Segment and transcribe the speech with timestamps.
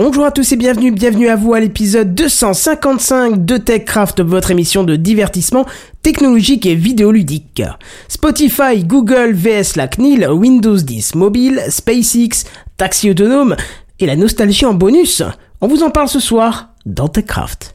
[0.00, 4.84] Bonjour à tous et bienvenue, bienvenue à vous à l'épisode 255 de TechCraft, votre émission
[4.84, 5.66] de divertissement
[6.04, 7.64] technologique et vidéoludique.
[8.06, 12.44] Spotify, Google, VS la CNIL, Windows 10 mobile, SpaceX,
[12.76, 13.56] taxi autonome
[13.98, 15.24] et la nostalgie en bonus.
[15.60, 17.74] On vous en parle ce soir dans TechCraft.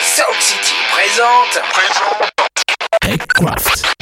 [0.00, 1.62] Sound City présente.
[3.02, 3.99] TechCraft.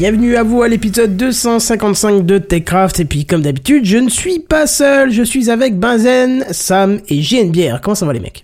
[0.00, 4.38] Bienvenue à vous à l'épisode 255 de TechCraft et puis comme d'habitude je ne suis
[4.40, 7.82] pas seul, je suis avec Benzen, Sam et JNBR.
[7.82, 8.42] Comment ça va les mecs?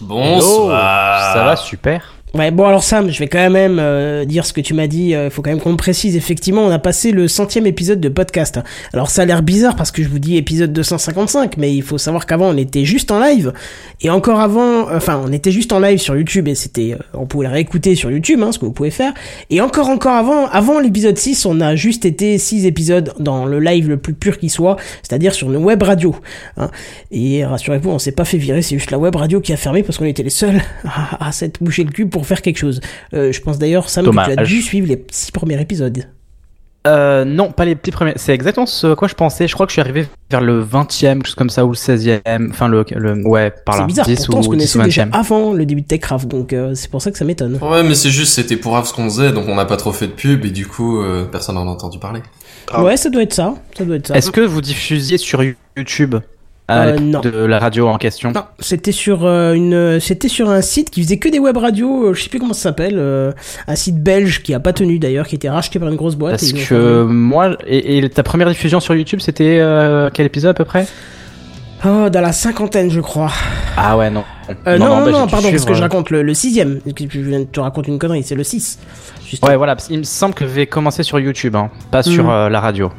[0.00, 1.32] Bonsoir.
[1.32, 2.15] Ça va super.
[2.34, 5.12] Ouais bon alors Sam, je vais quand même euh, dire ce que tu m'as dit,
[5.12, 8.60] il faut quand même qu'on précise, effectivement on a passé le centième épisode de podcast.
[8.92, 11.98] Alors ça a l'air bizarre parce que je vous dis épisode 255, mais il faut
[11.98, 13.54] savoir qu'avant on était juste en live,
[14.02, 17.26] et encore avant, enfin on était juste en live sur YouTube et c'était, euh, on
[17.26, 19.14] pouvait le réécouter sur YouTube, hein, ce que vous pouvez faire,
[19.48, 23.60] et encore encore avant, avant l'épisode 6 on a juste été 6 épisodes dans le
[23.60, 26.14] live le plus pur qui soit, c'est-à-dire sur une web radio.
[26.58, 26.70] Hein.
[27.12, 29.82] Et rassurez-vous on s'est pas fait virer, c'est juste la web radio qui a fermé
[29.82, 32.80] parce qu'on était les seuls à, à s'être bouché le cul pour faire quelque chose.
[33.12, 36.06] Euh, je pense d'ailleurs, Sam, que tu as dû suivre les six premiers épisodes.
[36.86, 38.12] Euh, non, pas les petits premiers.
[38.16, 39.48] C'est exactement ce à quoi je pensais.
[39.48, 41.74] Je crois que je suis arrivé vers le 20e, quelque chose comme ça, ou le
[41.74, 42.50] 16e.
[42.50, 43.80] Enfin, le, le ouais, par là.
[43.82, 45.12] C'est bizarre, 10 pourtant on se ou 10 connaissait ou déjà 20e.
[45.12, 47.58] avant le début de TechCraft, donc euh, c'est pour ça que ça m'étonne.
[47.60, 49.92] Ouais, mais c'est juste, c'était pour voir ce qu'on faisait, donc on n'a pas trop
[49.92, 52.20] fait de pub, et du coup, euh, personne n'en a entendu parler.
[52.70, 52.82] Ah.
[52.82, 54.16] Ouais, ça doit être ça, ça doit être ça.
[54.16, 55.42] Est-ce que vous diffusiez sur
[55.76, 56.16] YouTube?
[56.68, 57.20] À Euh, non.
[57.20, 61.02] de la radio en question Non, c'était sur euh, une, c'était sur un site qui
[61.02, 62.06] faisait que des web radios.
[62.08, 63.32] euh, je sais plus comment ça s'appelle, euh,
[63.68, 66.16] un site belge qui a pas tenu d'ailleurs, qui a été racheté par une grosse
[66.16, 66.32] boîte.
[66.32, 69.60] Parce et que moi, et, et ta première diffusion sur YouTube, c'était
[70.12, 70.86] quel épisode à peu près?
[71.84, 73.30] Oh, dans la cinquantaine, je crois.
[73.76, 74.24] Ah ouais, non.
[74.66, 76.80] Euh, non, non, bah, non, dû pardon, parce que suivre, je raconte le, le sixième.
[76.86, 78.78] Je viens de te raconter une connerie, c'est le 6.
[79.28, 79.76] Juste Ouais, voilà.
[79.76, 82.90] qu'il me semble que j'ai commencé sur YouTube, hein, pas sur euh, la radio.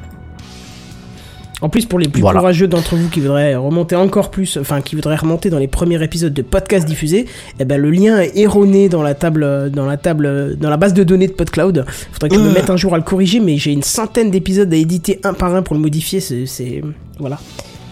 [1.59, 2.39] En plus, pour les plus Voilà.
[2.39, 6.01] courageux d'entre vous qui voudraient remonter encore plus, enfin qui voudraient remonter dans les premiers
[6.03, 7.25] épisodes de podcast diffusés,
[7.59, 10.93] eh ben le lien est erroné dans la table, dans la table, dans la base
[10.93, 11.83] de données de PodCloud.
[12.11, 14.71] Faudrait que je me mette un jour à le corriger, mais j'ai une centaine d'épisodes
[14.71, 16.19] à éditer un par un pour le modifier.
[16.19, 16.83] C'est,
[17.17, 17.39] voilà.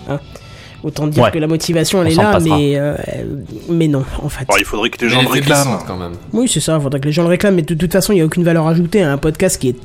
[0.10, 0.20] Hein.
[0.84, 1.32] Autant dire Ouais.
[1.32, 2.58] que la motivation elle On est là, passera.
[2.60, 2.94] mais euh,
[3.70, 4.46] mais non, en fait.
[4.48, 5.80] Bon, il faudrait que les gens le réclament.
[5.88, 6.12] quand même.
[6.34, 6.80] Oui, c'est ça.
[6.80, 8.68] Faudrait que les gens le réclament, mais de toute façon, il y a aucune valeur
[8.68, 9.76] ajoutée à un podcast qui est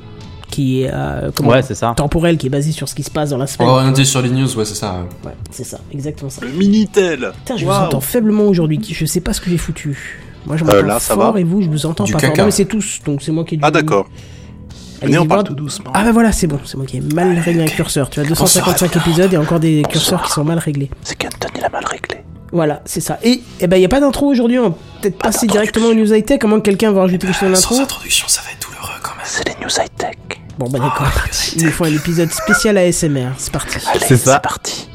[0.51, 1.95] qui est euh, comment- Ouais, c'est ça.
[1.97, 3.69] temporel, qui est basé sur ce qui se passe dans la semaine.
[3.69, 5.07] Orienté sur les news, ouais, c'est ça.
[5.25, 5.33] ouais.
[5.51, 6.43] C'est ça, exactement ça.
[6.45, 7.33] Le Minitel.
[7.39, 8.81] Putain, je vous entends faiblement aujourd'hui.
[8.89, 10.21] Je sais pas ce que j'ai foutu.
[10.47, 12.19] Moi, je Euh, m'entends là, ça fort va et vous, je vous entends Du pas
[12.21, 12.37] fort.
[12.37, 13.65] Non, mais c'est tous, donc c'est moi qui ai dû.
[13.65, 14.07] Ah d'accord.
[15.03, 15.91] Venez, on parle tout doucement.
[15.95, 18.11] Ah bah voilà, c'est bon, c'est moi qui ai mal réglé un curseur.
[18.11, 20.91] Tu as 255 épisodes et encore des curseurs qui sont mal réglés.
[21.03, 22.19] C'est qu'Anton il a mal réglé.
[22.53, 23.19] Voilà, c'est ça.
[23.23, 24.59] Et eh ben, il y a pas d'intro aujourd'hui.
[24.59, 26.39] On va peut-être passer directement aux news high-tech.
[26.41, 29.13] Comment quelqu'un va rajouter quelque chose dans l'intro Sans introduction, ça va être douloureux quand
[29.13, 29.25] même.
[29.25, 30.17] C'est les news high tech.
[30.61, 31.11] Bon bah d'accord.
[31.57, 33.31] Il nous faut un épisode spécial ASMR.
[33.39, 33.79] C'est parti.
[34.07, 34.41] C'est ça.
[34.41, 34.91] parti.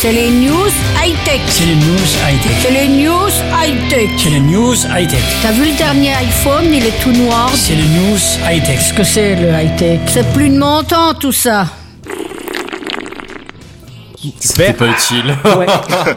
[0.00, 1.42] C'est les news high-tech.
[1.46, 2.52] C'est les news high-tech.
[2.62, 4.08] C'est les news high-tech.
[4.16, 5.20] C'est les news high-tech.
[5.42, 7.50] T'as vu le dernier iPhone, il est tout noir.
[7.54, 8.16] C'est les news
[8.50, 8.78] high-tech.
[8.78, 10.00] Qu'est-ce que c'est le high-tech?
[10.06, 11.66] C'est plus de mon temps tout ça.
[14.40, 15.34] C'était pas utile.
[15.56, 15.66] Ouais.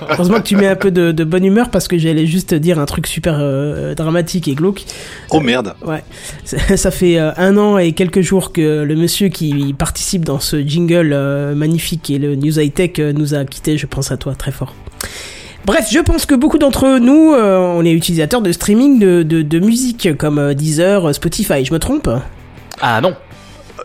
[0.10, 2.80] Heureusement que tu mets un peu de, de bonne humeur parce que j'allais juste dire
[2.80, 4.84] un truc super euh, dramatique et glauque.
[5.30, 5.74] Oh merde.
[5.86, 6.04] Ouais,
[6.46, 10.40] ça ça fait euh, un an et quelques jours que le monsieur qui participe dans
[10.40, 13.78] ce jingle euh, magnifique et le News High Tech euh, nous a quitté.
[13.78, 14.74] Je pense à toi très fort.
[15.66, 19.42] Bref, je pense que beaucoup d'entre nous, euh, on est utilisateurs de streaming de, de,
[19.42, 21.66] de musique comme euh, Deezer, Spotify.
[21.66, 22.10] Je me trompe?
[22.80, 23.14] Ah non.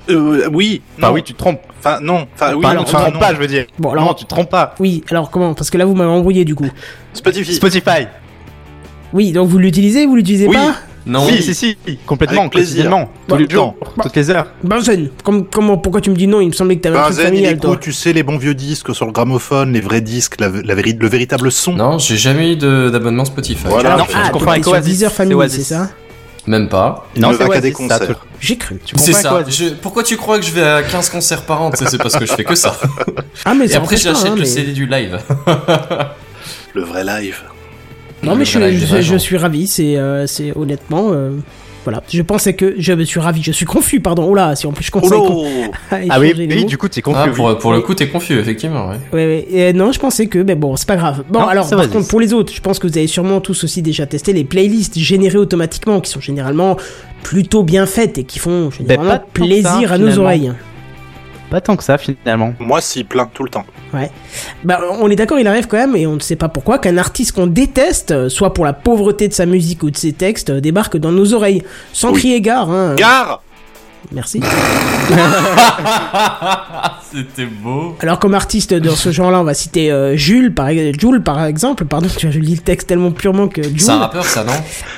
[0.09, 0.81] Euh, oui.
[0.99, 1.15] Bah non.
[1.15, 1.61] oui, tu te trompes.
[1.85, 2.27] Enfin, non.
[2.35, 3.21] Enfin, oui, Enfin, non, non, tu te trompes non.
[3.21, 3.67] pas, je veux dire.
[3.79, 4.75] Bon, alors- Non, tu te trompes pas.
[4.79, 5.53] Oui, alors comment?
[5.55, 6.69] Parce que là, vous m'avez embrouillé du coup.
[7.13, 7.55] Spotify.
[7.55, 8.07] Spotify.
[9.13, 10.57] Oui, donc vous l'utilisez, vous l'utilisez Oui.
[10.57, 10.75] pas?
[11.05, 11.27] Non.
[11.27, 11.77] Si, si, si,
[12.07, 12.85] complètement, Avec plaisir.
[12.85, 14.03] quotidiennement, tous les jours, bon.
[14.05, 14.47] toutes les heures.
[14.63, 16.41] Benzen, comme, comment, pourquoi tu me dis non?
[16.41, 17.77] Il me semblait que t'avais un truc Benzen, il familial, toi.
[17.81, 21.51] tu sais, les bons vieux disques sur le gramophone, les vrais disques, la, le véritable
[21.51, 21.73] son.
[21.75, 23.65] Non, j'ai jamais eu d'abonnement Spotify.
[23.65, 23.97] Voilà.
[23.97, 24.99] non, tu- tu Ah, confonds donc avec Oasis.
[25.51, 25.91] c'est ça?
[26.47, 27.07] Même pas.
[27.17, 28.17] Non, c'est qu'à des concerts.
[28.41, 28.81] J'ai cru.
[28.97, 29.45] C'est ça.
[29.49, 31.71] Je- Pourquoi tu crois que je vais à 15 concerts par an?
[31.75, 32.77] C'est parce que je fais que ça.
[33.45, 35.19] Ah, mais Et après, j'achète hein, le CD du live.
[36.75, 37.41] Le vrai live.
[38.23, 41.11] Non, mais je, suis ravi, c'est euh, honnêtement.
[41.13, 41.31] euh,
[41.85, 44.25] voilà, je pensais que je me suis ravi, je suis confus, pardon.
[44.29, 45.19] Oh là, si en plus je conseille.
[45.31, 45.47] Oh
[46.11, 47.19] Ah oui, oui, du coup, t'es confus.
[47.21, 48.89] Ah, pour, pour le coup, t'es confus, effectivement.
[48.89, 48.97] Ouais.
[49.13, 49.47] Ouais, ouais.
[49.51, 51.25] Et non, je pensais que, mais bon, c'est pas grave.
[51.29, 53.07] Bon, Non, alors, ça par va, contre, pour les autres, je pense que vous avez
[53.07, 56.77] sûrement tous aussi déjà testé les playlists générées automatiquement, qui sont généralement
[57.23, 60.53] plutôt bien faites et qui font généralement que ça, plaisir à nos oreilles.
[61.53, 62.55] Pas tant que ça, finalement.
[62.59, 63.67] Moi, si, plein, tout le temps.
[64.65, 66.97] Bah, on est d'accord, il arrive quand même, et on ne sait pas pourquoi, qu'un
[66.97, 70.49] artiste qu'on déteste, euh, soit pour la pauvreté de sa musique ou de ses textes,
[70.49, 71.63] euh, débarque dans nos oreilles,
[71.93, 72.21] sans Oui.
[72.21, 72.71] crier gare.
[72.71, 72.95] Hein.
[72.95, 73.43] Gare
[74.11, 74.41] Merci.
[77.13, 77.95] C'était beau.
[78.01, 81.85] Alors comme artiste dans ce genre-là, on va citer euh, Jules, par, Jules par exemple.
[81.85, 83.81] Pardon, tu lis le texte tellement purement que Jules.
[83.81, 84.53] C'est un rappeur, ça, non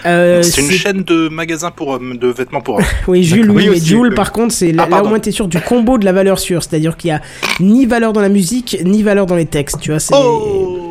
[0.06, 2.85] Euh, C'est une chaîne de magasins pour hommes, de vêtements pour hommes.
[3.09, 4.15] Oui, Jules, oui, Oui, mais aussi, Jules, oui.
[4.15, 6.39] par contre, c'est là, Ah, là, au moins t'es sûr du combo de la valeur
[6.39, 7.21] sûre, c'est-à-dire qu'il y a
[7.61, 10.01] ni valeur dans la musique, ni valeur dans les textes, tu vois.
[10.01, 10.84] C'est Oh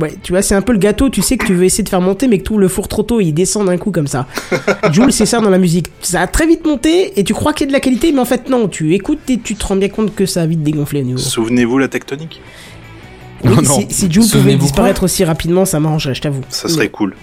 [0.00, 1.08] ouais, tu vois, c'est un peu le gâteau.
[1.10, 3.02] Tu sais que tu veux essayer de faire monter, mais que ouvres le four trop
[3.02, 4.26] tôt, il descend d'un coup comme ça.
[4.92, 5.86] Jules, c'est ça dans la musique.
[6.00, 8.20] Ça a très vite monté et tu crois qu'il y a de la qualité, mais
[8.20, 8.68] en fait non.
[8.68, 11.18] Tu écoutes et tu te rends bien compte que ça a vite dégonflé au niveau.
[11.18, 12.40] Souvenez-vous la tectonique?
[13.44, 13.80] Oui, Oh non.
[13.80, 16.42] si, si Jules pouvait disparaître aussi rapidement, ça m'arrangerait, je t'avoue.
[16.50, 17.14] Ça serait cool.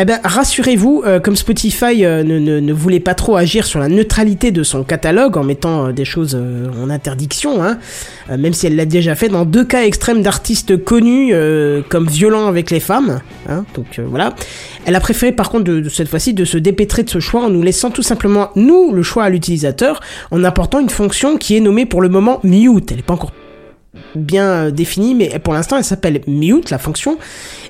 [0.00, 4.52] Eh ben, rassurez-vous, euh, comme Spotify euh, ne, voulait pas trop agir sur la neutralité
[4.52, 7.78] de son catalogue en mettant euh, des choses en interdiction, hein,
[8.38, 11.34] même si elle l'a déjà fait dans deux cas extrêmes d'artistes connus
[11.88, 13.64] comme violents avec les femmes, hein.
[14.86, 17.42] Elle a préféré par contre de, de cette fois-ci de se dépêtrer de ce choix
[17.42, 20.00] en nous laissant tout simplement nous le choix à l'utilisateur
[20.30, 22.92] en apportant une fonction qui est nommée pour le moment mute.
[22.92, 23.32] Elle n'est pas encore
[24.14, 27.18] bien euh, définie, mais pour l'instant elle s'appelle mute, la fonction.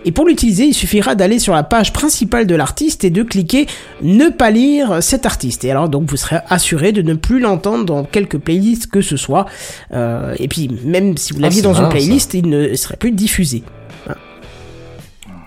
[0.04, 3.66] Et pour l'utiliser, il suffira d'aller sur la page principale de l'artiste et de cliquer
[4.02, 5.64] ne pas lire cet artiste.
[5.64, 9.16] Et alors donc vous serez assuré de ne plus l'entendre dans quelques playlists que ce
[9.16, 9.46] soit.
[9.92, 13.10] Euh, et puis même si vous Ah, l'aviez dans une playlist, il ne serait plus
[13.10, 13.62] diffusé.
[14.04, 14.20] Voilà.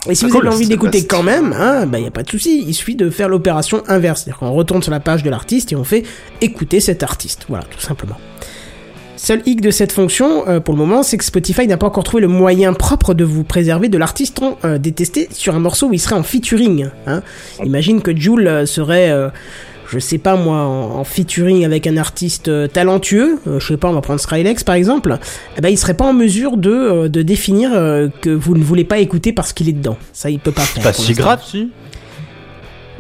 [0.10, 2.30] Et si vous cool, avez envie d'écouter quand même, hein, bah y a pas de
[2.30, 5.72] souci, il suffit de faire l'opération inverse, c'est-à-dire qu'on retourne sur la page de l'artiste
[5.72, 6.04] et on fait
[6.42, 8.18] écouter cet artiste, voilà, tout simplement.
[9.24, 12.04] Seul hic de cette fonction, euh, pour le moment, c'est que Spotify n'a pas encore
[12.04, 15.94] trouvé le moyen propre de vous préserver de l'artiste euh, détesté sur un morceau où
[15.94, 16.90] il serait en featuring.
[17.06, 17.22] Hein.
[17.64, 19.30] Imagine que Jules euh, serait, euh,
[19.88, 23.90] je sais pas moi, en, en featuring avec un artiste euh, talentueux, je sais pas,
[23.90, 25.16] on va prendre Skrillex par exemple,
[25.56, 27.70] eh ben il serait pas en mesure de, de définir
[28.22, 29.98] que vous ne voulez pas écouter parce qu'il est dedans.
[30.14, 30.82] Ça, il peut pas faire.
[30.82, 31.70] Pas pour si grave, si.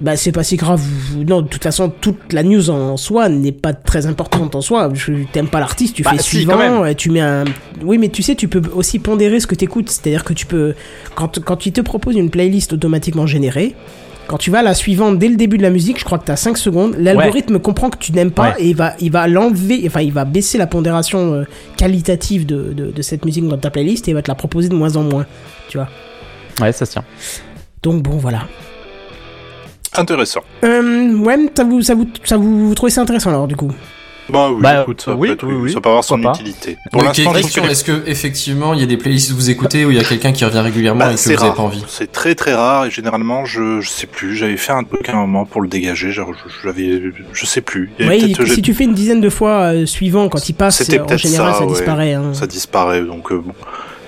[0.02, 0.82] Bah c'est pas si grave.
[1.28, 4.90] Non, de toute façon, toute la news en soi n'est pas très importante en soi.
[4.94, 7.46] Je t'aimes pas l'artiste, tu Bah, fais si, suivant, et tu mets un.
[7.84, 9.90] Oui, mais tu sais, tu peux aussi pondérer ce que t'écoutes.
[9.90, 10.74] C'est-à-dire que tu peux,
[11.14, 13.76] quand quand il te propose une playlist automatiquement générée.
[14.28, 16.24] Quand tu vas à la suivante dès le début de la musique, je crois que
[16.26, 18.64] t'as 5 secondes, l'algorithme comprend que tu n'aimes pas Ouais.
[18.64, 21.44] et il va, il va l'enlever, enfin il va baisser la pondération euh,
[21.76, 24.70] qualitative de, de, de cette musique dans ta playlist et il va te la proposer
[24.70, 25.26] de moins en moins,
[25.68, 25.90] tu vois.
[26.62, 27.04] Ouais, ça se tient.
[27.84, 28.44] Donc bon, voilà.
[29.98, 30.42] Intéressant.
[30.64, 33.72] Euh, ouais, ça vous, ça vous, ça vous, vous trouvez ça intéressant alors du coup?
[34.30, 35.74] Bah oui, Bah, écoute, ça, oui, peut être- oui, oui.
[35.74, 36.32] ça peut avoir son pas.
[36.32, 36.78] utilité.
[36.94, 39.92] Pour l'instant, question, est-ce que effectivement il y a des playlists que vous écoutez où
[39.92, 41.56] il y a quelqu'un qui revient régulièrement Bah, et que c'est vous avez rare.
[41.58, 41.84] pas envie?
[41.90, 44.38] C'est très très rare et généralement je, je sais plus.
[44.38, 46.12] J'avais fait un truc à un moment pour le dégager.
[46.12, 47.02] Genre, je- j'avais,
[47.34, 47.92] je sais plus.
[48.00, 51.52] Il si tu fais une dizaine de fois euh, suivant, quand il passe, en général,
[51.54, 51.72] ça, ça, ouais.
[51.74, 52.14] disparaît.
[52.14, 52.34] hein.
[52.34, 53.54] ça disparaît donc euh, bon.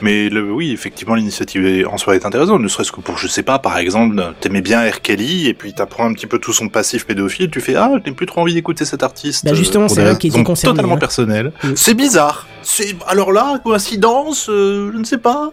[0.03, 3.41] Mais le, oui, effectivement, l'initiative en soi est intéressante, ne serait-ce que pour, je sais
[3.41, 5.01] pas, par exemple, t'aimais bien R.
[5.01, 8.09] Kelly, et puis t'apprends un petit peu tout son passif pédophile, tu fais, ah, je
[8.09, 9.45] n'ai plus trop envie d'écouter cet artiste.
[9.45, 10.99] Bah, justement, euh, c'est eux qui étaient raisons concernés, Totalement hein.
[10.99, 11.53] personnelles.
[11.63, 11.69] Mm.
[11.77, 12.47] C'est bizarre.
[12.63, 15.51] C'est, alors là, coïncidence, euh, je ne sais pas.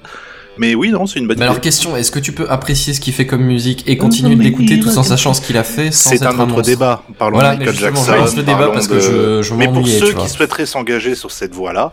[0.59, 1.51] Mais oui, non, c'est une bonne Mais idée.
[1.51, 4.43] alors question, est-ce que tu peux apprécier ce qu'il fait comme musique et continuer de
[4.43, 7.03] l'écouter tout en sachant ce qu'il a fait sans C'est être un autre débat.
[7.19, 8.37] Parlons Voilà, de mais Michael je Jackson.
[8.37, 11.55] le débat parce que de- je- je Mais pour ceux qui souhaiteraient s'engager sur cette
[11.55, 11.93] voie-là,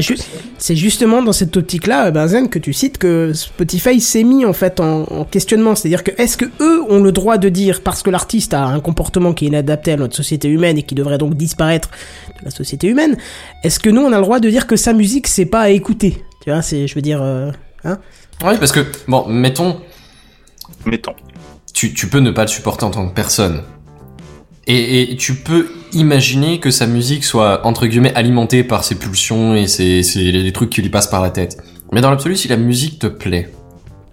[0.00, 0.16] Ju-
[0.58, 4.52] c'est justement dans cette optique-là, euh, Benzen, que tu cites que Spotify s'est mis en
[4.52, 5.74] fait en, en questionnement.
[5.74, 8.80] C'est-à-dire que est-ce que eux ont le droit de dire parce que l'artiste a un
[8.80, 11.90] comportement qui est inadapté à notre société humaine et qui devrait donc disparaître
[12.40, 13.16] de la société humaine,
[13.64, 15.68] est-ce que nous on a le droit de dire que sa musique c'est pas à
[15.70, 16.22] écouter?
[16.42, 17.50] Tu vois, c'est, je veux dire, euh,
[17.84, 17.98] hein?
[18.44, 19.80] Oui, parce que bon, mettons,
[20.86, 21.14] mettons.
[21.72, 23.62] tu, tu peux ne pas le supporter en tant que personne.
[24.66, 29.54] Et, et tu peux imaginer que sa musique soit entre guillemets alimentée par ses pulsions
[29.54, 31.58] et ses, ses les trucs qui lui passent par la tête.
[31.92, 33.50] Mais dans l'absolu, si la musique te plaît,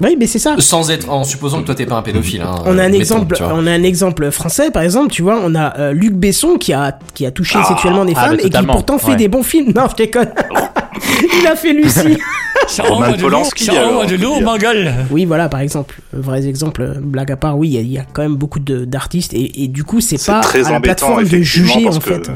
[0.01, 0.55] Oui, mais c'est ça.
[0.59, 2.99] sans être en supposant que toi t'es pas un pédophile, hein, On a un mettons,
[2.99, 6.57] exemple, on a un exemple français par exemple, tu vois, on a euh, Luc Besson
[6.57, 9.15] qui a qui a touché sexuellement des ah, femmes et qui pourtant fait ouais.
[9.17, 9.71] des bons films.
[9.75, 10.33] Non, je déconne.
[11.41, 12.17] Il a fait Lucie.
[12.67, 14.93] Ça Roman envoie de l'eau, gueule.
[15.11, 17.81] oui, voilà par exemple, euh, vrais exemples, euh, blague à part, oui, il y a-
[17.81, 20.41] il y, a quand même beaucoup de- d'artistes et, et du coup c'est C'est pas
[20.41, 22.29] très à la plateforme de juger en que- fait.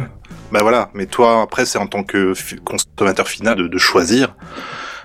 [0.52, 2.34] Bah voilà, mais toi après c'est en tant que
[2.64, 4.36] consommateur final de, de choisir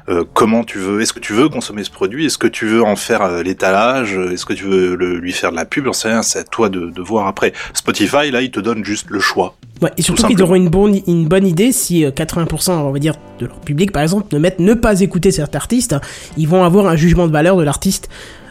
[0.09, 1.03] euh, comment tu veux.
[1.03, 2.25] Est-ce que tu veux consommer ce produit?
[2.25, 4.15] Est-ce que tu veux en faire euh, l'étalage?
[4.33, 5.85] Est-ce que tu veux le- lui faire de la pub?
[5.85, 6.23] J'en sais rien.
[6.23, 7.53] C'est à toi de, de voir après.
[7.75, 9.57] Spotify là, il te donne juste le choix.
[9.83, 12.91] Ouais, et surtout Tout qu'ils auront une bonne, une bonne idée si euh, 80%, on
[12.91, 15.95] va dire, de leur public, par exemple, ne mettent ne pas écouter cet artiste,
[16.37, 18.09] ils vont avoir un jugement de valeur de l'artiste.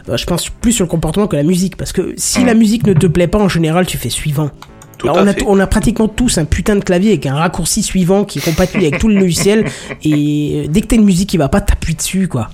[0.08, 2.46] Euh, je pense plus sur le comportement que la musique, parce que si Mm.
[2.46, 4.50] la musique ne te plaît pas, en général, tu fais suivant.
[4.96, 5.44] Tout Alors, à on, a, fait.
[5.46, 8.84] on a pratiquement tous un putain de clavier avec un raccourci suivant qui est compatible
[8.84, 9.66] avec tout le logiciel,
[10.02, 12.48] et euh, dès que t'as une musique qui va pas, t'appuies dessus, quoi.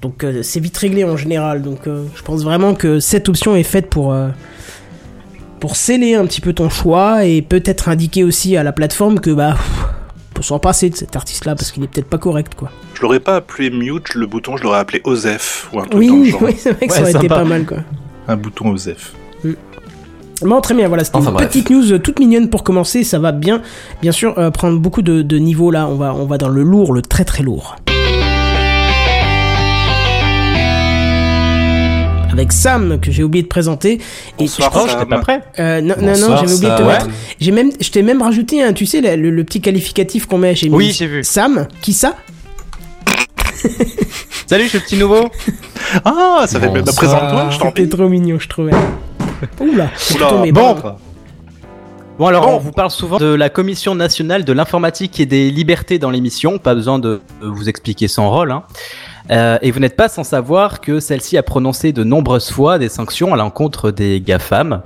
[0.00, 1.60] Donc euh, c'est vite réglé en général.
[1.62, 4.28] Donc euh, je pense vraiment que cette option est faite pour euh,
[5.60, 9.30] pour sceller un petit peu ton choix et peut-être indiquer aussi à la plateforme que
[9.30, 9.56] bah
[10.34, 12.70] peut s'en passer de cet artiste-là parce qu'il est peut-être pas correct quoi.
[12.94, 15.98] Je l'aurais pas appelé mute le bouton, je l'aurais appelé Osef ou un truc dans
[15.98, 16.42] le Oui, genre.
[16.42, 17.78] oui c'est vrai que ça aurait été pas mal quoi.
[18.28, 19.12] Un bouton Osef.
[20.42, 21.48] Bon, très bien, voilà, c'était Enfin, une bref.
[21.48, 23.60] petite news euh, toute mignonne pour commencer, ça va bien,
[24.00, 26.62] bien sûr, euh, prendre beaucoup de, de niveaux là, on va, on va dans le
[26.62, 27.76] lourd, le très très lourd.
[32.32, 33.94] Avec Sam, que j'ai oublié de présenter.
[33.94, 33.98] Et
[34.38, 35.08] Bonsoir, je Sam.
[35.08, 35.42] pas prêt.
[35.58, 37.08] Euh, non, non, non, j'avais oublié de te mettre.
[37.40, 40.38] J'ai même, je t'ai même rajouté, hein, tu sais, le, le- le petit qualificatif qu'on
[40.38, 40.54] met.
[40.54, 41.24] J'ai Oui, j'ai vu.
[41.24, 42.14] Sam, qui ça?
[44.46, 45.28] Salut, je suis le petit nouveau.
[46.04, 47.88] Ah, ça fait bah, présente-toi, je t'en C'était prie.
[47.88, 48.72] trop mignon, je trouvais.
[49.60, 50.52] Oula, Oula, tombé.
[50.52, 50.74] bon.
[50.74, 50.94] Bon,
[52.20, 52.56] Bon alors, Bon.
[52.56, 56.58] on vous parle souvent de la Commission nationale de l'informatique et des libertés dans l'émission.
[56.58, 58.52] Pas besoin de de vous expliquer son rôle.
[58.52, 58.62] Hein.
[59.30, 62.90] Euh, et vous n'êtes pas sans savoir que celle-ci a prononcé de nombreuses fois des
[62.90, 64.82] sanctions à l'encontre des GAFAM.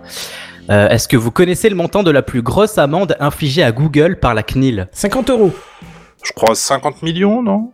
[0.70, 4.20] Euh, Est-ce que vous connaissez le montant de la plus grosse amende infligée à Google
[4.20, 4.86] par la CNIL?
[4.92, 5.50] 50 euros.
[6.22, 7.72] Je crois 50 millions, non?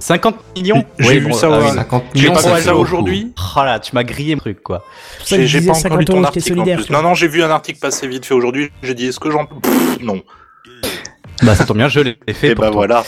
[0.00, 1.64] 50 millions J'ai Oui, vu bon, ça, ah ouais.
[1.70, 1.74] oui.
[1.76, 3.32] 50 J'ai millions, pas ça vu ça aujourd'hui.
[3.56, 4.84] Oh là, tu m'as grillé mon truc quoi.
[5.24, 6.90] J'ai pas encore 50 lu ton article en plus.
[6.90, 8.70] Non, non, j'ai vu un article passer vite fait aujourd'hui.
[8.82, 9.46] J'ai dit, est-ce que j'en...
[10.00, 10.20] Non.
[11.42, 12.76] Bah ça tombe bien, je l'ai fait Et pour bah toi.
[12.76, 13.02] voilà.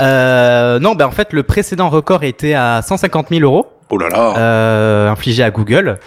[0.00, 3.66] Euh, non, bah en fait le précédent record était à 150 000 euros.
[3.90, 4.34] Oh là là.
[4.38, 5.98] euh, infligé à Google.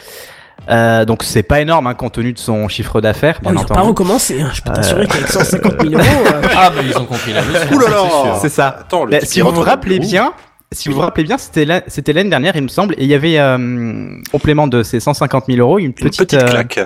[0.70, 3.64] Euh, donc c'est pas énorme hein, compte tenu de son chiffre d'affaires, Oh, bien ils
[3.64, 4.52] ont pas recommencé, hein.
[4.54, 6.02] je peux t'assurer qu'avec 150 000 euros.
[6.04, 7.74] euh, Ah bah ils ont compris la leçon.
[7.74, 8.10] Ouh là c'est là.
[8.10, 8.38] sûr.
[8.42, 8.68] C'est ça.
[8.82, 10.34] Attends, le Bah, si vous vous rappelez bien,
[10.72, 13.08] si vous vous rappelez bien, c'était la- c'était l'année dernière, il me semble, et il
[13.08, 16.80] y avait euh, complément de ces 150 000 euros une Une petite, petite, euh, claque.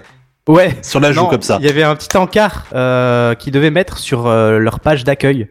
[0.48, 0.76] ouais.
[0.82, 1.58] Sur la joue Non, comme ça.
[1.60, 5.48] Il y avait un petit encart euh, qu'ils devaient mettre sur euh, leur page d'accueil.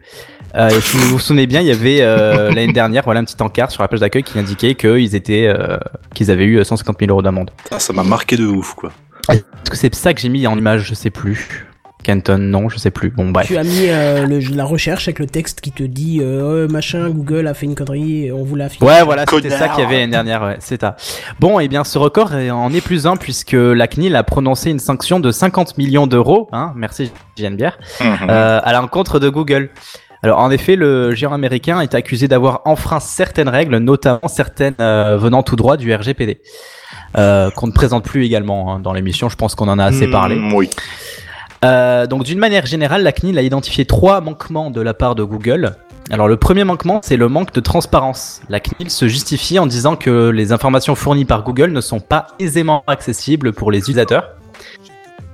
[0.55, 3.25] Euh, et si vous vous souvenez bien, il y avait euh, l'année dernière, voilà un
[3.25, 5.77] petit encart sur la page d'accueil qui indiquait qu'ils étaient, euh,
[6.13, 7.51] qu'ils avaient eu 150 000 euros d'amende.
[7.71, 8.91] Ah, ça m'a marqué de ouf, quoi.
[9.29, 10.83] Est-ce que c'est ça que j'ai mis en image?
[10.87, 11.65] Je sais plus.
[12.05, 13.09] Canton, non, je sais plus.
[13.09, 13.47] Bon, bref.
[13.47, 16.71] Tu as mis euh, le- la recherche avec le texte qui te dit euh, Oh,
[16.71, 18.85] machin, Google a fait une connerie, on vous l'a affiché.
[18.85, 20.97] Ouais, voilà, c'était ça qu'il y avait l'année dernière, ouais, c'est ça.
[21.39, 24.77] Bon, et bien, ce record en est plus un puisque la CNIL a prononcé une
[24.77, 28.07] sanction de 50 millions d'euros, hein, merci Bière, Mhm.
[28.29, 29.71] euh, à l'encontre de Google.
[30.25, 35.17] Alors, en effet, le géant américain est accusé d'avoir enfreint certaines règles, notamment certaines euh,
[35.17, 36.39] venant tout droit du RGPD,
[37.15, 39.29] euh, qu'on ne présente plus également hein, dans l'émission.
[39.29, 40.33] Je pense qu'on en a assez parlé.
[40.33, 40.71] Mm, Oui.
[41.63, 45.23] Euh, donc d'une manière générale, la CNIL a identifié trois manquements de la part de
[45.23, 45.75] Google.
[46.09, 48.41] Alors le premier manquement, c'est le manque de transparence.
[48.49, 52.27] La CNIL se justifie en disant que les informations fournies par Google ne sont pas
[52.39, 54.34] aisément accessibles pour les utilisateurs.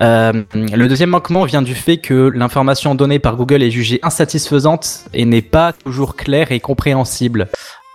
[0.01, 5.05] Euh, le deuxième manquement vient du fait que l'information donnée par Google est jugée insatisfaisante
[5.13, 7.47] et n'est pas toujours claire et compréhensible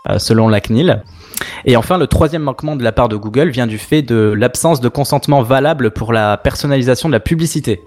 [0.09, 1.03] euh, selon la CNIL.
[1.65, 4.81] Et enfin, le troisième manquement de la part de Google vient du fait de l'absence
[4.81, 7.83] de consentement valable pour la personnalisation de la publicité.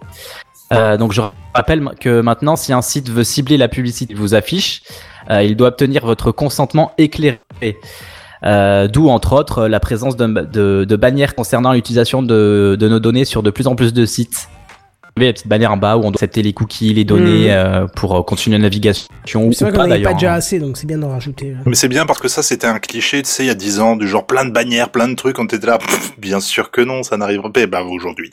[0.74, 1.22] Euh, donc je
[1.54, 4.84] rappelle que maintenant, si un site veut cibler la publicité qu'il vous affiche,
[5.32, 7.40] il doit obtenir votre consentement éclairé.
[8.44, 13.00] Euh, D'où entre autres la présence de, de, de bannières concernant l'utilisation de, de nos
[13.00, 14.48] données sur de plus en plus de sites.
[15.18, 17.48] Vous avez la petite bannière en bas où on doit accepter les cookies, les données
[17.48, 17.52] Mhm.
[17.52, 19.10] euh, pour euh, continuer la navigation
[19.52, 20.12] C'est vrai pas qu'on d'ailleurs.
[20.12, 20.38] pas déjà hein.
[20.38, 21.56] assez, donc c'est bien d'en rajouter.
[21.66, 23.82] Mais c'est bien parce que ça, c'était un cliché, tu sais, il y a 10
[23.82, 26.72] ans, du genre plein de bannières, plein de trucs, on était là, pff, bien sûr
[26.72, 28.30] que non, ça n'arrivera pas, bah aujourd'hui.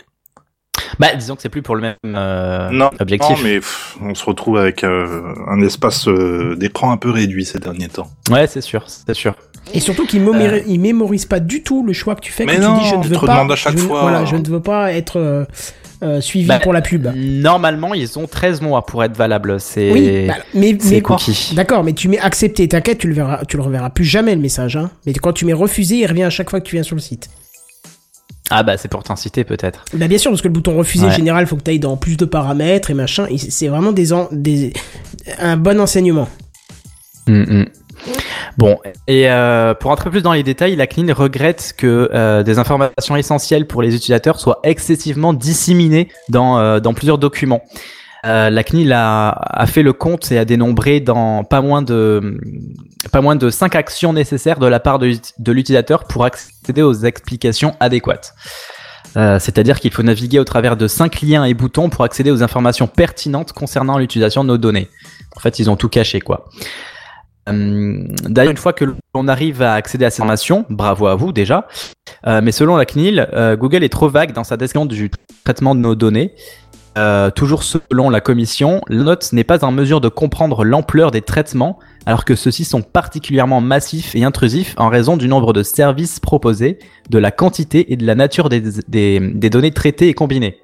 [1.00, 3.36] Bah disons que c'est plus pour le même euh, non, objectif.
[3.36, 7.44] non, mais pff, on se retrouve avec euh, un espace euh, d'écran un peu réduit
[7.44, 8.08] ces derniers temps.
[8.30, 9.34] Ouais, c'est sûr, c'est sûr.
[9.74, 12.56] Et surtout qu'il mémori- il mémorise pas du tout le choix que tu fais Mais
[12.56, 13.40] quand non, tu dis je ne il veux te pas.
[13.52, 14.02] à chaque je ne- fois.
[14.02, 15.44] Voilà, je ne veux pas être euh,
[16.02, 17.08] euh, suivi Bah, pour la pub.
[17.16, 19.58] Normalement, ils ont 13 mois pour être valables.
[19.60, 21.02] C'est Oui, bah, mais, mais.
[21.54, 24.40] D'accord, mais tu mets accepté, t'inquiète, tu le verras, tu le reverras plus jamais le
[24.40, 24.76] message.
[24.76, 24.90] Hein.
[25.04, 27.02] Mais quand tu mets refusé, il revient à chaque fois que tu viens sur le
[27.02, 27.28] site.
[28.48, 29.84] Ah bah c'est pour t'inciter peut-être.
[29.92, 31.12] Bah bien sûr, parce que le bouton refuser Ouais.
[31.12, 33.26] général, faut que tu ailles dans plus de paramètres et machin.
[33.36, 34.72] c'est vraiment des, en- des
[35.40, 36.28] un bon enseignement.
[37.26, 37.32] Mm,
[37.62, 37.66] mm.
[38.58, 42.58] Bon, et euh, pour entrer plus dans les détails, la CNIL regrette que euh, des
[42.58, 47.62] informations essentielles pour les utilisateurs soient excessivement disséminées dans, euh, plusieurs documents.
[48.24, 52.40] La CNIL a, fait le compte et a dénombré dans pas moins de
[53.12, 53.22] pas
[53.52, 58.34] cinq actions nécessaires de la part de, l'utilisateur pour accéder aux explications adéquates.
[59.14, 62.88] C'est-à-dire qu'il faut naviguer au travers de cinq liens et boutons pour accéder aux informations
[62.88, 64.88] pertinentes concernant l'utilisation de nos données.
[65.36, 66.48] En fait, ils ont tout caché, quoi.
[67.48, 68.84] Euh, D'ailleurs, une fois que
[69.14, 71.66] l'on arrive à accéder à ces informations, bravo à vous déjà.
[72.26, 75.10] Euh, mais selon la CNIL, euh, Google est trop vague dans sa description du
[75.44, 76.34] traitement de nos données.
[77.34, 81.78] Toujours selon la commission, la note n'est pas en mesure de comprendre l'ampleur des traitements,
[82.06, 86.78] alors que ceux-ci sont particulièrement massifs et intrusifs en raison du nombre de services proposés,
[87.10, 88.70] de la quantité et de la nature des
[89.50, 90.58] données traitées et combinées.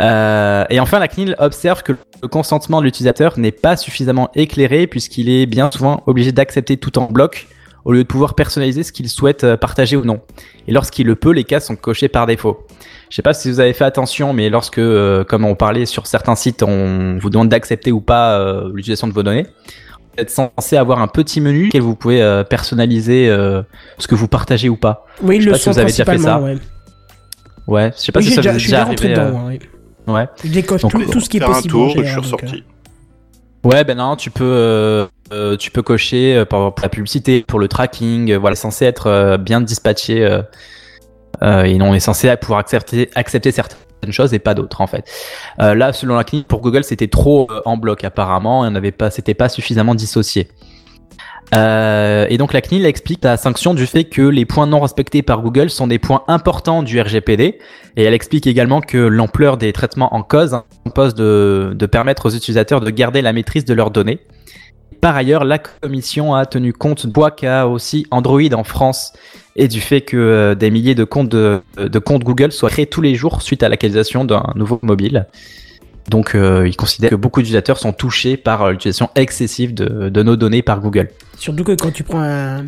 [0.00, 1.92] Euh, et enfin, la CNIL observe que
[2.22, 6.98] le consentement de l'utilisateur n'est pas suffisamment éclairé puisqu'il est bien souvent obligé d'accepter tout
[6.98, 7.46] en bloc
[7.84, 10.20] au lieu de pouvoir personnaliser ce qu'il souhaite euh, partager ou non.
[10.68, 12.66] Et lorsqu'il le peut, les cas sont cochés par défaut.
[13.08, 16.06] Je sais pas si vous avez fait attention, mais lorsque, euh, comme on parlait sur
[16.06, 20.30] certains sites, on vous demande d'accepter ou pas euh, l'utilisation de vos données, vous êtes
[20.30, 23.28] censé avoir un petit menu auquel vous pouvez euh, personnaliser
[23.98, 25.06] ce que vous partagez ou pas.
[25.22, 26.38] Oui, Je sais le pas si vous avez déjà fait ça.
[26.40, 26.56] Ouais.
[27.66, 29.08] Ouais, je sais pas Oui, si ça déjà, vous est déjà arrivé.
[29.08, 29.46] dedans.
[29.46, 29.58] ouais.
[30.06, 30.26] Ouais.
[30.44, 31.68] Je décoche Donc, tout, tout ce qui est Faire possible.
[31.68, 32.64] un tour je suis donc, euh, ressorti.
[33.62, 37.58] Ouais, ben non, tu peux, euh, euh, tu peux cocher euh, exemple la publicité, pour
[37.60, 38.30] le tracking.
[38.32, 40.40] euh, voilà, censé être euh, bien dispatché euh,
[41.42, 45.04] euh, et on est censé pouvoir accepter, accepter certaines choses et pas d'autres en fait.
[45.60, 48.70] Euh, là, selon la clinique, pour Google, c'était trop euh, en bloc apparemment, et on
[48.70, 50.48] n'avait pas, c'était pas suffisamment dissocié.
[51.54, 55.22] Euh, et donc la CNIL explique la sanction du fait que les points non respectés
[55.22, 57.58] par Google sont des points importants du RGPD
[57.96, 62.30] et elle explique également que l'ampleur des traitements en cause impose de, de permettre aux
[62.30, 64.20] utilisateurs de garder la maîtrise de leurs données.
[65.00, 69.12] Par ailleurs, la commission a tenu compte qu'a aussi Android en France
[69.56, 72.86] et du fait que euh, des milliers de comptes, de, de comptes Google soient créés
[72.86, 75.26] tous les jours suite à l'actualisation d'un nouveau mobile.
[76.10, 80.22] Donc, euh, ils considèrent que beaucoup d'utilisateurs sont touchés par euh, l'utilisation excessive de, de
[80.24, 81.08] nos données par Google.
[81.38, 82.66] Surtout que quand tu prends un.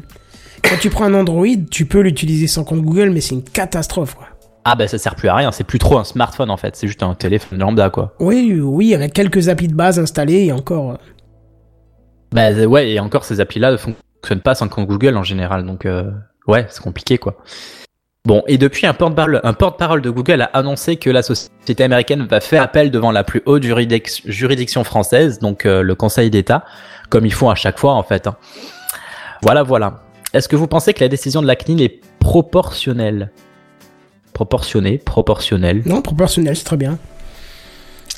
[0.62, 4.14] Quand tu prends un Android, tu peux l'utiliser sans compte Google, mais c'est une catastrophe.
[4.14, 4.28] Quoi.
[4.64, 6.87] Ah bah ça sert plus à rien, c'est plus trop un smartphone en fait, c'est
[6.87, 8.14] juste un téléphone lambda quoi.
[8.20, 10.92] Oui, oui, avec quelques applis de base installés et encore.
[10.92, 10.96] euh,
[12.31, 15.85] Bah ouais, et encore ces applis-là ne fonctionnent pas sans compte Google en général, donc
[15.85, 16.12] euh,
[16.46, 17.42] ouais, c'est compliqué quoi.
[18.24, 22.62] Bon, et depuis, un porte-parole de Google a annoncé que la société américaine va faire
[22.62, 26.64] appel devant la plus haute juridic- juridiction française, donc euh, le Conseil d'État,
[27.08, 28.28] comme ils font à chaque fois en fait.
[28.28, 28.37] hein.
[29.42, 30.04] Voilà, voilà.
[30.35, 33.32] Est-ce que vous pensez que la décision de la CNIL est proportionnelle?
[34.35, 35.82] Proportionnée, proportionnelle.
[35.85, 36.98] Non, proportionnel, c'est très bien.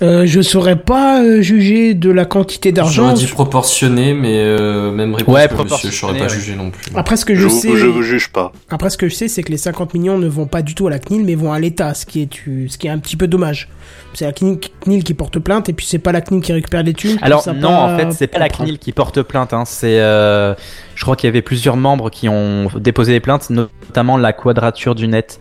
[0.02, 3.04] Euh, je saurais pas euh, juger de la quantité d'argent.
[3.10, 6.28] J'aurais dit proportionné, mais euh, même réponse Ouais, que monsieur, je saurais pas ouais.
[6.30, 6.90] juger non plus.
[6.96, 8.50] Après, ce que je, Je, sais, je vous juge pas.
[8.70, 10.88] après ce que je sais, c'est que les 50 millions ne vont pas du tout
[10.88, 12.98] à la CNIL, mais vont à l'État, ce qui est, tu- ce qui est un
[12.98, 13.68] petit peu dommage.
[14.14, 16.82] C'est la CNIL, CNIL qui porte plainte, et puis c'est pas la CNIL qui récupère
[16.82, 17.18] les thunes.
[17.22, 18.48] Alors Ça non, pas en fait, c'est pas la.
[18.48, 19.52] CNIL qui porte plainte.
[19.52, 19.62] Hein.
[19.64, 20.54] C'est, euh,
[20.96, 24.96] je crois qu'il y avait plusieurs membres qui ont déposé des plaintes, notamment la Quadrature
[24.96, 25.38] du Net.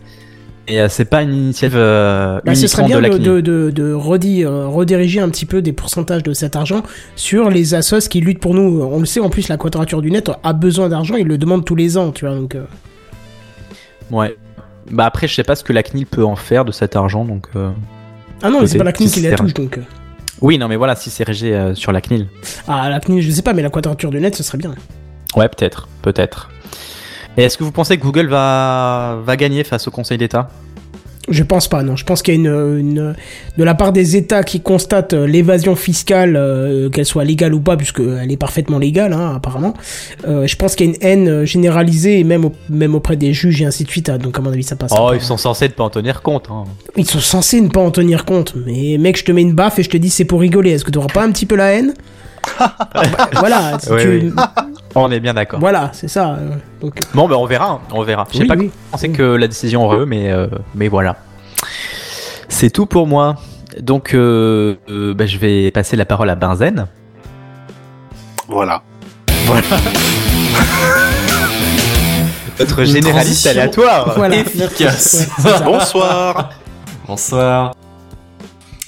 [0.66, 3.26] Et euh, c'est pas une initiative euh, Bah, ce serait bien de la de, CNIL.
[3.28, 6.82] de, de, de redire- euh, rediriger un petit peu des pourcentages de cet argent
[7.16, 8.82] sur les assos qui luttent pour nous.
[8.82, 11.64] On le sait, en plus, la quadrature du net a besoin d'argent, ils le demandent
[11.66, 12.34] tous les ans, tu vois.
[12.34, 12.64] Donc, euh,
[14.10, 14.36] Ouais.
[14.90, 17.24] Bah après, je sais pas ce que la CNIL peut en faire de cet argent,
[17.24, 17.46] donc.
[18.42, 19.78] Ah non, mais c'est pas la CNIL qui la touche, donc.
[20.42, 22.26] Oui, non, mais voilà, si c'est régé sur la CNIL.
[22.68, 24.74] Ah, la CNIL, je sais pas, mais la quadrature du net, ce serait bien.
[25.36, 26.50] Ouais, peut-être, peut-être.
[27.36, 30.48] Et est-ce que vous pensez que Google va va gagner face au Conseil d'État?
[31.30, 31.96] Je pense pas, non.
[31.96, 33.14] Je pense qu'il y a une, une-
[33.56, 37.60] de la part des États qui constatent euh, l'évasion fiscale, euh, qu'elle soit légale ou
[37.60, 39.72] pas, puisque elle est parfaitement légale, hein, apparemment.
[40.28, 43.32] Euh, je pense qu'il y a une haine généralisée, et même, au- même auprès des
[43.32, 44.10] juges et ainsi de suite.
[44.10, 44.18] hein.
[44.18, 44.92] donc, à mon avis, ça passe.
[44.94, 46.48] Oh, ils sont censés ne pas en tenir compte.
[46.50, 46.64] Hein.
[46.94, 48.52] Ils sont censés ne pas en tenir compte.
[48.66, 50.72] Mais mec, je te mets une baffe et je te dis c'est pour rigoler.
[50.72, 51.94] Est-ce que tu auras pas un petit peu la haine?
[52.58, 52.74] Bah,
[53.38, 53.78] Voilà.
[53.82, 54.32] si Oui, tu- oui.
[54.96, 55.58] On est bien d'accord.
[55.60, 56.30] Voilà, c'est ça.
[56.38, 58.26] euh, donc, Bon, ben on verra, hein, on verra.
[58.30, 58.70] Je sais Oui, pas oui.
[58.90, 61.16] comment c'est que la décision aura eu, mais euh, mais voilà.
[62.48, 63.34] C'est tout pour moi.
[63.80, 66.86] Donc, euh, euh, bah, je vais passer la parole à Benzen.
[68.46, 68.82] Voilà.
[72.60, 74.12] Notre Une généraliste aléatoire.
[74.16, 74.36] voilà.
[74.36, 75.28] Efficace.
[75.44, 75.50] Ouais.
[75.64, 76.50] Bonsoir.
[77.08, 77.74] Bonsoir.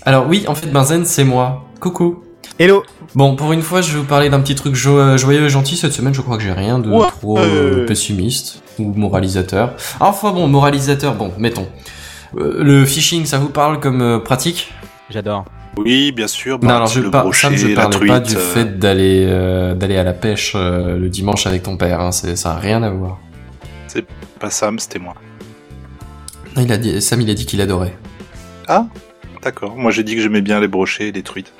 [0.04, 1.64] Alors oui, en fait, Benzen, c'est moi.
[1.80, 2.22] Coucou.
[2.58, 2.82] Hello
[3.14, 5.48] Bon, pour une fois, je vais vous parler d'un petit truc jo- euh, joyeux et
[5.50, 5.76] gentil.
[5.76, 7.06] Cette semaine, je crois que j'ai rien de Ouais.
[7.06, 9.74] trop euh, pessimiste ou moralisateur.
[10.00, 11.68] Enfin bon, moralisateur, bon, mettons.
[12.36, 14.72] Euh, le phishing, ça vous parle comme euh, pratique?
[15.10, 15.44] J'adore.
[15.76, 16.58] Oui, bien sûr.
[16.60, 18.38] Non, bah, alors je, le par- brochet, Sam, je la parlais truite, pas du euh,
[18.38, 22.00] fait d'aller euh, d'aller à la pêche euh, le dimanche avec ton père.
[22.00, 23.18] Hein, c'est- ça a rien à voir.
[24.38, 25.14] Pas Sam, c'était moi.
[26.56, 27.96] Non, Il a dit, Sam, il a dit qu'il adorait.
[28.68, 28.86] Ah,
[29.42, 29.74] d'accord.
[29.76, 31.52] Moi, j'ai dit que j'aimais bien les brochets et les truites.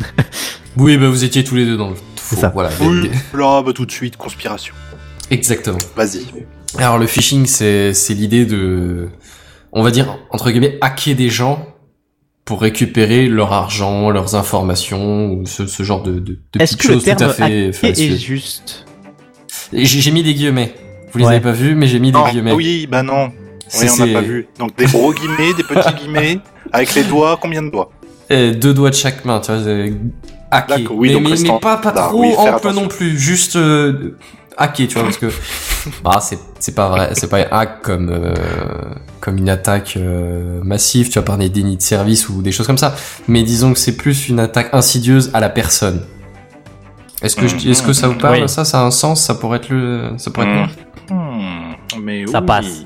[0.76, 2.36] Oui, bah vous étiez tous les deux dans le faux.
[2.36, 2.48] ça.
[2.48, 2.70] Voilà.
[2.80, 4.74] Oui, des- là, bah, tout de suite, conspiration.
[5.30, 5.78] Exactement.
[5.96, 6.26] Vas-y.
[6.78, 9.08] Alors le phishing, c'est l'idée de,
[9.72, 11.66] on va dire entre guillemets, hacker des gens
[12.46, 16.80] pour récupérer leur argent, leurs informations ou ce, ce genre de, de, de Est-ce petites
[16.80, 17.68] que le choses tout terme à fait
[18.00, 18.86] est juste
[19.72, 20.74] J'ai mis des guillemets.
[21.12, 21.32] Vous les Ouais.
[21.32, 22.52] avez pas vus, mais j'ai mis des Non, guillemets.
[22.52, 23.30] oui, bah non.
[23.78, 24.48] Oui, on n'a pas vu.
[24.58, 26.38] Donc des gros guillemets, des petits guillemets,
[26.72, 27.90] avec les doigts, combien de doigts?
[28.32, 29.60] Euh, deux doigts de chaque main, tu vois.
[30.50, 30.90] Hacker.
[30.92, 32.82] Oui, mais, pas, pas trop oui, ample attention.
[32.82, 34.16] non plus, juste euh,
[34.58, 35.26] hacker, tu vois, parce que
[36.04, 38.34] bah c'est c'est pas vrai, c'est pas un hack comme euh,
[39.20, 42.66] comme une attaque euh, massive, tu vois, par des dénis de service ou des choses
[42.66, 42.94] comme ça.
[43.28, 46.02] Mais disons que c'est plus une attaque insidieuse à la personne.
[47.22, 48.48] Est-ce que je- est-ce que ça vous parle Oui.
[48.48, 50.70] Ça, ça a un sens Ça pourrait être le, ça pourrait être
[52.02, 52.46] Mais Ça oui.
[52.46, 52.84] passe.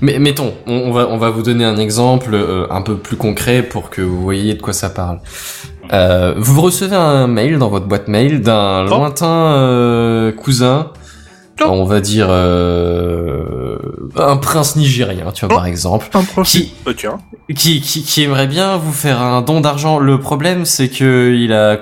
[0.00, 3.16] Mais mettons, on, on va on va vous donner un exemple euh, un peu plus
[3.16, 5.20] concret pour que vous voyez de quoi ça parle.
[5.92, 10.90] Euh, vous recevez un mail dans votre boîte mail d'un lointain euh, cousin,
[11.64, 13.76] on va dire euh,
[14.16, 15.56] un prince nigérien, tu vois Oh.
[15.58, 17.18] par exemple, Un qui tiens.
[17.54, 19.98] qui, qui qui aimerait bien vous faire un don d'argent.
[19.98, 21.78] Le problème, c'est que il a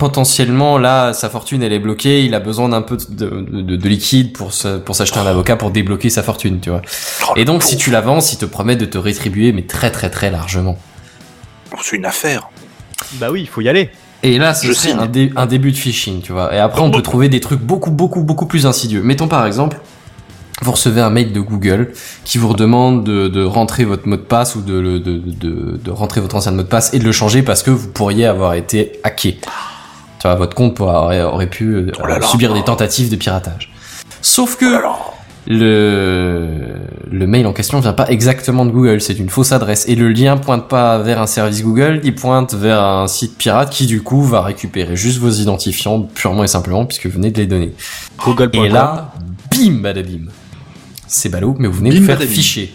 [0.00, 3.88] potentiellement là sa fortune elle est bloquée, il a besoin d'un peu de, de, de
[3.88, 6.82] liquide pour se, pour s'acheter un avocat pour débloquer sa fortune, tu vois.
[7.28, 10.10] Oh, Et donc si tu l'avances, il te promet de te rétribuer mais très très
[10.10, 10.76] très largement.
[11.72, 12.48] Oh, C'est une affaire.
[13.20, 13.90] Bah oui, il faut y aller.
[14.22, 16.54] Et là, ce Je serait un, dé- un début de phishing, tu vois.
[16.54, 19.02] Et après, on peut trouver des trucs beaucoup, beaucoup, beaucoup plus insidieux.
[19.02, 19.80] Mettons par exemple,
[20.62, 21.92] vous recevez un mail de Google
[22.24, 25.80] qui vous redemande de, de rentrer votre mot de passe ou de, le- de, de,
[25.82, 28.26] de rentrer votre ancien mot de passe et de le changer parce que vous pourriez
[28.26, 29.38] avoir été hacké.
[30.20, 32.26] Tu vois, votre compte pourrait- aurait, aurait pu euh, Oh là là.
[32.26, 33.72] subir des tentatives de piratage.
[34.22, 36.48] Sauf que Alors, le,
[37.10, 39.88] le mail en question vient pas exactement de Google, c'est une fausse adresse.
[39.88, 43.70] Et le lien pointe pas vers un service Google, il pointe vers un site pirate
[43.70, 47.38] qui du coup va récupérer juste vos identifiants purement et simplement puisque vous venez de
[47.38, 47.72] les donner.
[48.22, 48.64] Google.com.
[48.64, 49.12] Et là,
[49.50, 50.26] bim badabim.
[51.06, 52.34] C'est ballot, mais vous venez Bim vous faire badabim.
[52.34, 52.74] ficher.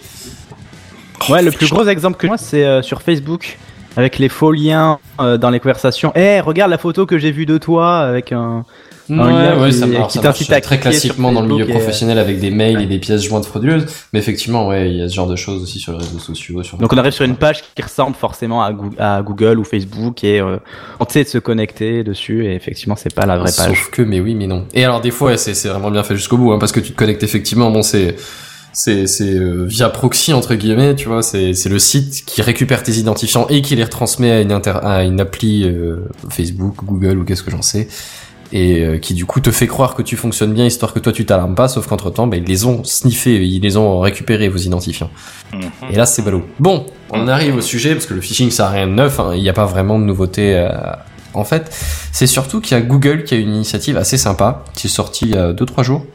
[1.30, 3.58] Ouais, le plus gros exemple que moi, c'est euh, sur Facebook,
[3.98, 6.12] avec les faux liens euh, dans les conversations.
[6.16, 8.64] Eh, regarde la photo que j'ai vue de toi avec un.
[9.08, 11.74] Ouais, ouais, qui- ça, alors, qui ça marche très classiquement dans le milieu et, euh,
[11.76, 13.86] professionnel avec des mails et des pièces jointes frauduleuses.
[14.14, 16.64] Mais effectivement, ouais, il y a ce genre de choses aussi sur les réseaux sociaux.
[16.64, 16.80] Sur...
[16.80, 20.24] Donc on arrive sur une page qui ressemble forcément à, Goo- à Google ou Facebook
[20.24, 20.58] et euh,
[21.00, 23.68] on essaie de se connecter dessus et effectivement c'est pas la vraie page.
[23.68, 24.66] Sauf que, mais oui, mais non.
[24.74, 26.98] Et alors, des fois, c'est vraiment bien fait jusqu'au bout, hein, parce que tu te
[26.98, 28.16] connectes effectivement, bon, c'est
[28.76, 32.84] c'est c'est euh, via proxy entre guillemets, tu vois, c'est c'est le site qui récupère
[32.84, 37.20] tes identifiants et qui les retransmet à une inter à une appli euh, Facebook, Google
[37.20, 37.88] ou qu'est-ce que j'en sais.
[38.52, 41.12] Et euh, qui du coup te fait croire que tu fonctionnes bien histoire que toi
[41.12, 44.50] tu t'alarmes pas, sauf qu'entre temps, bah, ils les ont sniffés, ils les ont récupérés
[44.50, 45.10] vos identifiants.
[45.54, 45.62] mhm.
[45.92, 46.44] Et là, c'est ballot.
[46.60, 49.32] Bon, on arrive au sujet, parce que le phishing, ça a rien de neuf, hein,
[49.34, 50.54] il n'y a pas vraiment de nouveauté.
[50.54, 50.70] euh,
[51.34, 51.70] en fait,
[52.12, 55.26] c'est surtout qu'il y a Google qui a une initiative assez sympa, qui est sortie
[55.26, 56.06] il y a 2-3 jours,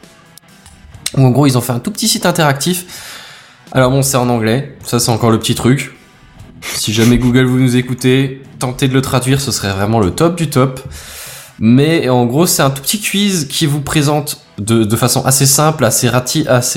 [1.17, 2.85] en gros, ils ont fait un tout petit site interactif.
[3.71, 5.95] Alors bon, c'est en anglais, ça c'est encore le petit truc.
[6.61, 10.35] Si jamais Google vous nous écoutez, tentez de le traduire, ce serait vraiment le top
[10.35, 10.81] du top.
[11.59, 15.85] Mais en gros, c'est un tout petit quiz qui vous présente de, façon assez simple,
[15.85, 16.07] assez,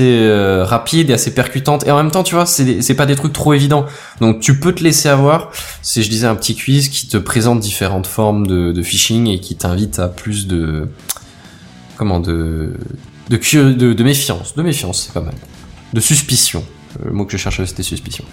[0.01, 1.87] euh, rapide et assez percutante.
[1.87, 3.87] Et en même temps, tu vois, c'est pas des trucs trop évidents.
[4.21, 5.51] Donc tu peux te laisser avoir.
[5.83, 9.57] C'est, je disais, un petit quiz qui te présente différentes formes de phishing et qui
[9.57, 10.89] t'invite à plus de...
[11.97, 12.75] Comment de...
[13.31, 13.37] De,
[13.73, 14.55] de, de méfiance.
[14.55, 15.35] De méfiance, c'est pas mal.
[15.93, 16.65] De suspicion.
[17.05, 18.25] Le mot que je cherchais, c'était suspicion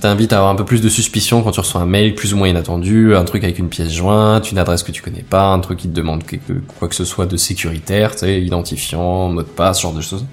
[0.00, 2.38] t'invite à avoir un peu plus de suspicion quand tu reçois un mail plus ou
[2.38, 5.60] moins inattendu, un truc avec une pièce jointe, une adresse que tu connais pas, un
[5.60, 9.42] truc qui te demande quelque- quoi que ce soit de sécuritaire, tu sais, identifiant, mot
[9.42, 10.24] de passe, ce genre de choses.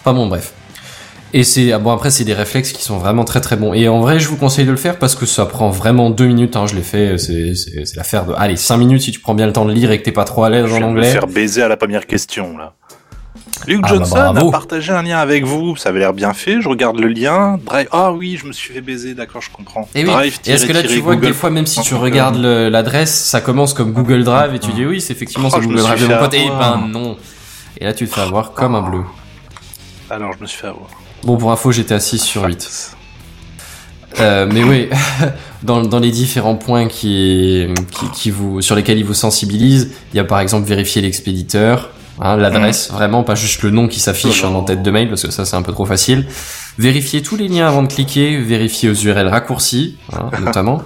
[0.00, 0.52] Enfin bon, bref.
[1.32, 3.72] Et c'est ah bon après c'est des réflexes qui sont vraiment très très bons.
[3.72, 6.26] Et en vrai, je vous conseille de le faire parce que ça prend vraiment deux
[6.26, 6.56] minutes.
[6.56, 7.16] Hein, je l'ai fait.
[7.16, 9.98] C'est l'affaire de allez cinq minutes si tu prends bien le temps de lire et
[9.98, 11.10] que t'es pas trop à l'aise Je en viens de me anglais.
[11.10, 12.74] faire baiser à la première question, là.
[13.66, 14.48] Luke Ah bah Johnson bravo.
[14.48, 15.76] a partagé un lien avec vous.
[15.76, 16.60] Ça avait l'air bien fait.
[16.60, 17.58] Je regarde le lien.
[17.64, 17.88] Drive.
[17.92, 19.14] Ah oui, je me suis fait baiser.
[19.14, 19.88] D'accord, je comprends.
[19.94, 20.06] Et oui.
[20.10, 23.14] Drive Et est-ce que là tu vois que des fois même si tu regardes l'adresse,
[23.14, 26.06] ça commence comme Google Drive et tu dis oui, c'est effectivement Oh, Google Drive de
[26.06, 26.34] mon fait pote.
[26.34, 26.78] Et avoir.
[26.78, 27.16] ben non.
[27.78, 29.02] Et là tu te fais avoir comme un bleu.
[30.10, 30.88] Alors, je me suis fait avoir.
[31.22, 32.96] Bon pour info, j'étais à 6 sur 8.
[34.18, 34.88] Euh, mais oui,
[35.62, 40.16] dans, dans les différents points qui, qui, qui vous, sur lesquels ils vous sensibilisent, il
[40.16, 44.44] y a par exemple vérifier l'expéditeur, hein, l'adresse, vraiment pas juste le nom qui s'affiche
[44.44, 46.26] en tête de mail parce que ça c'est un peu trop facile.
[46.78, 50.82] Vérifier tous les liens avant de cliquer, vérifier aux URL raccourcis, hein, notamment,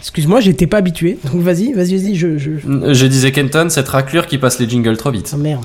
[0.00, 1.18] Excuse-moi, j'étais pas habitué.
[1.24, 2.38] Donc vas-y, vas-y, vas-y, je.
[2.38, 2.50] je...
[2.58, 5.30] je- Je disais Kenton, cette raclure qui passe les jingles trop vite.
[5.34, 5.64] Ah merde.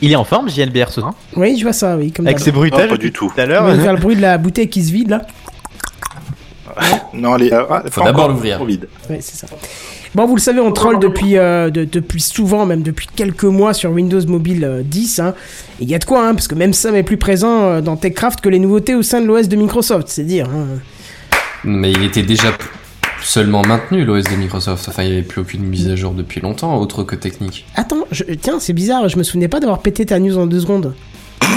[0.00, 1.14] Il est en forme, JLBR ce soir.
[1.36, 2.82] Oui, je vois ça, oui, comme Avec ses bruitages.
[2.88, 3.30] Non, pas du tout.
[3.32, 3.64] Tout à On l'heure.
[3.66, 5.26] va faire le bruit de la bouteille qui se vide là.
[7.14, 8.56] Non, allez, ah, Faut d'abord l'ouvrir.
[8.56, 8.88] trop vide.
[9.10, 9.46] Ouais, c'est ça.
[10.14, 13.74] Bon, vous le savez, on troll depuis, euh, de- depuis souvent, même depuis quelques mois
[13.74, 15.20] sur Windows Mobile euh, 10.
[15.20, 15.34] Hein.
[15.80, 17.80] Et il y a de quoi, hein, parce que même Sam est plus présent euh,
[17.80, 20.48] dans TechCraft que les nouveautés au sein de l'OS de Microsoft, c'est dire.
[20.48, 20.78] hein.
[21.64, 22.48] Mais il était déjà
[23.22, 24.88] seulement maintenu, l'OS de Microsoft.
[24.88, 27.66] Enfin, il n'y avait plus aucune mise à jour depuis longtemps, autre que technique.
[27.74, 30.60] Attends, je- tiens, c'est bizarre, je me souvenais pas d'avoir pété ta news en deux
[30.60, 30.94] secondes.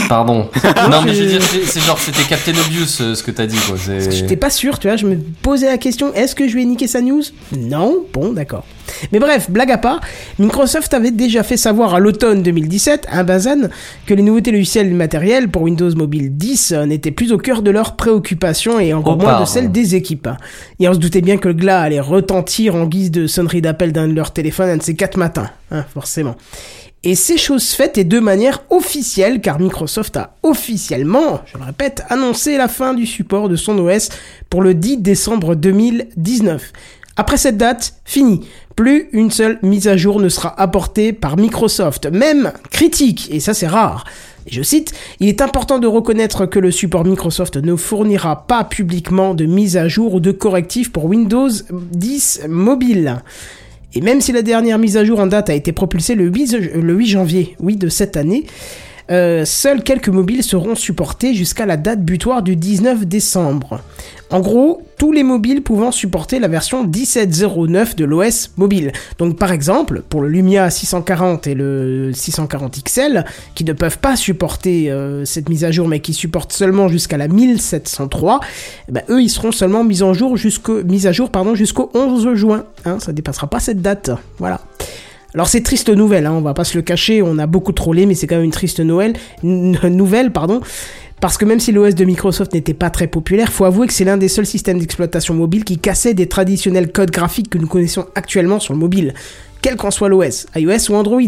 [0.10, 0.50] Pardon.
[0.90, 3.58] non, mais je veux dire, c'est genre, c'était Captain Obvious euh, ce que t'as dit,
[3.68, 3.78] quoi.
[3.78, 6.64] C'est- J'étais pas sûr, tu vois, je me posais la question, est-ce que je lui
[6.64, 7.22] ai niqué sa news?
[7.58, 8.66] Non, bon, d'accord.
[9.14, 10.02] Mais bref, blague à part,
[10.38, 13.70] Microsoft avait déjà fait savoir à l'automne 2017, à Bazan,
[14.06, 17.72] que les nouveautés logicielles matérielles pour Windows Mobile 10 euh, n'étaient plus au cœur de
[17.72, 20.28] leurs préoccupations et encore Oh, moins de celles des équipes.
[20.80, 23.92] Et on se doutait bien que le glas allait retentir en guise de sonnerie d'appel
[23.94, 26.36] d'un de leurs téléphones un de ces quatre matins, hein, forcément.
[27.04, 32.04] Et c'est chose faite et de manière officielle, car Microsoft a officiellement, je le répète,
[32.10, 34.10] annoncé la fin du support de son OS
[34.52, 36.72] pour le 10 décembre 2019.
[37.18, 38.48] Après cette date, fini.
[38.76, 43.56] Plus une seule mise à jour ne sera apportée par Microsoft, même critique, et ça
[43.56, 44.06] c'est rare.
[44.46, 48.64] Et je cite, il est important de reconnaître que le support Microsoft ne fournira pas
[48.64, 53.24] publiquement de mise à jour ou de correctifs pour Windows 10 mobile.
[53.94, 56.76] Et même si la dernière mise à jour en date a été propulsée le 8,
[56.76, 58.46] le 8 janvier, oui, de cette année,
[59.10, 63.82] euh, seuls quelques mobiles seront supportés jusqu'à la date butoir du 19 décembre.
[64.30, 68.94] En gros, tous les mobiles pouvant supporter la version 17.09 de l'OS mobile.
[69.18, 74.16] Donc par exemple, pour le Lumia 640 et le 640 XL, qui ne peuvent pas
[74.16, 78.40] supporter euh, cette mise à jour, mais qui supportent seulement jusqu'à la 1703,
[78.88, 82.64] eh ben, eux, ils seront seulement mis, à jour jusqu'au 11 juin.
[82.86, 84.12] Hein, ça dépassera pas cette date.
[84.38, 84.62] Voilà.
[85.34, 88.06] Alors c'est triste nouvelle, hein, on va pas se le cacher, on a beaucoup trollé,
[88.06, 89.14] mais c'est quand même une triste Noël,
[89.44, 90.62] nouvelle, pardon,
[91.22, 94.04] parce que même si l'OS de Microsoft n'était pas très populaire, faut avouer que c'est
[94.04, 98.08] l'un des seuls systèmes d'exploitation mobile qui cassait des traditionnels codes graphiques que nous connaissons
[98.16, 99.14] actuellement sur le mobile,
[99.62, 101.22] quel qu'en soit l'OS, iOS ou Android.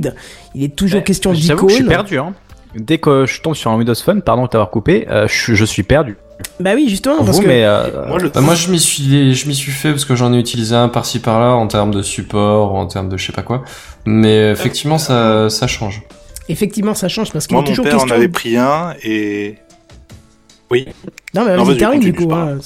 [0.56, 1.96] Il est toujours question J'avoue que je suis d'icônes.
[1.96, 2.18] perdu.
[2.18, 2.34] Hein.
[2.76, 5.66] Dès que je tombe sur un Windows Phone, pardon de t'avoir coupé, euh, je, je
[5.66, 6.18] suis perdu.
[6.60, 9.34] Bah oui, justement, parce Vous, que mais euh, Moi, le Bah, moi, je m'y suis,
[9.36, 12.02] je m'y suis fait parce que j'en ai utilisé un par-ci par-là en termes de
[12.02, 13.64] support, en termes de je sais pas quoi.
[14.06, 16.02] Mais effectivement, ça, ça change.
[16.50, 18.16] effectivement ça change parce qu'il moi, est mon toujours père en question.
[18.16, 19.58] avait pris un et
[20.72, 20.86] Non mais
[21.34, 22.32] Non, vas-y vas-y, termine du coup.
[22.34, 22.58] hein.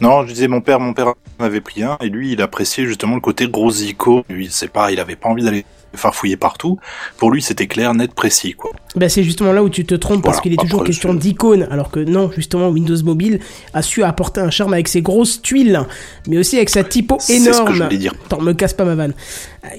[0.00, 1.08] Non, je disais mon père, mon père
[1.40, 4.22] en avait pris un et lui, il appréciait justement le côté gros icône.
[4.28, 6.78] Lui, c'est pas, il avait pas envie d'aller farfouiller partout.
[7.16, 8.70] Pour lui, c'était clair, net, précis, quoi.
[8.96, 11.66] Bah, c'est justement là où tu te trompes parce qu'il est toujours question c'est- d'icône,
[11.70, 13.40] alors que non, justement, Windows Mobile
[13.74, 15.80] a su apporter un charme avec ses grosses tuiles,
[16.26, 17.74] mais aussi avec sa typo C'est ce que énorme.
[17.74, 18.14] je voulais dire.
[18.26, 19.14] Attends, me casse pas ma vanne.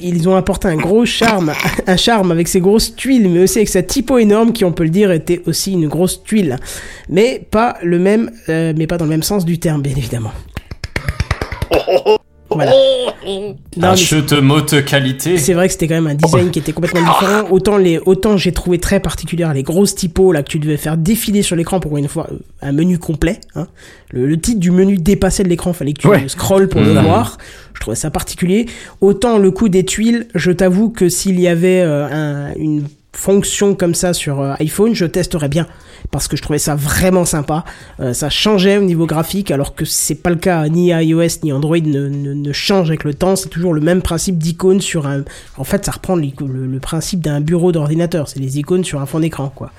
[0.02, 1.54] Ils ont apporté un gros charme,
[1.88, 4.84] un charme avec ses grosses tuiles, mais aussi avec sa typo énorme, qui on peut
[4.84, 6.58] le dire était aussi une grosse tuile,
[7.10, 10.32] mais pas le même, euh, mais pas dans le même sens du terme, bien évidemment.
[12.52, 12.72] Voilà.
[13.28, 15.38] Non, un mais jeu de motte qualité.
[15.38, 17.48] c'est vrai que c'était quand même un design qui était complètement différent.
[17.52, 20.98] Autant les, autant j'ai trouvé très particulière les grosses typos là que tu devais faire
[20.98, 23.40] défiler sur l'écran pour une fois euh, un menu complet.
[23.56, 23.68] Hein.
[24.12, 26.22] Le, le titre du menu dépassait de l'écran, fallait que tu Ouais.
[26.22, 27.04] le scrolles pour le Mhm.
[27.04, 27.38] voir.
[27.76, 28.66] Je trouvais ça particulier.
[29.00, 33.76] Autant le coup des tuiles, je t'avoue que s'il y avait euh, un- une fonction
[33.76, 35.67] comme ça sur euh, iPhone, je testerais bien
[36.12, 37.65] parce que je trouvais ça vraiment sympa.
[38.00, 40.67] Euh, ça changeait au niveau graphique, alors que c'est pas le cas.
[40.67, 43.36] Ni iOS ni Android ne, ne, change avec le temps.
[43.36, 45.24] C'est toujours le même principe d'icône sur un.
[45.58, 48.28] En fait, ça reprend le, le principe d'un bureau d'ordinateur.
[48.28, 49.72] C'est les icônes sur un fond d'écran, quoi.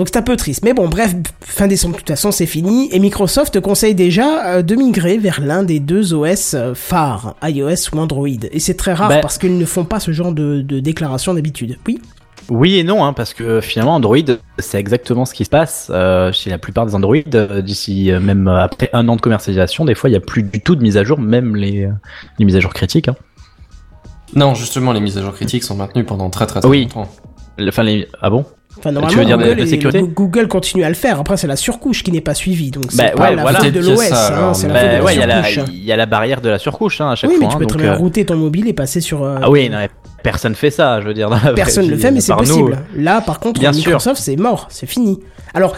[0.00, 0.64] Donc c'est un peu triste.
[0.64, 2.88] Mais bon, bref, fin décembre, de toute façon, c'est fini.
[2.90, 7.90] Et Microsoft conseille déjà euh, de migrer vers l'un des deux OS euh, phares, iOS
[7.92, 8.26] ou Android.
[8.50, 11.34] Et c'est très rare Ben- parce qu'ils ne font pas ce genre de, de déclaration
[11.34, 11.76] d'habitude.
[11.86, 12.00] Oui?
[12.48, 14.16] Oui et non, hein, parce que finalement Android,
[14.58, 17.16] c'est exactement ce qui se passe euh, chez la plupart des Android.
[17.34, 20.42] euh, D'ici euh, même après un an de commercialisation, des fois il n'y a plus
[20.44, 21.90] du tout de mise à jour, même les, euh,
[22.38, 23.08] les mises à jour critiques.
[23.08, 23.16] Hein.
[24.34, 26.84] Non, justement, les mises à jour critiques sont maintenues pendant très très très Oui.
[26.84, 27.08] longtemps.
[27.58, 28.08] Le- Enfin, les...
[28.22, 28.46] ah bon?
[28.80, 31.20] Enfin, Tu normalement, veux dire Google, de et- sécurité Google continue à le faire.
[31.20, 32.70] Après, c'est la surcouche qui n'est pas suivie.
[32.70, 33.60] Donc, c'est Bah, pas ouais, la voilà.
[33.60, 34.10] faute de l'OS.
[34.12, 35.72] hein, Bah, ouais, il y, a la, surcouche.
[35.74, 37.50] il y a la barrière de la surcouche hein, à chaque Oui, mais fois.
[37.50, 39.22] tu hein, peux très donc, bien euh, router ton mobile et passer sur.
[39.22, 39.78] euh, Ah oui, non,
[40.22, 41.28] personne fait ça, je veux dire.
[41.54, 42.38] Personne ne le fait, mais c'est nous.
[42.38, 42.78] possible.
[42.96, 43.70] Là, par contre, Bien.
[43.72, 45.20] Microsoft, c'est mort, c'est fini.
[45.54, 45.76] Alors,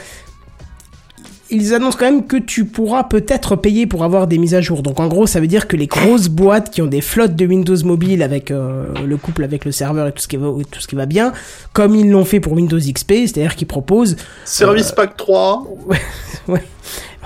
[1.52, 4.82] ils annoncent quand même que tu pourras peut-être payer pour avoir des mises à jour.
[4.82, 7.46] Donc, en gros, ça veut dire que les grosses boîtes qui ont des flottes de
[7.46, 10.80] Windows Mobile avec euh, le couple avec le serveur et tout ce qui va, tout
[10.80, 11.32] ce qui va bien,
[11.74, 15.66] comme ils l'ont fait pour Windows XP, c'est-à-dire qu'ils proposent Service Pack 3.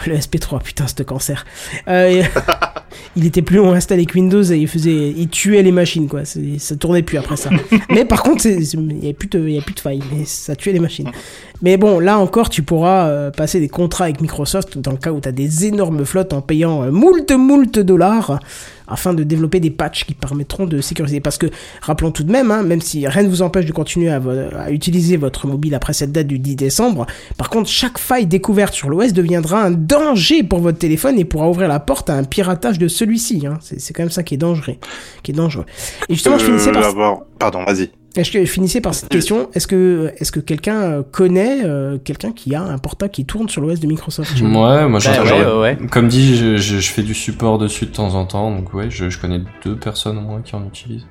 [0.07, 1.45] le SP3, putain, ce cancer.
[1.89, 2.23] Euh,
[3.17, 6.09] il était plus long à installer que Windows et il faisait, il tuait les machines,
[6.09, 6.23] quoi.
[6.25, 7.51] Ça tournait plus après ça.
[7.91, 10.25] mais par contre, il y a plus de, il y a plus de failles, mais
[10.25, 11.11] ça tuait les machines.
[11.63, 15.13] Mais bon, là encore, tu pourras euh, passer des contrats avec Microsoft dans le cas
[15.13, 18.41] où tu as des énormes flottes en payant euh, moult, moult dollars
[18.89, 21.21] afin de développer des patchs qui permettront de sécuriser.
[21.21, 21.47] Parce que,
[21.81, 24.21] rappelons tout de même, hein, même si rien ne vous empêche de continuer à,
[24.71, 28.89] utiliser votre mobile après cette date du 10 décembre, par contre, chaque faille découverte sur
[28.89, 32.79] l'OS deviendra un danger pour votre téléphone et pourra ouvrir la porte à un piratage
[32.79, 33.47] de celui-ci.
[33.47, 33.59] Hein.
[33.61, 34.77] C'est quand même ça qui est dangereux.
[35.23, 35.67] Qui est dangereux.
[36.09, 36.85] Et justement, je finissais par...
[36.85, 37.21] avoir...
[37.39, 37.91] Pardon, vas-y.
[38.17, 41.99] Est-ce que je finissais par cette question Est-ce que est-ce que quelqu'un euh, connaît euh,
[41.99, 44.41] quelqu'un qui a un portable qui tourne sur l'OS de Microsoft?
[44.41, 45.79] Ouais, moi Bah, j'en- ouais, ouais, ouais.
[45.91, 48.87] Comme dit, je, je, je fais du support dessus de temps en temps, donc ouais,
[48.91, 51.07] je, je connais deux personnes au moins qui en utilisent.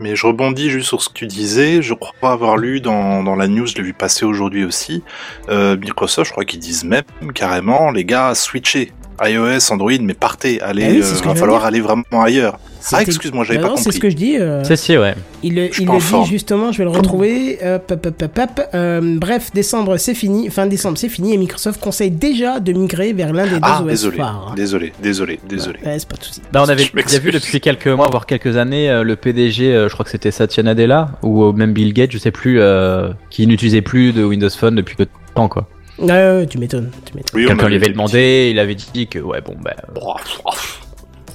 [0.00, 1.82] Mais je rebondis juste sur ce que tu disais.
[1.82, 5.02] Je crois avoir lu dans, dans la news, je l'ai vu passer aujourd'hui aussi.
[5.48, 7.02] Euh, Microsoft, je crois qu'ils disent même
[7.34, 8.92] carrément, les gars, switchez.
[9.24, 12.04] iOS, Android, mais partez, allez, Ah oui, euh, c'est ce que va falloir aller vraiment
[12.22, 12.58] ailleurs.
[12.92, 13.96] Ah, excuse-moi, j'avais Bah pas non, C'est compris.
[13.96, 14.36] ce que je dis.
[14.38, 15.14] euh, C'est si, ouais.
[15.42, 17.58] Il, le- il le dit justement, je vais le retrouver.
[17.64, 23.12] Euh, bref, décembre c'est fini, fin décembre c'est fini et Microsoft conseille déjà de migrer
[23.12, 24.52] vers l'un des deux Ah, OS désolé, phares.
[24.56, 25.78] désolé, désolé, désolé.
[25.84, 26.40] Ouais, c'est pas de souci.
[26.52, 29.88] Bah, on avait déjà vu depuis quelques mois, voire quelques années, euh, le PDG, euh,
[29.88, 33.10] je crois que c'était Satya Nadella, ou euh, même Bill Gates, je sais plus, euh,
[33.30, 35.66] qui n'utilisait plus de Windows Phone depuis peu de temps, quoi.
[35.98, 37.30] Ouais, ouais, tu m'étonnes, tu m'étonnes.
[37.34, 39.56] Oui, on Quelqu'un lui avait demandé, il avait dit que, ouais, bon,
[40.00, 40.14] oh,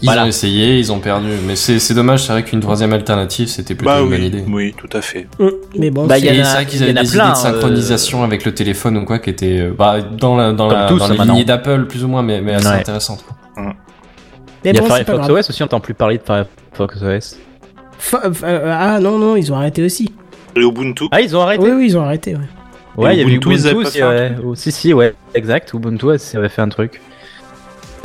[0.01, 0.23] Ils Voilà.
[0.25, 3.73] ont essayé, ils ont perdu, mais c'est c'est dommage, c'est vrai qu'une troisième alternative c'était
[3.73, 4.43] plutôt Bah une bonne oui, idée.
[4.49, 5.27] oui, tout à fait.
[5.39, 8.23] Hum, Mais bon, Bah, c'est- vrai qu'ils y avaient des plein, idées de euh, synchronisation
[8.23, 10.97] avec le téléphone ou quoi qui étaient euh, bah, dans la dans Comme la tous,
[11.25, 12.73] dans les d'Apple plus ou moins mais, mais assez Ouais.
[12.75, 13.23] intéressantes.
[13.25, 13.37] quoi.
[14.65, 15.29] mais il y a bon, Firefox.
[15.29, 17.37] OS aussi, on t'entend plus parler de Firefox OS.
[17.97, 20.11] Fa- euh, ah non, non, ils ont arrêté aussi.
[20.57, 22.41] Et Ubuntu, Ah, ils ont arrêté Oui, oui, ils ont arrêté, ouais.
[22.97, 24.31] Ouais, il y avait Ubuntu, Ubuntu aussi, ouais.
[24.45, 25.73] Oh, Si, si, ouais, exact.
[25.73, 27.01] Ubuntu avait fait un truc.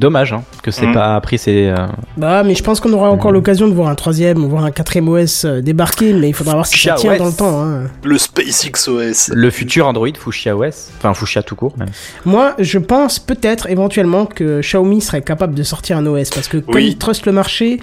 [0.01, 0.95] Dommage, hein, que c'est Mhm.
[0.95, 1.67] pas pris ces.
[1.67, 4.65] euh, Bah, mais je pense qu'on aura encore l'occasion de voir un troisième ou voir
[4.65, 7.19] un quatrième OS euh, débarquer, mais il faudra voir si ça tient OS.
[7.19, 7.61] dans le temps.
[7.65, 7.83] Hein.
[8.05, 9.31] le SpaceX OS.
[9.35, 10.91] Le futur Android Fuchsia OS.
[10.99, 11.89] Enfin, Fuchsia tout court, même.
[12.25, 16.59] Moi, je pense peut-être éventuellement que Xiaomi serait capable de sortir un OS parce que
[16.59, 16.91] comme Oui.
[16.91, 17.81] ils trustent le marché,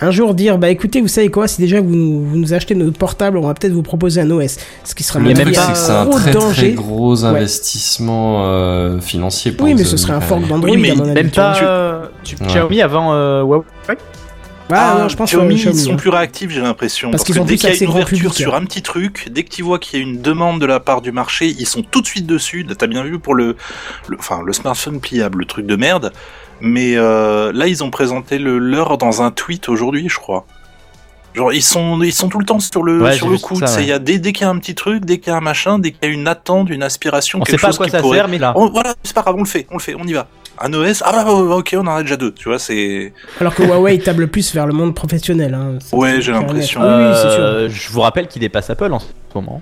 [0.00, 2.74] un jour dire bah écoutez, vous savez quoi, si déjà vous nous, vous nous achetez
[2.74, 4.56] notre portable, on va peut-être vous proposer un OS.
[4.84, 7.28] Ce qui sera Le même pas c'est que c'est un gros très gros Ouais.
[7.28, 10.48] investissement euh, financier pour Oui, mais ce serait un fork même.
[10.50, 10.94] d'Android Oui, mais.
[10.94, 11.56] Même tu pas.
[11.62, 12.46] euh, tu- Ouais.
[12.48, 13.64] Xiaomi avant euh, Huawei
[14.70, 15.96] Ah, non, je pense Xiaomi, ils sont hein.
[15.96, 17.10] plus réactifs, j'ai l'impression.
[17.10, 18.64] Parce Parce, qu'ils ont que dès qu'il y a accès une ouverture public, sur un
[18.64, 21.12] petit truc, dès que tu vois qu'il y a une demande de la part du
[21.12, 22.66] marché, ils sont tout de suite dessus.
[22.76, 23.56] T'as bien vu pour le,
[24.08, 26.12] le- enfin, le smartphone pliable, le truc de merde.
[26.60, 30.46] Mais euh, là, ils ont présenté le leur dans un tweet aujourd'hui, je crois.
[31.34, 33.56] Genre, ils sont, ils sont tout le temps sur le, Ouais, sur le coup.
[33.56, 33.86] ça, ouais.
[33.86, 35.40] y a dès, dès qu'il y a un petit truc, dès qu'il y a un
[35.40, 37.76] machin, dès qu'il y a une attente, une aspiration, On sait quelque pas à chose
[37.78, 38.54] quoi qui ça pourrait- sert, mais là.
[38.56, 40.28] Voilà, c'est pas grave, on le fait, on le fait, on y va.
[40.60, 42.30] Un OS, ah bah, ok, on en a déjà deux.
[42.32, 43.12] Tu vois, c'est.
[43.40, 45.52] Alors que Huawei table plus vers le monde professionnel.
[45.54, 45.78] Hein.
[45.80, 46.80] Ça, Ouais, j'ai l'impression.
[46.80, 46.88] net.
[46.88, 47.42] Oui, oui, c'est sûr.
[47.42, 49.60] Euh, je vous rappelle qu'il dépasse Apple en ce moment.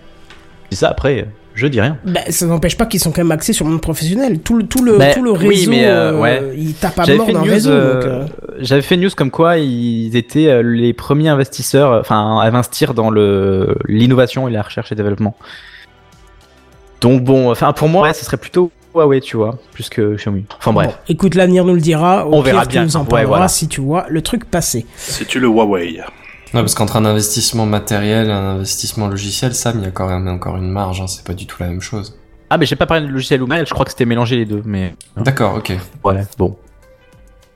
[0.64, 1.98] Je dis ça après, je dis rien.
[2.04, 4.40] Bah, ça n'empêche pas qu'ils sont quand même axés sur le monde professionnel.
[4.40, 6.54] Tout le, tout le, Bah, tout le oui, réseau, mais, euh, euh, ouais.
[6.56, 7.70] il tape à J'avais mort fait, dans le news, réseau.
[7.70, 8.26] euh, donc, euh,
[8.60, 12.44] j'avais fait une news comme quoi ils étaient euh, les premiers investisseurs, euh, enfin à
[12.46, 15.36] investir dans le l'innovation et la recherche et développement.
[17.00, 20.44] Donc bon, enfin pour moi, ouais, ce serait plutôt Huawei, tu vois, plus que Xiaomi.
[20.58, 20.88] Enfin bref.
[20.88, 22.26] bon, écoute, l'avenir nous le dira.
[22.26, 22.84] Au On pire, verra tu bien.
[22.84, 23.48] nous en Ouais, parleras voilà.
[23.48, 24.86] si tu vois le truc passer.
[24.96, 26.00] C'est tu le Huawei?
[26.54, 30.06] Ouais, parce qu'entre un investissement matériel et un investissement logiciel, Sam, il y a quand
[30.06, 32.18] même encore une marge, hein, c'est pas du tout la même chose.
[32.50, 34.44] Ah mais j'ai pas parlé de logiciel ou mal, je crois que c'était mélangé les
[34.44, 35.72] deux, mais D'accord, ok.
[36.04, 36.54] ouais, bon.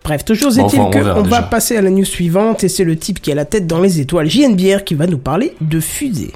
[0.02, 2.64] Bref, toujours Bon, est-il enfin, on que verra on va passer à la news suivante
[2.64, 5.18] et c'est le type qui a la tête dans les étoiles, JNBR, qui va nous
[5.18, 6.32] parler de fusée.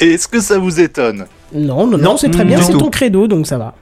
[0.00, 1.26] Est-ce que ça vous étonne?
[1.52, 3.74] Non, non, non, Non, c'est très bien, c'est ton credo, donc ça va.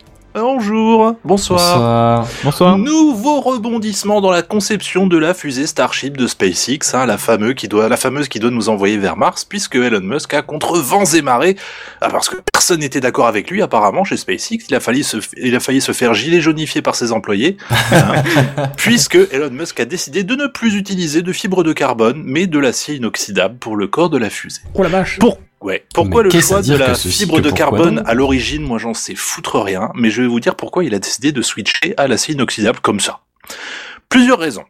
[0.57, 1.59] Bonjour, bonsoir.
[1.59, 2.27] Bonsoir.
[2.43, 2.79] Bonsoir.
[2.79, 7.69] Nouveau rebondissement dans la conception de la fusée Starship de SpaceX, hein, la, fameuse qui
[7.69, 11.05] doit, la fameuse qui doit nous envoyer vers Mars, puisque Elon Musk a contre vents
[11.05, 11.57] et marées,
[12.01, 15.19] ah, parce que personne n'était d'accord avec lui apparemment chez SpaceX, il a failli se,
[15.37, 17.59] il a failli se faire gilet jaunifié par ses employés,
[17.93, 18.23] hein,
[18.79, 22.59] puisque Elon Musk a décidé de ne plus utiliser de fibre de carbone, mais de
[22.59, 24.63] l'acier inoxydable pour le corps de la fusée.
[24.73, 25.19] Oh la vache.
[25.19, 25.85] Pour Ouais.
[25.95, 26.87] Pourquoi Mais le choix de la
[27.19, 30.55] fibre de carbone à l'origine, moi j'en sais foutre rien, mais je vais vous dire
[30.55, 33.21] pourquoi il a décidé de switcher à l'acier inoxydable comme ça.
[34.09, 34.65] Plusieurs raisons.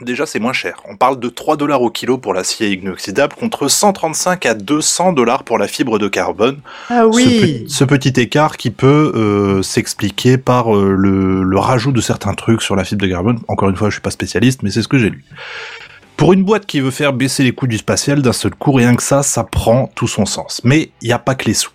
[0.00, 0.80] Déjà, c'est moins cher.
[0.88, 5.44] On parle de 3 dollars au kilo pour l'acier inoxydable contre 135 à 200 dollars
[5.44, 6.58] pour la fibre de carbone.
[6.88, 7.16] Ah Ce,
[7.64, 12.34] pe- ce petit écart qui peut euh, s'expliquer par euh, le, le rajout de certains
[12.34, 13.38] trucs sur la fibre de carbone.
[13.46, 15.24] Encore une fois, je suis pas spécialiste, mais c'est ce que j'ai lu.
[16.16, 18.94] Pour une boîte qui veut faire baisser les coûts du spatial d'un seul coup, rien
[18.94, 20.60] que ça, ça prend tout son sens.
[20.64, 21.70] Mais il n'y a pas que les sous.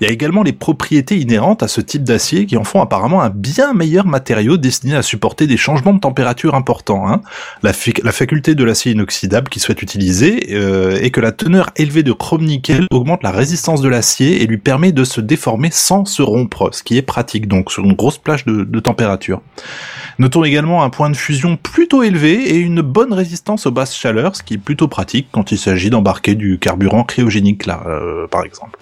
[0.00, 3.22] Il y a également les propriétés inhérentes à ce type d'acier qui en font apparemment
[3.22, 7.08] un bien meilleur matériau destiné à supporter des changements de température importants.
[7.08, 7.20] Hein.
[7.62, 12.12] La, faculté de l'acier inoxydable qu'il souhaite utiliser euh, est que la teneur élevée de
[12.12, 16.70] chrome-nickel augmente la résistance de l'acier et lui permet de se déformer sans se rompre,
[16.72, 19.40] ce qui est pratique donc sur une grosse plage de, de température.
[20.18, 24.36] Notons également un point de fusion plutôt élevé et une bonne résistance aux basses chaleurs,
[24.36, 28.44] ce qui est plutôt pratique quand il s'agit d'embarquer du carburant cryogénique là, euh, par
[28.44, 28.78] exemple.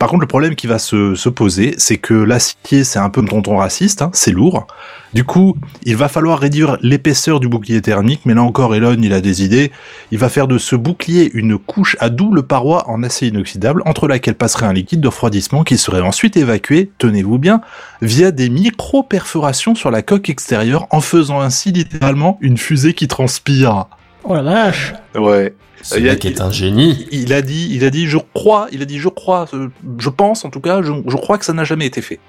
[0.00, 3.22] Par contre, le problème qui va se, se poser, c'est que l'acier, c'est un peu
[3.22, 4.66] tonton raciste, hein, c'est lourd.
[5.12, 9.12] Du coup, il va falloir réduire l'épaisseur du bouclier thermique, mais là encore, Elon, il
[9.12, 9.70] a des idées.
[10.10, 14.08] Il va faire de ce bouclier une couche à double paroi en acier inoxydable, entre
[14.08, 17.60] laquelle passerait un liquide de refroidissement qui serait ensuite évacué, tenez-vous bien,
[18.00, 23.84] via des micro-perforations sur la coque extérieure, en faisant ainsi littéralement une fusée qui transpire.
[24.24, 24.94] Oh la vache.
[25.14, 25.54] Ouais.
[25.82, 27.06] Ce Il y a- mec est un génie.
[27.10, 29.68] Il a dit, il a dit, je crois, il a dit, je crois, euh,
[29.98, 32.20] je pense en tout cas, je, je crois que ça n'a jamais été fait.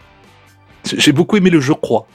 [0.85, 2.07] J'ai beaucoup aimé le je crois.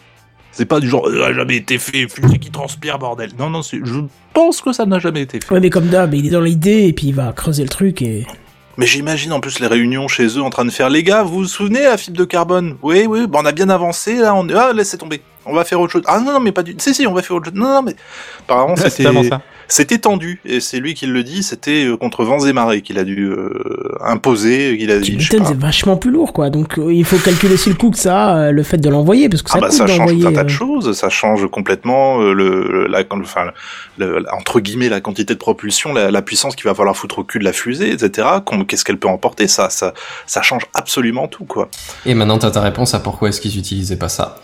[0.50, 3.30] C'est pas du genre, ça n'a jamais été fait, fusée qui transpire, bordel.
[3.38, 5.52] Non, non, je pense que ça n'a jamais été fait.
[5.52, 8.00] Ouais, mais comme d'hab, il est dans l'idée et puis il va creuser le truc
[8.00, 8.26] et.
[8.78, 11.40] Mais j'imagine en plus les réunions chez eux en train de faire, les gars, vous
[11.40, 12.76] vous souvenez la fibre de carbone?
[12.82, 15.20] Oui, oui, bah on a bien avancé, là, on ah, laissez tomber.
[15.44, 16.02] On va faire autre chose.
[16.06, 17.54] Ah non, non, mais pas du Si, si, on va faire autre chose.
[17.54, 17.94] Non, non, mais.
[18.40, 19.04] Apparemment, c'était.
[19.04, 19.42] tellement ça.
[19.68, 22.98] C'était tendu, et c'est lui qui le dit, c'était euh, contre vents et marées qu'il
[22.98, 23.50] a dû euh,
[24.00, 25.48] imposer, qu'il a m'étonnes, pas.
[25.48, 26.50] c'est vachement plus lourd quoi.
[26.50, 28.88] Donc euh, il faut calculer aussi le coût que ça a, euh, le fait de
[28.88, 31.08] l'envoyer, parce que ça Ah bah coûte ça change tout un tas de choses, ça
[31.08, 33.50] change complètement euh, le, la, enfin,
[33.98, 37.18] le- la- entre guillemets la quantité de propulsion, la, la puissance qu'il va falloir foutre
[37.18, 38.28] au cul de la fusée, etc.
[38.68, 39.94] Qu'est-ce qu'elle peut emporter, ça, ça,
[40.26, 41.68] ça change absolument tout quoi.
[42.04, 44.38] Et maintenant, t'as ta réponse à pourquoi est-ce qu'ils utilisaient pas ça?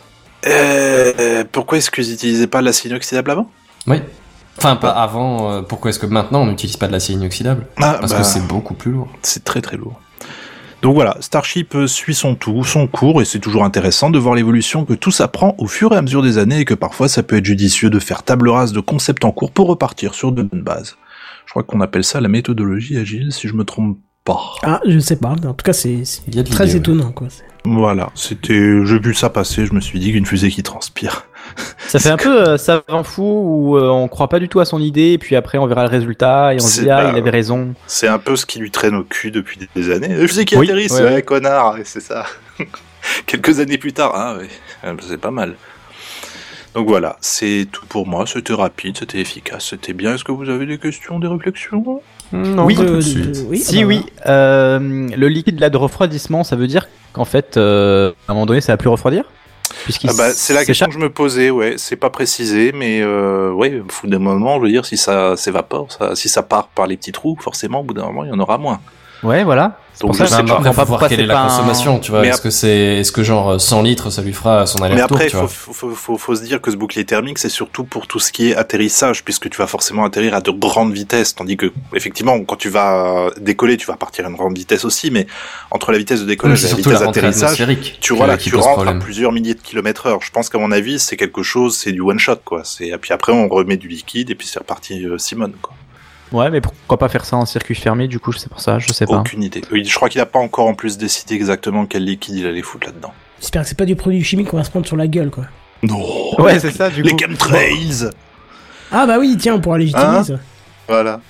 [0.46, 3.48] Euh, pourquoi est-ce qu'ils n'utilisaient pas l'acier inoxydable avant?
[3.86, 3.98] Oui.
[4.64, 5.50] Enfin, pas avant.
[5.50, 8.24] euh, pourquoi est-ce que maintenant on n'utilise pas de l'acier inoxydable ah, Parce bah, que
[8.24, 9.08] c'est beaucoup plus lourd.
[9.22, 10.00] c'est très très lourd.
[10.82, 14.34] Donc voilà, Starship euh, suit son tout, son cours, et c'est toujours intéressant de voir
[14.34, 17.08] l'évolution que tout ça prend au fur et à mesure des années, et que parfois
[17.08, 20.30] ça peut être judicieux de faire table rase de concepts en cours pour repartir sur
[20.32, 20.96] de bonnes bases.
[21.46, 24.40] Je crois qu'on appelle ça la méthodologie agile, si je me trompe pas.
[24.62, 25.34] Ah, je sais pas.
[25.42, 26.76] mais En tout cas, c'est c'est Il y a de très ouais.
[26.76, 27.26] étonnant quoi.
[27.30, 31.26] C'est- Voilà, c'était, j'ai vu ça passer, je me suis dit qu'une fusée qui transpire.
[31.88, 34.64] Ça fait un peu euh, savant fou où euh, on croit pas du tout à
[34.64, 37.18] son idée et puis après on verra le résultat et on se dit ah il
[37.18, 37.74] avait raison.
[37.86, 40.08] C'est un peu ce qui lui traîne au cul depuis des années.
[40.08, 41.22] Une fusée qui Oui, atterrisse, ouais, ouais, ouais.
[41.22, 42.24] connard, et c'est ça.
[43.26, 44.48] Quelques années plus tard, ah ouais,
[44.84, 45.56] euh, c'est pas mal.
[46.74, 48.24] Donc voilà, c'est tout pour moi.
[48.26, 50.14] C'était rapide, c'était efficace, c'était bien.
[50.14, 52.00] Est-ce que vous avez des questions, des réflexions?
[52.32, 53.02] Non, Oui, Euh,
[53.48, 54.78] oui, Si ah bah, oui, euh,
[55.14, 58.62] le liquide là de refroidissement, ça veut dire qu'en fait, euh, à un moment donné,
[58.62, 59.24] ça va plus refroidir?
[60.04, 61.74] Ah bah, C'est la question que je me posais, ouais.
[61.76, 65.36] C'est pas précisé, mais euh, ouais, au bout d'un moment, je veux dire, si ça
[65.36, 68.30] s'évapore, ça, si ça part par les petits trous, forcément, au bout d'un moment, il
[68.30, 68.80] y en aura moins.
[69.22, 69.78] Ouais, voilà.
[70.00, 70.54] Donc, pour ça je sais pas.
[70.56, 72.22] Après, faut voir quelle est la consommation, tu vois.
[72.22, 75.16] Mais Est-ce que c'est, est-ce que genre 100 litres, ça lui fera son Mais aller-retour,
[75.16, 75.48] après, tu faut, vois.
[75.48, 78.32] faut, faut, faut, faut se dire que ce bouclier thermique, c'est surtout pour tout ce
[78.32, 82.42] qui est atterrissage, puisque tu vas forcément atterrir à de grandes vitesses, tandis que, effectivement,
[82.42, 85.26] quand tu vas décoller, tu vas partir à une grande vitesse aussi, mais
[85.70, 88.96] entre la vitesse de Oui, décollage et la vitesse d'atterrissage, tu, qui tu rentres problème.
[88.96, 90.20] à plusieurs milliers de kilomètres heure.
[90.22, 92.62] Je pense qu'à mon avis, c'est quelque chose, c'est du one shot, quoi.
[92.64, 95.74] C'est, et puis après, on remet du liquide, et puis c'est reparti, euh, Simone, quoi.
[96.32, 98.92] Ouais, mais pourquoi pas faire ça en circuit fermé Du coup, c'est pour ça, je
[98.92, 99.18] sais pas.
[99.18, 99.62] Aucune idée.
[99.70, 102.62] Oui, je crois qu'il a pas encore en plus décidé exactement quel liquide il allait
[102.62, 103.12] foutre là-dedans.
[103.40, 105.44] J'espère que c'est pas du produit chimique qu'on va se prendre sur la gueule, quoi.
[105.82, 106.00] Non.
[106.38, 107.18] Ouais, c'est ça, du Les coup.
[107.18, 108.10] chemtrails.
[108.90, 110.34] Ah bah oui, tiens, on pourra légitimiser Hein ça.
[110.88, 111.20] Voilà.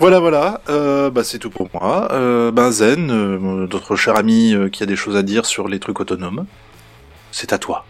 [0.00, 0.60] Voilà, voilà.
[0.68, 2.08] Euh, bah, c'est tout pour moi.
[2.12, 3.38] Euh, ben Zen, euh,
[3.70, 6.46] notre cher ami euh, qui a des choses à dire sur les trucs autonomes,
[7.30, 7.84] c'est à toi.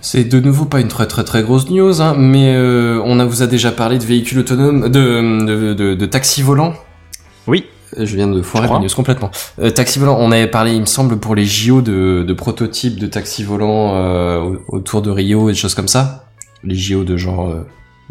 [0.00, 3.24] C'est de nouveau pas une très très très grosse news, hein, mais euh, on a,
[3.24, 6.74] vous a déjà parlé de véhicules autonomes, de, de, de, de taxis volants.
[7.46, 7.66] Oui.
[7.98, 9.30] Euh, Je viens de foirer la news complètement.
[9.60, 12.98] Euh, taxi volant, on avait parlé, il me semble, pour les JO de, de prototypes
[12.98, 14.38] de taxis volants euh,
[14.68, 16.26] au- autour de Rio et des choses comme ça.
[16.62, 17.66] Les JO de genre euh,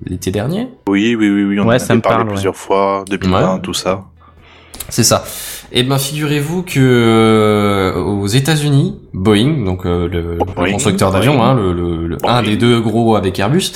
[0.06, 0.68] l'été dernier.
[0.90, 1.60] Oui, oui, oui, oui.
[1.60, 3.62] On Ouais, en ça avait me parlé parle, plusieurs fois, 2020, Ouais.
[3.62, 4.04] tout ça.
[4.90, 5.24] C'est ça.
[5.72, 10.38] Et ben figurez-vous que euh, aux États-Unis, Boeing, donc euh, le,
[10.72, 13.72] constructeur d'avions, hein, le, le- le- un des deux gros avec Airbus,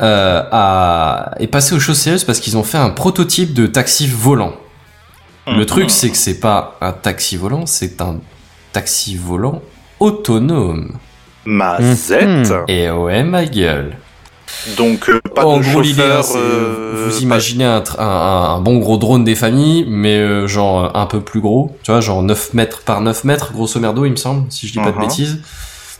[0.00, 4.06] euh, a, est passé aux choses sérieuses parce qu'ils ont fait un prototype de taxi
[4.06, 4.54] volant.
[5.46, 5.66] Le Mhm.
[5.66, 8.20] truc, c'est que c'est pas un taxi volant, c'est un
[8.72, 9.62] taxi volant
[10.00, 10.92] autonome.
[11.44, 11.94] Ma Mhm.
[11.94, 12.12] Z.
[12.68, 13.96] Et ouais, ma gueule.
[14.76, 16.24] Donc, euh, pas en de gros, l'idée, chauffeur.
[16.36, 20.88] euh, vous imaginez un, un, un- bon gros drone des familles, mais euh, genre euh,
[20.94, 24.12] un peu plus gros, tu vois, genre 9 mètres par 9 mètres, grosso merdo, il
[24.12, 25.00] me semble, si je dis pas de Mhm.
[25.02, 25.40] bêtises.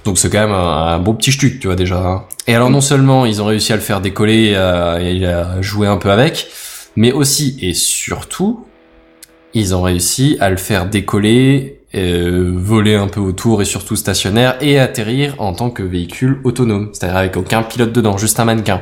[0.05, 1.97] Donc c'est quand même un, un beau petit stuc, tu vois déjà.
[1.99, 2.24] hein.
[2.47, 5.86] Et alors non seulement ils ont réussi à le faire décoller euh, et à jouer
[5.86, 6.47] un peu avec,
[6.97, 8.66] mais aussi et surtout,
[9.55, 14.57] ils ont réussi à le faire décoller, euh, voler un peu autour et surtout stationnaire
[14.61, 18.80] et atterrir en tant que véhicule autonome, c'est-à-dire avec aucun pilote dedans, juste un mannequin.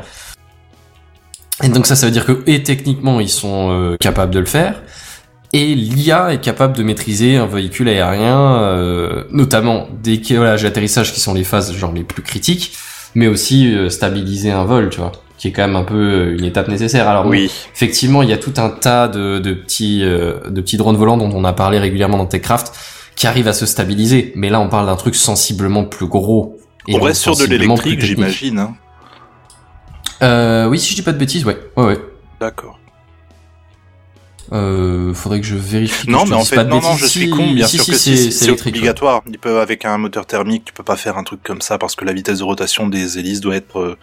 [1.62, 4.46] Et donc ça, ça veut dire que et techniquement ils sont euh, capables de le
[4.46, 4.82] faire,
[5.52, 11.20] et l'IA est capable de maîtriser un véhicule aérien, euh, notamment décollage et atterrissage qui
[11.20, 12.72] sont les phases genre les plus critiques,
[13.14, 16.44] mais aussi euh, stabiliser un vol, tu vois, qui est quand même un peu une
[16.46, 17.06] étape nécessaire.
[17.06, 17.50] Alors Oui.
[17.74, 21.18] effectivement, il y a tout un tas de, de petits euh, de petits drones volants
[21.18, 22.72] dont on a parlé régulièrement dans TechCraft
[23.16, 26.58] qui arrivent à se stabiliser, mais là on parle d'un truc sensiblement plus gros.
[26.88, 28.58] et On reste sur de l'électrique, j'imagine.
[28.58, 28.74] Hein.
[30.22, 32.00] Euh, oui, si je dis pas de bêtises, ouais, ouais, ouais.
[32.40, 32.78] D'accord.
[34.52, 36.06] Euh, faudrait que je vérifie.
[36.06, 37.52] que Non, je mais en fait, non, non, je suis con.
[37.52, 38.60] Bien si, sûr si, que c'est si, ouais.
[38.68, 39.22] obligatoire.
[39.26, 41.96] Ils peuvent, avec un moteur thermique, tu peux pas faire un truc comme ça parce
[41.96, 43.98] que la vitesse de rotation des hélices doit être euh,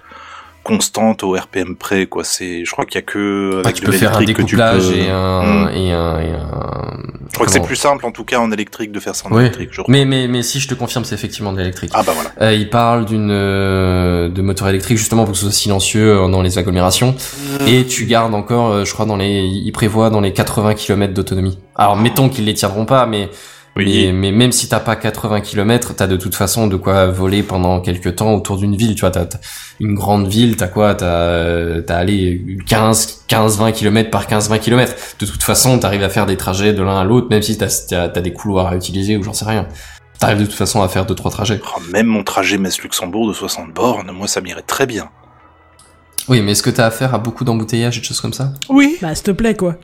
[0.70, 2.24] constante au RPM près, quoi.
[2.24, 4.56] C'est, je crois qu'il y a que Ah, tu peux faire un l'électrique que tu
[4.56, 5.70] découplage peux- et un, Hmm.
[5.76, 6.98] et un, et un-
[7.30, 9.32] Je crois que c'est plus simple, en tout cas, en électrique, de faire ça en
[9.36, 9.42] Oui.
[9.42, 9.70] électrique.
[9.72, 9.82] Je.
[9.88, 11.92] Mais, mais, mais si je te confirme, c'est effectivement de l'électrique.
[11.94, 12.32] Ah bah voilà.
[12.42, 16.28] Euh, il parle d'une euh, de moteur électrique justement pour que ce soit silencieux euh,
[16.30, 17.16] dans les agglomérations
[17.68, 21.14] et tu gardes encore euh, je crois dans les il prévoit dans les 80 km
[21.14, 21.58] d'autonomie.
[21.76, 23.30] Alors mettons qu'ils les tiendront pas mais
[23.80, 24.06] Oui.
[24.08, 27.44] mais, mais même si t'as pas 80 km, t'as de toute façon de quoi voler
[27.44, 29.40] pendant quelques temps autour d'une ville, tu vois, t'as t'as
[29.80, 34.58] une grande ville, t'as quoi, t'as t'as allé 15 15 20 km par 15 20
[34.60, 34.94] km.
[35.20, 37.68] De toute façon, t'arrives à faire des trajets de l'un à l'autre même si t'as
[37.90, 39.68] t'as t'as des couloirs à utiliser ou j'en sais rien.
[40.20, 41.62] T'arrives de toute façon à faire deux trois trajets.
[41.64, 45.10] Oh, même mon trajet Metz-Luxembourg de 60 bornes, moi, ça m'irait très bien.
[46.28, 48.52] Oui, mais est-ce que t'as affaire à beaucoup d'embouteillages et de choses comme ça?
[48.68, 48.98] Oui.
[49.02, 49.78] Bah, s'il te plaît, quoi.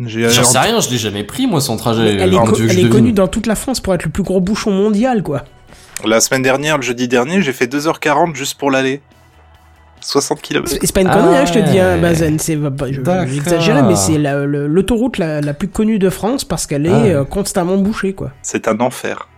[0.00, 2.16] J'ai J'en sais rien, je l'ai jamais pris moi son trajet.
[2.18, 2.88] elle est, co- elle devine.
[2.90, 5.44] connue dans toute la France pour être le plus gros bouchon mondial, quoi.
[6.04, 9.00] La semaine dernière, le jeudi dernier, j'ai fait 2h40 juste pour l'aller.
[10.00, 10.68] 60 km.
[10.68, 11.98] C'est c'est pas une Ah connerie, hein, je te dis, hein.
[11.98, 12.38] Bazen.
[12.38, 13.26] C'est, bah, je- D'accord.
[13.32, 17.24] j'exagérais, mais c'est l'autoroute la, la plus connue de France parce qu'elle est Ah euh,
[17.24, 18.32] constamment bouchée, quoi.
[18.42, 19.28] C'est un enfer.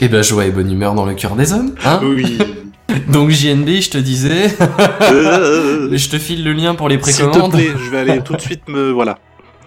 [0.00, 2.38] Eh ben, joie et bonne humeur dans le cœur des hommes, hein Oui.
[3.08, 4.54] Donc JNB, je te disais,
[5.02, 7.52] Euh, je te file le lien pour les S'il te précommandes.
[7.52, 8.90] plaît, je vais aller tout de suite me...
[8.90, 9.18] Voilà.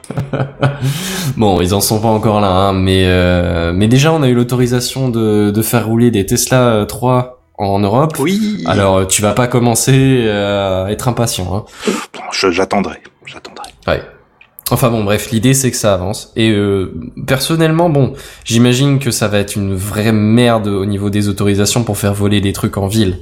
[1.37, 4.33] Bon, ils en sont pas encore là, hein, mais euh, mais déjà on a eu
[4.33, 8.15] l'autorisation de, de faire rouler des Tesla euh, 3 en Europe.
[8.19, 8.63] Oui.
[8.65, 11.65] Alors euh, tu vas pas commencer euh, à être impatient, hein.
[12.31, 12.97] J'attendrai.
[13.25, 13.69] J'attendrai.
[13.87, 14.01] Ouais.
[14.71, 16.31] Enfin bon, bref, l'idée c'est que ça avance.
[16.35, 16.93] Et euh,
[17.27, 21.97] personnellement, bon, j'imagine que ça va être une vraie merde au niveau des autorisations pour
[21.97, 23.19] faire voler des trucs en ville.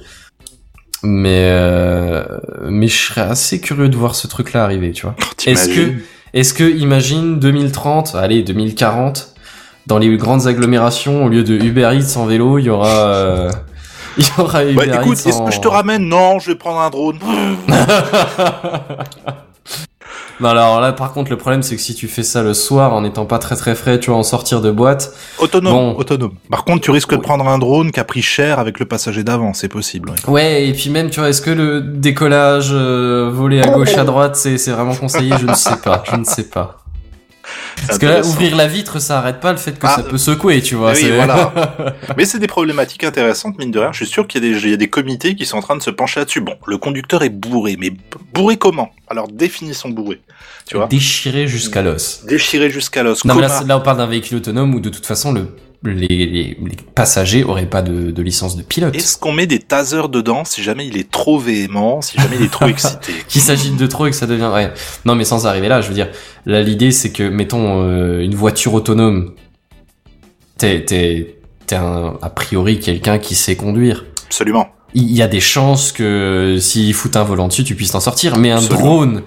[1.05, 2.23] Mais euh,
[2.69, 5.15] mais je serais assez curieux de voir ce truc-là arriver, tu vois.
[5.45, 5.95] Est-ce que
[6.34, 9.34] est-ce que imagine 2030, allez 2040,
[9.88, 13.51] dans les grandes agglomérations, au lieu de Uber Eats en vélo, il y aura euh,
[14.17, 16.07] il y aura Uber Bah écoute, Eats est-ce que je te ramène?
[16.07, 17.19] Non, je vais prendre un drone.
[20.39, 22.93] Non, alors là, par contre, le problème, c'est que si tu fais ça le soir,
[22.93, 25.13] en n'étant pas très très frais, tu vas en sortir de boîte.
[25.39, 25.95] Autonome, Bon.
[25.95, 26.34] autonome.
[26.49, 27.21] Par contre, tu risques de Oui.
[27.21, 30.09] prendre un drone qui a pris cher avec le passager d'avant, c'est possible.
[30.09, 30.29] ouais.
[30.31, 34.03] Ouais, et puis même, tu vois, est-ce que le décollage euh, volé à gauche, à
[34.03, 35.34] droite, c'est c'est vraiment conseillé?
[35.39, 36.82] Je ne sais pas, je ne sais pas.
[37.88, 40.17] Parce que là, ouvrir la vitre, ça arrête pas le fait que Ah, ça peut
[40.17, 40.91] secouer, tu vois.
[40.91, 41.53] oui, c'est- voilà.
[42.17, 43.91] Mais c'est des problématiques intéressantes, mine de rien.
[43.91, 45.61] Je suis sûr qu'il y, a des- il y a des comités qui sont en
[45.61, 46.41] train de se pencher là-dessus.
[46.41, 47.91] Bon, le conducteur est bourré, mais
[48.34, 48.89] bourré comment?
[49.09, 50.21] Alors définissons bourré.
[50.65, 52.24] Tu vois Déchiré jusqu'à l'os.
[52.26, 53.26] Déchiré jusqu'à l'os.
[53.26, 55.47] Non, mais là, là, on parle d'un véhicule autonome où de toute façon, le,
[55.84, 56.57] les, les, les
[56.95, 58.95] passagers auraient pas de, de licence de pilote.
[58.95, 62.45] Est-ce qu'on met des tasers dedans si jamais il est trop véhément, si jamais il
[62.45, 64.49] est trop excité Qu'il s'agite de trop et que ça devient...
[64.53, 64.71] Ouais.
[65.05, 66.09] Non, mais sans arriver là, je veux dire,
[66.45, 69.34] là, l'idée, c'est que, mettons, euh, une voiture autonome,
[70.57, 71.36] t'es, t'es,
[71.67, 74.05] t'es un, a priori quelqu'un qui sait conduire.
[74.25, 74.69] Absolument.
[74.95, 78.38] Il y a des chances que s'il fout un volant dessus, tu puisses t'en sortir.
[78.38, 78.79] Mais un Absolument.
[78.86, 79.21] drone,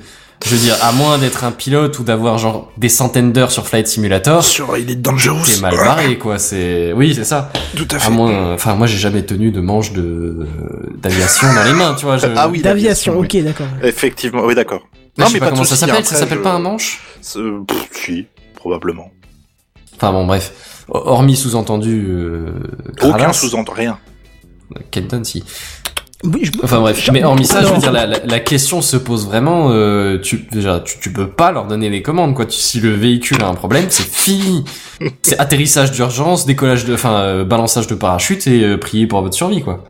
[0.45, 3.67] je veux dire, à moins d'être un pilote ou d'avoir genre des centaines d'heures sur
[3.67, 5.41] Flight Simulator, Sur il est dangereux.
[5.45, 6.39] t'es mal barré, quoi.
[6.39, 7.51] C'est, oui, c'est ça.
[7.77, 8.11] Tout à À fait.
[8.11, 10.47] moins, enfin, moi, j'ai jamais tenu de manche de,
[10.99, 12.17] d'aviation dans les mains, tu vois.
[12.19, 12.27] Je...
[12.37, 13.67] Ah oui, D'aviation, ok, d'accord.
[13.83, 14.83] Effectivement, oui, d'accord.
[15.19, 16.05] Je sais pas comment ça s'appelle.
[16.05, 17.01] Ça s'appelle je- pas un manche?
[17.23, 19.11] C'est- pff, Si, probablement.
[19.97, 20.85] Enfin bon, bref.
[20.89, 22.53] Hormis sous-entendu, euh,
[23.03, 23.99] Aucun sous-entendu, rien.
[24.91, 25.43] Kenton, si.
[26.33, 28.97] Oui, je- Enfin bref, mais hormis ça, je veux dire, la, la, la question se
[28.97, 29.69] pose vraiment.
[29.71, 32.47] Euh, tu, déjà, tu, tu peux pas leur donner les commandes, quoi.
[32.47, 34.65] Tu- si le véhicule a un problème, c'est fini.
[35.23, 39.35] c'est atterrissage d'urgence, décollage de, enfin, euh, balançage de parachute et euh, prier pour votre
[39.37, 39.85] survie, quoi.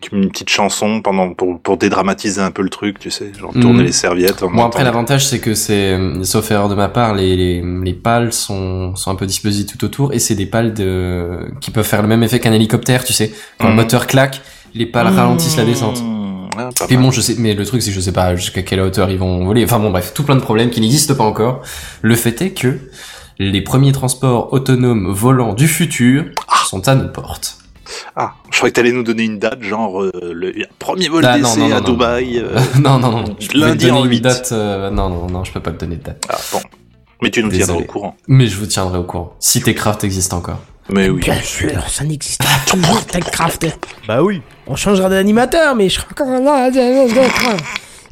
[0.00, 3.30] Tu mets une petite chanson pendant pour, pour dédramatiser un peu le truc, tu sais,
[3.38, 3.62] genre Mhm.
[3.62, 4.42] tourner les serviettes.
[4.42, 7.62] en Bon après l'avantage c'est que c'est, euh, sauf erreur de ma part, les, les,
[7.84, 11.70] les pales sont, sont un peu disposées tout autour et c'est des pales de, qui
[11.70, 13.32] peuvent faire le même effet qu'un hélicoptère, tu sais.
[13.60, 13.76] Quand le Mhm.
[13.76, 14.40] moteur claque,
[14.74, 16.02] les pales ralentissent la descente.
[16.02, 18.62] Mmh, ah, Et bon, je sais, mais le truc, c'est que je sais pas jusqu'à
[18.62, 19.64] quelle hauteur ils vont voler.
[19.64, 21.62] Enfin bon, bref, tout plein de problèmes qui n'existent pas encore.
[22.02, 22.78] Le fait est que
[23.38, 26.24] les premiers transports autonomes volants du futur
[26.66, 27.58] sont à nos portes.
[28.16, 31.36] Ah, je croyais que t'allais nous donner une date, genre euh, le premier vol Ah,
[31.36, 31.90] non, d'essai non, non, à non.
[31.90, 32.38] Dubaï.
[32.38, 33.24] euh, non, non, non.
[33.38, 34.20] Je Lundi en une huit.
[34.22, 34.50] date.
[34.52, 36.24] euh, non, non, non, je peux pas te donner de date.
[36.30, 36.60] Ah, bon.
[37.22, 37.66] Mais tu nous Désolé.
[37.66, 38.16] tiendras au courant.
[38.28, 39.34] Mais je vous tiendrai au courant.
[39.40, 40.58] Si Techcraft existe encore.
[40.88, 41.20] Mais oui.
[41.20, 43.66] Bien sûr, ça n'existe pas toujours, Techcraft.
[44.06, 44.42] Bah oui.
[44.66, 46.68] On changera d'animateur, mais je serai encore là.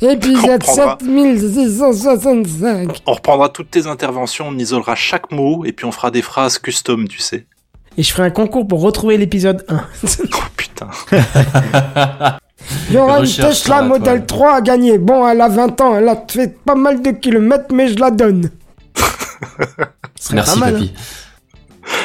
[0.03, 0.97] Épisode prendra.
[1.01, 3.03] 7665.
[3.07, 6.59] On reprendra toutes tes interventions, on isolera chaque mot et puis on fera des phrases
[6.59, 7.45] custom, tu sais.
[7.99, 9.85] Et je ferai un concours pour retrouver l'épisode 1.
[10.33, 10.89] Oh putain.
[12.89, 14.27] Il y aura une Tesla la Model toile.
[14.27, 14.99] 3 à gagner.
[14.99, 18.11] Bon, elle a 20 ans, elle a fait pas mal de kilomètres, mais je la
[18.11, 18.51] donne.
[20.33, 20.93] Merci, mal, papy.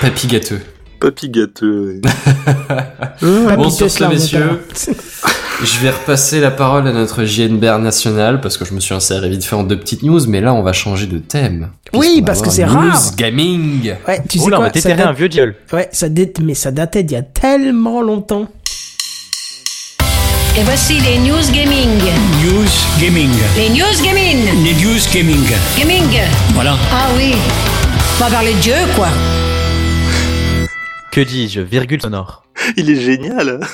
[0.01, 0.61] Papy gâteux.
[0.99, 2.01] Papy gâteux.
[2.05, 2.77] hein.
[3.57, 4.61] Bon, sur ce, messieurs.
[5.63, 9.29] Je vais repasser la parole à notre JNBR national parce que je me suis inséré
[9.29, 11.69] vite fait en deux petites news, mais là on va changer de thème.
[11.93, 13.15] Oui, parce que c'est news rare.
[13.15, 13.93] gaming.
[14.05, 15.55] Ouais, tu sais Oula, on va déterrer date- un vieux diol.
[15.71, 18.49] Ouais, ça date, mais ça datait d'il y a tellement longtemps.
[20.57, 21.99] Et voici les news gaming.
[22.43, 22.67] News
[23.01, 23.29] Gaming.
[23.55, 24.63] Les news gaming.
[24.63, 25.45] Les News Gaming.
[25.79, 26.19] Gaming.
[26.53, 26.75] Voilà.
[26.91, 27.33] Ah oui.
[28.19, 29.07] On va parler de Dieu, quoi.
[31.15, 32.43] Que dis-je Virgule sonore.
[32.75, 33.61] Il est génial.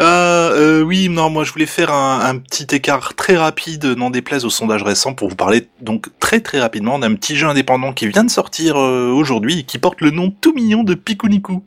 [0.00, 4.50] Euh, oui, non, moi je voulais faire un, petit écart très rapide, n'en déplaise au
[4.50, 8.24] sondage récent, pour vous parler donc très très rapidement d'un petit jeu indépendant qui vient
[8.24, 11.62] de sortir euh, aujourd'hui et qui porte le nom tout mignon de Pikuniku.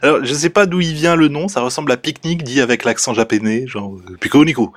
[0.00, 2.84] Alors, je sais pas d'où il vient le nom, ça ressemble à pique-nique dit avec
[2.84, 4.70] l'accent japonais, genre Pikuniku.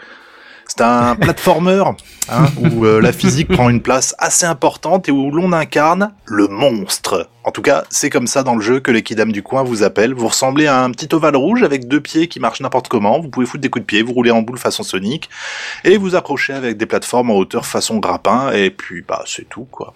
[0.70, 1.84] C'est un platformer
[2.30, 6.48] hein, où euh, la physique prend une place assez importante et où l'on incarne le
[6.48, 7.28] monstre.
[7.44, 9.82] En tout cas, c'est comme ça dans le jeu que les kidam du coin vous
[9.84, 10.14] appellent.
[10.14, 13.20] Vous ressemblez à un petit ovale rouge avec deux pieds qui marchent n'importe comment.
[13.20, 15.30] Vous pouvez foutre des coups de pied, vous roulez en boule façon Sonic
[15.84, 19.68] et vous accrochez avec des plateformes en hauteur façon grappin et puis bah c'est tout
[19.72, 19.94] quoi.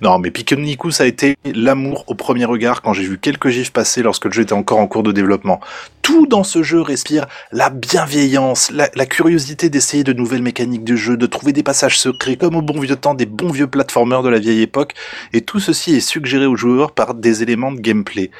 [0.00, 3.72] Non, mais Pikuniku, ça a été l'amour au premier regard quand j'ai vu quelques gifs
[3.72, 5.60] passer lorsque le jeu était encore en cours de développement.
[6.00, 10.96] Tout dans ce jeu respire la bienveillance, la, la curiosité d'essayer de nouvelles mécaniques de
[10.96, 14.22] jeu, de trouver des passages secrets comme au bon vieux temps des bons vieux platformers
[14.22, 14.94] de la vieille époque,
[15.32, 18.30] et tout ceci est suggéré aux joueurs par des éléments de gameplay.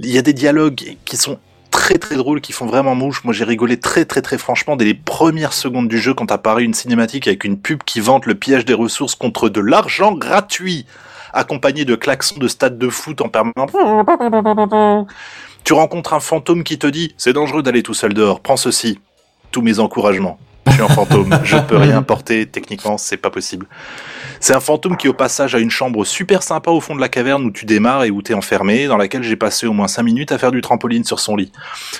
[0.00, 1.38] Il y a des dialogues qui sont
[1.72, 3.24] très très drôles, qui font vraiment mouche.
[3.24, 6.62] Moi, j'ai rigolé très très très franchement dès les premières secondes du jeu quand apparaît
[6.62, 10.86] une cinématique avec une pub qui vante le piège des ressources contre de l'argent gratuit,
[11.32, 13.72] accompagné de klaxons de stade de foot en permanence.
[15.64, 18.40] Tu rencontres un fantôme qui te dit c'est dangereux d'aller tout seul dehors.
[18.40, 19.00] Prends ceci.
[19.50, 20.38] Tous mes encouragements.
[20.66, 21.38] Je suis un fantôme.
[21.44, 22.46] Je peux rien porter.
[22.46, 23.66] Techniquement, c'est pas possible.
[24.42, 27.08] C'est un fantôme qui, au passage, a une chambre super sympa au fond de la
[27.08, 30.02] caverne où tu démarres et où t'es enfermé, dans laquelle j'ai passé au moins 5
[30.02, 31.52] minutes à faire du trampoline sur son lit.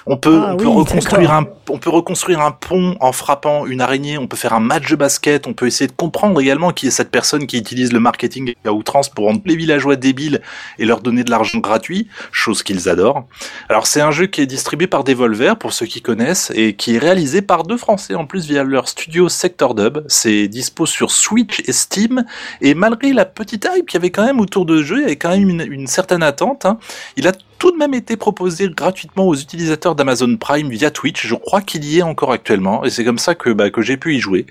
[0.06, 3.80] On peut, Ah on peut reconstruire un, on peut reconstruire un pont en frappant une
[3.80, 4.18] araignée.
[4.18, 5.46] On peut faire un match de basket.
[5.46, 8.72] On peut essayer de comprendre également qui est cette personne qui utilise le marketing à
[8.72, 10.42] outrance pour rendre les villageois débiles
[10.80, 13.24] et leur donner de l'argent gratuit, chose qu'ils adorent.
[13.68, 16.96] Alors c'est un jeu qui est distribué par Devolver pour ceux qui connaissent et qui
[16.96, 20.04] est réalisé par deux Français en plus via leur studio Sector Dub.
[20.08, 22.24] C'est dispo sur Switch et Steam
[22.60, 25.04] et malgré la petite hype qu'il y avait quand même autour de jeu, il y
[25.04, 26.64] avait quand même une, certaine attente.
[26.66, 26.78] hein,
[27.16, 31.26] il a tout de même été proposé gratuitement aux utilisateurs d'Amazon Prime via Twitch.
[31.26, 34.16] Je crois qu'il y est encore actuellement et c'est comme ça que, bah, j'ai pu
[34.16, 34.46] y jouer.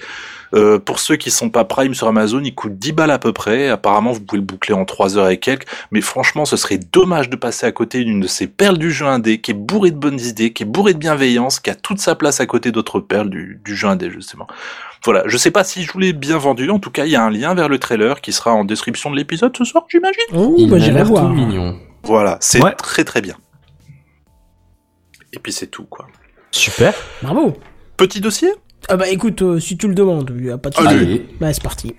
[0.53, 3.33] Euh, pour ceux qui sont pas Prime sur Amazon, il coûte 10 balles à peu
[3.33, 3.69] près.
[3.69, 5.67] Apparemment, vous pouvez le boucler en 3 heures et quelques.
[5.91, 9.05] Mais franchement, ce serait dommage de passer à côté d'une de ces perles du jeu
[9.05, 11.99] indé qui est bourrée de bonnes idées, qui est bourrée de bienveillance, qui a toute
[11.99, 14.47] sa place à côté d'autres perles du, du jeu indé, justement.
[15.03, 15.23] Voilà.
[15.25, 16.69] Je sais pas si je vous l'ai bien vendu.
[16.69, 19.09] En tout cas, il y a un lien vers le trailer qui sera en description
[19.11, 20.21] de l'épisode ce soir, j'imagine.
[20.33, 21.79] Oh, Il bah, j'irai tout mignon.
[22.03, 22.37] Voilà.
[22.39, 22.73] C'est Ouais.
[22.75, 23.35] très très bien.
[25.33, 26.07] Et puis c'est tout, quoi.
[26.51, 26.93] Super.
[27.23, 27.53] Bravo.
[27.97, 28.49] Petit dossier?
[28.89, 30.87] Ah bah écoute, euh, si tu le demandes, y a pas de souci.
[30.87, 31.25] Allez.
[31.39, 31.95] Bah c'est parti.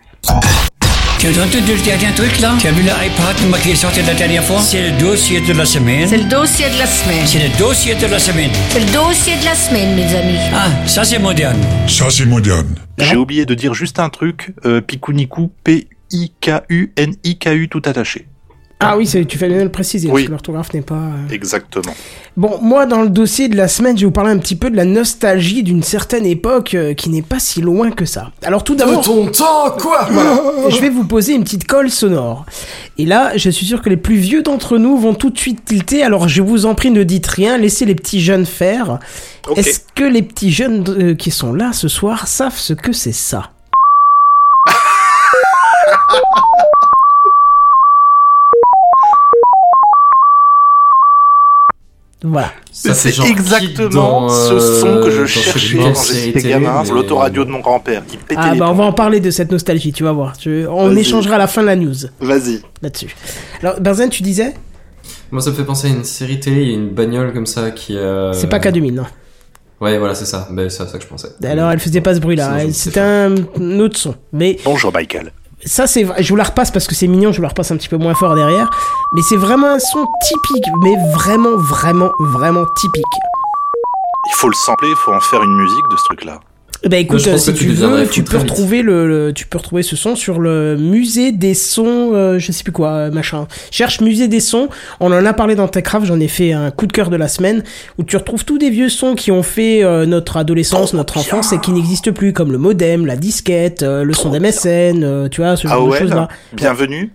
[1.22, 2.56] Tu as entendu le dernier truc là?
[2.58, 4.58] Tu as vu l'iPad qui est sorti la dernière fois?
[4.60, 6.08] C'est le dossier de la semaine.
[6.08, 7.24] C'est le dossier de la semaine.
[7.24, 8.50] C'est le dossier de la semaine.
[8.70, 10.40] C'est le dossier de la semaine, mes amis.
[10.52, 11.60] Ah, ça c'est moderne.
[11.86, 12.74] Ça, c'est moderne.
[12.98, 14.52] J'ai oublié de dire juste un truc.
[14.66, 16.08] Euh, Pikuniku, P-I-K-U-N-I-K-U
[17.68, 18.26] tout attaché.
[18.85, 20.12] Ah oui, c'est- tu fais bien de le préciser, Oui.
[20.14, 20.95] parce que l'orthographe n'est pas...
[20.95, 21.95] euh, Exactement.
[22.37, 24.70] Bon, moi, dans le dossier de la semaine, je vais vous parler un petit peu
[24.70, 28.30] de la nostalgie d'une certaine époque euh, qui n'est pas si loin que ça.
[28.43, 29.03] Alors tout d'abord...
[29.05, 30.09] ton temps, quoi?
[30.68, 32.45] Je vais vous poser une petite colle sonore.
[32.99, 35.64] Et là, je suis sûr que les plus vieux d'entre nous vont tout de suite
[35.64, 38.99] tilter, alors je vous en prie, ne dites rien, laissez les petits jeunes faire.
[39.57, 43.12] Est-ce que les petits jeunes euh, qui sont là ce soir savent ce que c'est
[43.12, 43.51] ça?
[52.24, 52.52] Voilà.
[52.70, 57.44] Ça, C'est exactement dans, ce euh, son que je cherchais quand j'étais gamin, mais- l'autoradio
[57.44, 58.02] de mon grand-père.
[58.12, 60.36] Il pétait Ah bah on va en parler de cette nostalgie, tu vas voir.
[60.36, 62.60] Tu- On échangera à la fin de la news Vas-y.
[62.80, 63.14] là-dessus.
[63.62, 64.54] Alors Benzen, tu disais?
[65.32, 67.46] Moi, ça me fait penser à une série télé, il y a une bagnole comme
[67.46, 67.96] ça qui.
[67.96, 69.04] euh, C'est pas K2000, non?
[69.80, 70.46] Ouais, voilà, c'est ça.
[70.52, 71.28] Ben, c'est à ça que je pensais.
[71.42, 74.14] Alors elle faisait pas ce bruit-là, sais c'était un, un autre son.
[74.32, 75.32] Mais Bonjour Michael.
[75.64, 77.76] Ça c'est je vous la repasse parce que c'est mignon, je vous la repasse un
[77.76, 78.70] petit peu moins fort derrière.
[79.12, 83.04] Mais c'est vraiment un son typique, mais vraiment, vraiment, vraiment typique.
[84.28, 86.40] Il faut le sampler, il faut en faire une musique de ce truc-là.
[86.40, 86.51] Eh
[86.89, 89.95] Ben écoute, euh, si tu veux, tu peux retrouver le, le- tu peux retrouver ce
[89.95, 93.47] son sur le musée des sons, euh, je sais plus quoi, euh, machin.
[93.70, 94.68] Cherche musée des sons.
[94.99, 97.28] On en a parlé dans Techcraft, j'en ai fait un coup de cœur de la
[97.28, 97.62] semaine
[97.99, 101.53] où tu retrouves tous des vieux sons qui ont fait euh, notre adolescence, notre enfance
[101.53, 105.41] et qui n'existent plus, comme le modem, la disquette, euh, le son d'MSN, euh, tu
[105.41, 106.28] vois, ce genre de choses là.
[106.53, 107.12] Bienvenue.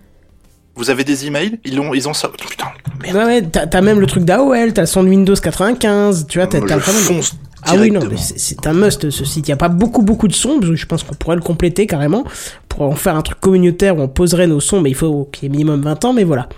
[0.78, 1.58] Vous avez des emails?
[1.64, 2.28] Ils ont, ils ont ça.
[2.28, 2.66] Putain,
[3.02, 3.16] merde.
[3.16, 6.46] Ouais, ouais, t'as même le truc d'AOL, t'as le son de Windows 95, tu vois,
[6.46, 9.48] t'as même- fonce Ah oui, non, c'est un must ce site.
[9.48, 11.42] Il n'y a pas beaucoup, beaucoup de sons, parce que je pense qu'on pourrait le
[11.42, 12.22] compléter carrément,
[12.68, 15.44] pour en faire un truc communautaire où on poserait nos sons, mais il faut qu'il
[15.44, 16.48] y ait minimum 20 ans, mais voilà.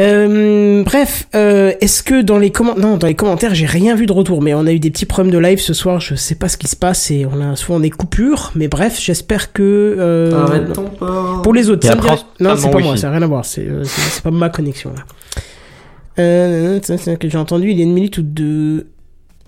[0.00, 4.06] Euh, bref, euh, est-ce que dans les commentaires, non, dans les commentaires, j'ai rien vu
[4.06, 6.36] de retour, mais on a eu des petits problèmes de live ce soir, je sais
[6.36, 9.96] pas ce qui se passe et on a souvent des coupures, mais bref, j'espère que,
[9.98, 11.40] euh, Arrête ton pas.
[11.42, 13.26] pour les autres, ça me après, dirait- non, c'est pas moi, ça n'a rien à
[13.26, 15.02] voir, c'est euh, c'est- c'est pas ma connexion là.
[16.20, 18.86] Euh, c'est c'est que j'ai entendu, il y a une minute ou deux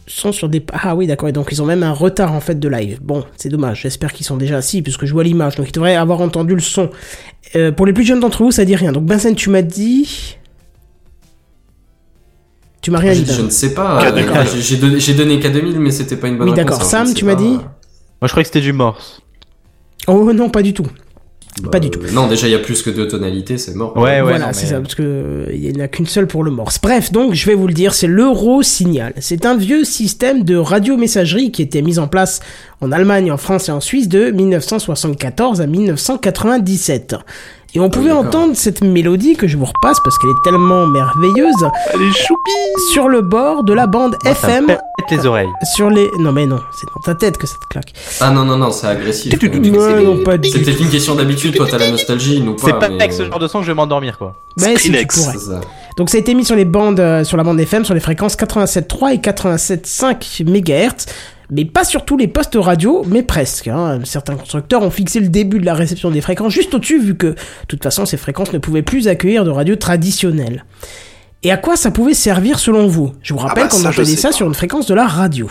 [0.08, 2.58] sont sur des ah oui d'accord et donc ils ont même un retard en fait
[2.58, 5.68] de live bon c'est dommage j'espère qu'ils sont déjà assis puisque je vois l'image donc
[5.68, 6.90] ils devraient avoir entendu le son
[7.54, 10.36] Euh, pour les plus jeunes d'entre vous ça dit rien donc Vincent tu m'as dit
[12.82, 14.02] tu m'as rien Je, dit je ne sais pas.
[14.02, 14.28] K2000.
[14.28, 16.64] euh, j'ai- donné, donné K2000, mais c'était pas une bonne Oui, réponse.
[16.78, 16.78] d'accord.
[16.92, 17.62] alors Sam, tu m'as dit Moi,
[18.22, 19.20] je croyais que c'était du morse.
[20.06, 20.86] oh non pas du tout
[21.62, 22.00] Bah, Pas du tout.
[22.14, 23.94] Non, déjà, il y a plus que deux tonalités, c'est mort.
[23.96, 24.22] Ouais, ouais.
[24.22, 26.50] voilà, c'est mais- ça, parce que euh, il n'y en a qu'une seule pour le
[26.50, 26.78] morse.
[26.80, 29.12] Bref, donc je vais vous le dire, c'est l'Eurosignal.
[29.18, 32.40] C'est un vieux système de radiomessagerie qui était mis en place
[32.80, 37.16] en Allemagne, en France et en Suisse de 1974 à 1997.
[37.74, 38.26] Et on pouvait d'accord.
[38.26, 41.54] entendre cette mélodie que je vous repasse parce qu'elle est tellement merveilleuse
[41.94, 45.48] Elle est choupie sur le bord de la bande Ça me FM pète les oreilles.
[45.76, 48.44] sur les non mais non c'est dans ta tête que ça te claque Ah non,
[48.44, 49.32] non, non, c'est agressif.
[49.40, 52.78] Ouais, non, pas du C'était une question d'habitude, toi t'as la nostalgie, nous C'est pas.
[52.80, 54.34] pas mais- avec ce genre de son que je vais m'endormir, quoi.
[54.56, 55.16] Si tu Skrillex.
[55.20, 55.32] pourrais.
[55.38, 55.60] C'est ça.
[55.96, 58.00] Donc ça a été mis sur les bandes, euh, sur la bande FM, sur les
[58.00, 61.06] fréquences 87.3 et 87.5 MHz,
[61.50, 63.68] mais pas sur tous les postes radio, mais presque.
[63.68, 64.00] hein.
[64.04, 67.28] Certains constructeurs ont fixé le début de la réception des fréquences juste au-dessus, vu que
[67.28, 67.36] de
[67.68, 70.64] toute façon ces fréquences ne pouvaient plus accueillir de radio traditionnelle.
[71.42, 73.12] Et à quoi ça pouvait servir selon vous?
[73.22, 74.34] Je vous rappelle bah, qu'on ça, je entendait sais ça pas.
[74.34, 75.50] sur une fréquence de la radio.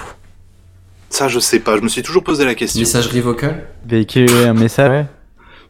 [1.09, 2.79] Ça, je sais pas, je me suis toujours posé la question.
[2.81, 3.65] Messagerie vocale?
[3.87, 5.05] Véhiculer un message, ouais.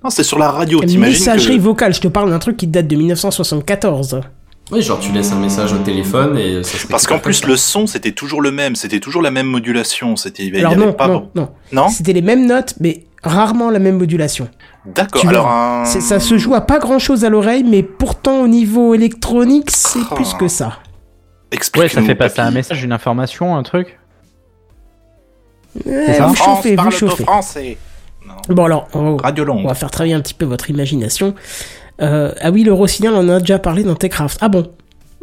[0.04, 1.62] Non, c'est sur la radio, t'imagines Messagerie que...
[1.62, 4.22] vocale, je te parle d'un truc qui date de 1974.
[4.72, 7.58] Oui, genre tu laisses un message au téléphone et ça se Parce qu'en plus, le
[7.58, 10.44] son, c'était toujours le même, c'était toujours la même modulation, c'était...
[10.46, 11.08] il y Alors avait non, pas...
[11.08, 11.50] non, non.
[11.72, 14.48] Non C'était les mêmes notes, mais rarement la même modulation.
[14.86, 15.86] D'accord, Tu alors un...
[15.86, 19.72] C'est- Ça se joue à pas grand chose à l'oreille, mais pourtant au niveau électronique,
[19.72, 20.16] c'est Oh.
[20.16, 20.78] plus que ça.
[21.52, 23.98] Explique-nous, Ouais, ça fait passer un message, une information, un truc.
[25.86, 27.24] Eh, ça vous France chauffez, vous parle chauffez.
[27.24, 27.78] français.
[28.28, 28.36] Non.
[28.56, 29.66] Bon alors, on, Radio on longue.
[29.68, 31.34] va faire travailler un petit peu votre imagination.
[32.02, 34.38] Euh, ah oui, le Rossignol, on en a déjà parlé dans Techcraft.
[34.42, 34.68] Ah bon?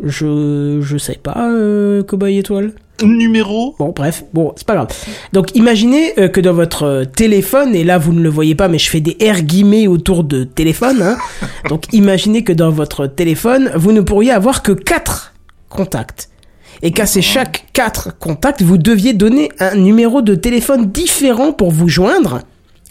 [0.02, 2.72] Je je sais pas, euh, Cowboy Étoile.
[3.02, 3.74] Numéro?
[3.78, 4.88] Bon, bref, bon, c'est pas grave.
[5.32, 8.68] Donc, imaginez euh, que dans votre euh, téléphone, et là vous ne le voyez pas,
[8.68, 11.02] mais je fais des R guillemets autour de téléphone.
[11.02, 11.18] Hein.
[11.68, 15.34] Donc, imaginez que dans votre téléphone, vous ne pourriez avoir que quatre
[15.68, 16.30] contacts.
[16.82, 21.70] Et qu'à ces chaque quatre contacts, vous deviez donner un numéro de téléphone différent pour
[21.70, 22.40] vous joindre.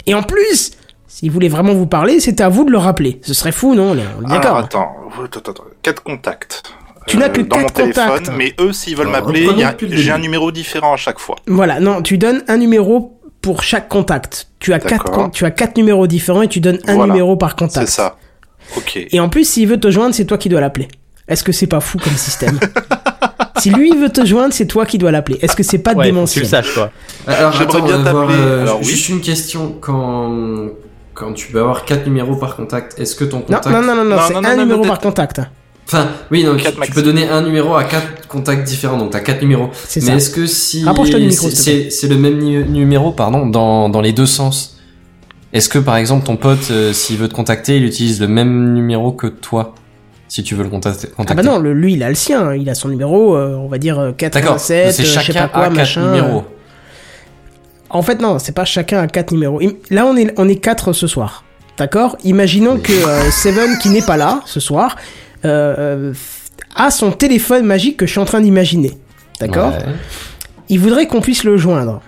[0.07, 0.71] Et en plus,
[1.17, 3.19] s'ils voulaient vraiment vous parler, c'est à vous de le rappeler.
[3.23, 3.95] Ce serait fou, non On
[4.25, 4.57] est D'accord.
[4.57, 4.91] attends,
[5.23, 6.63] attends, attends, quatre contacts.
[7.07, 8.31] Tu n'as que dans mon quatre téléphone, contacts.
[8.37, 9.47] mais eux, s'ils veulent Alors, m'appeler,
[9.91, 11.37] j'ai un numéro différent à chaque fois.
[11.47, 14.47] Voilà, non, tu donnes un numéro pour chaque contact.
[14.59, 15.25] Tu as quatre, D'accord.
[15.25, 17.13] con- tu as quatre numéros différents et tu donnes un Voilà.
[17.13, 17.87] numéro par C'est contact.
[17.87, 18.17] ça.
[18.75, 18.97] Ok.
[19.11, 20.87] Et en plus, s'il veut te joindre, c'est toi qui dois l'appeler.
[21.29, 22.59] Est-ce que c'est pas fou comme système
[23.59, 25.37] Si lui veut te joindre, c'est toi qui dois l'appeler.
[25.41, 26.91] Est-ce que c'est pas Ouais, tu le saches, quoi.
[27.25, 28.33] Alors, J'aimerais bien t'appeler.
[28.37, 28.85] euh, Alors, oui.
[28.85, 30.67] Juste une question, quand,
[31.15, 33.67] quand tu peux avoir quatre numéros par contact, est-ce que ton Non, contact...
[33.67, 35.41] non, non, non, non, Non, c'est non, non, un non, numéro non, par contact.
[35.87, 39.19] Enfin, oui, donc Quatre tu peux donner un numéro à quatre contacts différents, donc t'as
[39.21, 39.69] quatre numéros.
[39.87, 40.15] C'est Mais ça.
[40.15, 44.11] est-ce que si Rapproche-toi du micro, c'est- le même nu- numéro, pardon, dans, dans les
[44.11, 44.77] deux sens?
[45.53, 48.73] Est-ce que par exemple ton pote, euh, s'il veut te contacter, il utilise le même
[48.73, 49.73] numéro que toi,
[50.27, 52.53] si tu veux le contacter, Ah bah non, le- lui, il a le sien.
[52.55, 55.19] Il a son numéro, euh, on va dire euh, D'accord, 87, c'est euh, je sais
[55.21, 56.05] chacun pas quoi, a quatre machin.
[56.07, 56.43] numéros.
[57.95, 59.59] En fait, non, c'est pas chacun à quatre numéros.
[59.61, 61.43] Im- Là, on est, on est quatre ce soir.
[61.77, 62.17] D'accord?
[62.23, 64.95] Imaginons que euh, Seven, qui n'est pas là ce soir,
[65.45, 66.13] euh, euh,
[66.75, 68.91] a son téléphone magique que je suis en train d'imaginer.
[69.39, 69.71] D'accord?
[69.73, 69.93] Ouais.
[70.69, 72.01] Il voudrait qu'on puisse le joindre.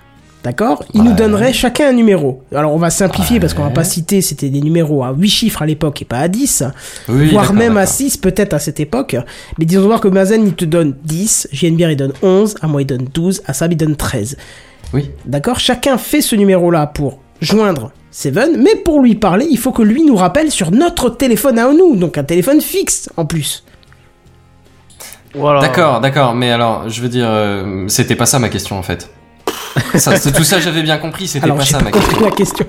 [0.43, 0.83] D'accord?
[0.93, 1.07] Il Ouais.
[1.07, 2.41] nous donnerait chacun un numéro.
[2.55, 5.61] Alors on va simplifier parce qu'on va pas citer, c'était des numéros à 8 chiffres
[5.61, 6.63] à l'époque et pas à 10,
[7.09, 7.95] Oui, voire même à d'accord.
[7.95, 9.17] 6 peut-être à cette époque.
[9.59, 12.81] Mais disons voir que Mazen il te donne 10, JNBR il donne 11, à moi
[12.81, 14.37] il donne 12, à Sab il donne 13.
[14.93, 15.09] Oui.
[15.25, 19.81] D'accord Chacun fait ce numéro-là pour joindre Seven, mais pour lui parler, il faut que
[19.83, 23.63] lui nous rappelle sur notre téléphone à nous, donc un téléphone fixe en plus.
[25.35, 25.59] Voilà.
[25.59, 29.09] D'accord, d'accord, mais alors, je veux dire, euh, c'était pas ça ma question en fait.
[29.95, 32.19] Ça, c'est- tout ça, j'avais bien compris, c'était Alors pas j'ai ça pas ma question.
[32.21, 32.65] la question.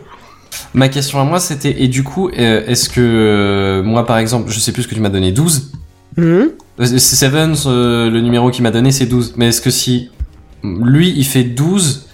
[0.74, 4.50] Ma question à moi, c'était, et du coup, euh, est-ce que, euh, moi par exemple,
[4.50, 5.72] je sais plus ce que tu m'as donné, 12
[6.18, 6.50] Hum
[6.80, 9.34] Euh, C'est Seven, euh, le numéro qu'il m'a donné, c'est 12.
[9.36, 10.10] Mais est-ce que si
[10.62, 12.07] lui, il fait 12,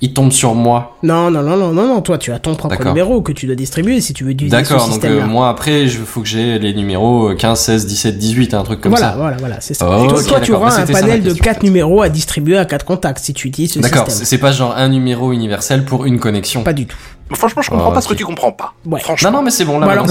[0.00, 2.76] il tombe sur moi Non, non, non, non, non, non, toi tu as ton propre
[2.76, 2.92] D'accord.
[2.92, 5.82] numéro que tu dois distribuer si tu veux utiliser ce D'accord, donc euh, moi après,
[5.82, 9.10] il faut que j'ai les numéros euh, 15, 16, 17, 18, un truc comme voilà,
[9.10, 9.16] ça.
[9.16, 9.86] voilà, voilà, c'est ça.
[9.90, 11.66] Oh, Et toi, ok, toi, tu auras Bah, un panel de question, 4 en fait.
[11.66, 14.40] numéros à distribuer à 4 contacts si tu utilises ce D'accord, c'est système.
[14.40, 16.62] pas genre un numéro universel pour une connexion.
[16.62, 16.96] Pas du tout.
[17.34, 18.72] Franchement, je comprends Oh, pas ce que tu comprends pas.
[18.86, 19.00] Ouais.
[19.00, 20.06] Franchement, Non, non, mais c'est bon, là, Bon, alors,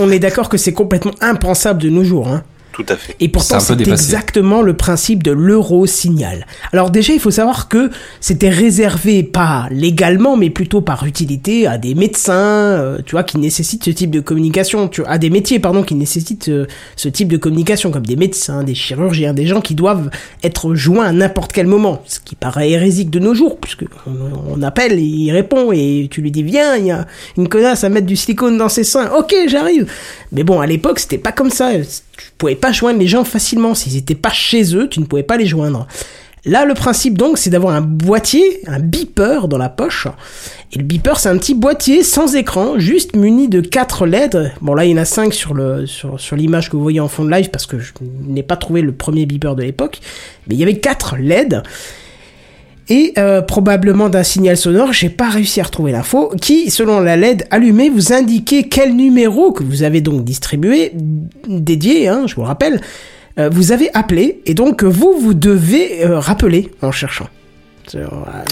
[0.00, 2.28] on est d'accord que c'est complètement impensable de nos jours.
[2.28, 2.42] Hein.
[2.78, 3.16] Tout à fait.
[3.18, 6.46] Et pourtant, C'est exactement le principe de l'euro-signal.
[6.72, 11.76] Alors déjà, il faut savoir que c'était réservé pas légalement, mais plutôt par utilité à
[11.76, 15.28] des médecins, euh, tu vois, qui nécessitent ce type de communication, tu vois, à des
[15.28, 19.46] métiers, pardon, qui nécessitent euh, ce type de communication, comme des médecins, des chirurgiens, des
[19.46, 20.10] gens qui doivent
[20.44, 24.56] être joints à n'importe quel moment, ce qui paraît hérésique de nos jours, puisque on,
[24.56, 27.82] on appelle, et il répond, et tu lui dis, viens, il y a une connasse
[27.82, 29.90] à mettre du silicone dans ses seins, ok, j'arrive.
[30.30, 31.72] Mais bon, à l'époque, c'était pas comme ça.
[32.18, 33.74] Tu pouvais pas joindre les gens facilement.
[33.74, 35.86] S'ils étaient pas chez eux, tu ne pouvais pas les joindre.
[36.44, 40.06] Là, le principe donc, c'est d'avoir un boîtier, un beeper dans la poche.
[40.72, 44.52] Et le beeper, c'est un petit boîtier sans écran, juste muni de 4 LED.
[44.60, 45.54] Bon, là, il y en a 5 sur
[45.86, 47.92] sur, sur l'image que vous voyez en fond de live parce que je
[48.26, 50.00] n'ai pas trouvé le premier beeper de l'époque.
[50.46, 51.62] Mais il y avait 4 LED.
[52.88, 57.16] Et euh, probablement d'un signal sonore, j'ai pas réussi à retrouver l'info, qui, selon la
[57.16, 60.92] LED allumée, vous indiquait quel numéro que vous avez donc distribué,
[61.46, 62.80] dédié, hein, je vous le rappelle,
[63.38, 67.28] euh, vous avez appelé, et donc vous, vous devez euh, rappeler en cherchant.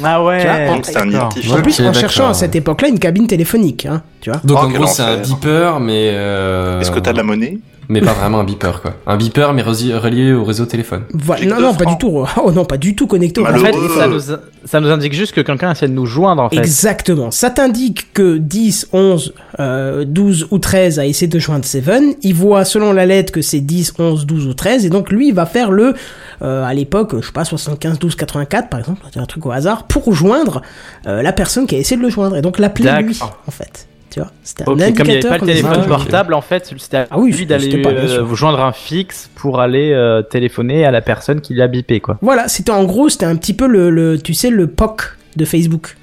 [0.02, 0.46] Ah ouais.
[0.82, 1.56] C'est un identifiant.
[1.58, 4.40] En plus, en cherchant à cette époque-là une cabine téléphonique, hein, tu vois.
[4.44, 6.10] Donc Oh, en quel gros, c'est un beeper, mais.
[6.12, 6.80] Euh...
[6.80, 7.58] Est-ce que t'as de la monnaie?
[7.88, 8.94] Mais pas vraiment un beeper, quoi.
[9.06, 11.02] Un beeper, mais relié au réseau téléphone.
[11.12, 11.46] Voilà.
[11.46, 12.00] Non, non, pas francs.
[12.00, 12.24] du tout.
[12.44, 14.20] Oh non, pas du tout connecté au En fait, ça nous,
[14.64, 16.58] ça nous indique juste que quelqu'un essaie de nous joindre en fait.
[16.58, 17.30] Exactement.
[17.30, 22.14] Ça t'indique que 10, 11, euh, 12 ou 13 a essayé de joindre Seven.
[22.22, 24.86] Il voit selon la lettre que c'est 10, 11, 12 ou 13.
[24.86, 25.94] Et donc lui, il va faire le,
[26.42, 29.84] euh, à l'époque, je sais pas, 75, 12, 84 par exemple, un truc au hasard,
[29.84, 30.62] pour joindre
[31.06, 32.36] euh, la personne qui a essayé de le joindre.
[32.36, 33.86] Et donc l'appeler lui, en fait.
[34.16, 34.96] Tu vois C'était un Ok, indicateur.
[34.96, 37.84] comme il n'y avait pas le téléphone portable, en fait, c'était Ah oui, lui d'aller
[37.84, 42.00] euh, vous joindre un fixe pour aller euh, téléphoner à la personne qui l'a bipé,
[42.00, 42.16] quoi.
[42.22, 45.02] Voilà, c'était en gros, c'était un petit peu le, le tu sais, le POC
[45.36, 45.98] de Facebook.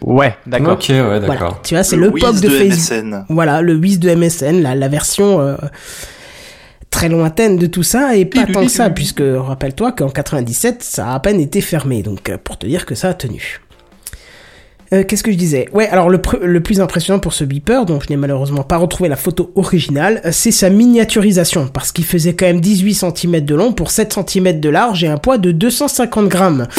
[0.00, 0.78] Ouais, d'accord.
[0.78, 1.58] Ok, ouais, Voilà.
[1.62, 2.98] Tu vois, c'est le, POC de, Facebook.
[2.98, 3.26] MSN.
[3.28, 5.56] Voilà, le 8 de MSN, la, la version euh,
[6.88, 11.08] très lointaine de tout ça, et pas tant que ça, puisque rappelle-toi qu'en 97, ça
[11.08, 13.60] a à peine été fermé, donc pour te dire que ça a tenu.
[14.94, 17.84] Euh, Qu'est-ce que je disais Ouais, alors le, pr- le plus impressionnant pour ce beeper,
[17.84, 22.04] dont je n'ai malheureusement pas retrouvé la photo originale, euh, c'est sa miniaturisation, parce qu'il
[22.04, 25.36] faisait quand même 18 cm de long pour 7 cm de large et un poids
[25.38, 26.66] de 250 grammes.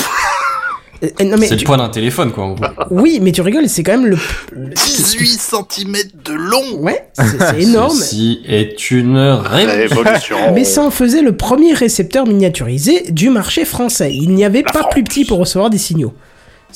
[1.03, 2.65] Euh, non mais C'est tu- le poids d'un téléphone, quoi, en gros.
[2.89, 4.17] oui, mais tu rigoles, c'est quand même le.
[4.53, 5.93] le- 18 cm
[6.23, 7.97] de long Ouais, c'est c'est énorme.
[7.97, 9.97] Ceci est une révolution.
[9.97, 10.37] Révolution.
[10.55, 14.13] Mais ça en faisait le premier récepteur miniaturisé du marché français.
[14.13, 14.91] Il n'y avait La pas France.
[14.93, 16.13] plus petit pour recevoir des signaux.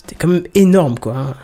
[0.10, 1.16] C'était quand même énorme, quoi.
[1.18, 1.36] hein.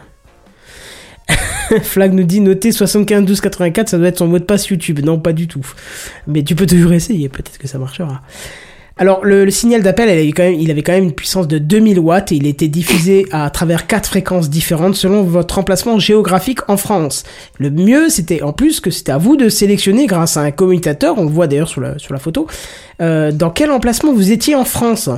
[1.83, 4.99] Flag nous dit noter 75 12 84, ça doit être son mot de passe YouTube.
[5.03, 5.65] Non, pas du tout.
[6.27, 8.21] Mais tu peux toujours essayer, peut-être que ça marchera.
[8.97, 11.47] Alors, le, le signal d'appel, il avait quand même- il avait quand même une puissance
[11.47, 15.99] de 2000 watts et il était diffusé à travers quatre fréquences différentes selon votre emplacement
[15.99, 17.23] géographique en France.
[17.59, 21.15] Le mieux, c'était en plus que c'était à vous de sélectionner grâce à un commutateur,
[21.17, 22.47] on le voit d'ailleurs sur la, sur la photo,
[23.01, 25.09] euh, dans quel emplacement vous étiez en France?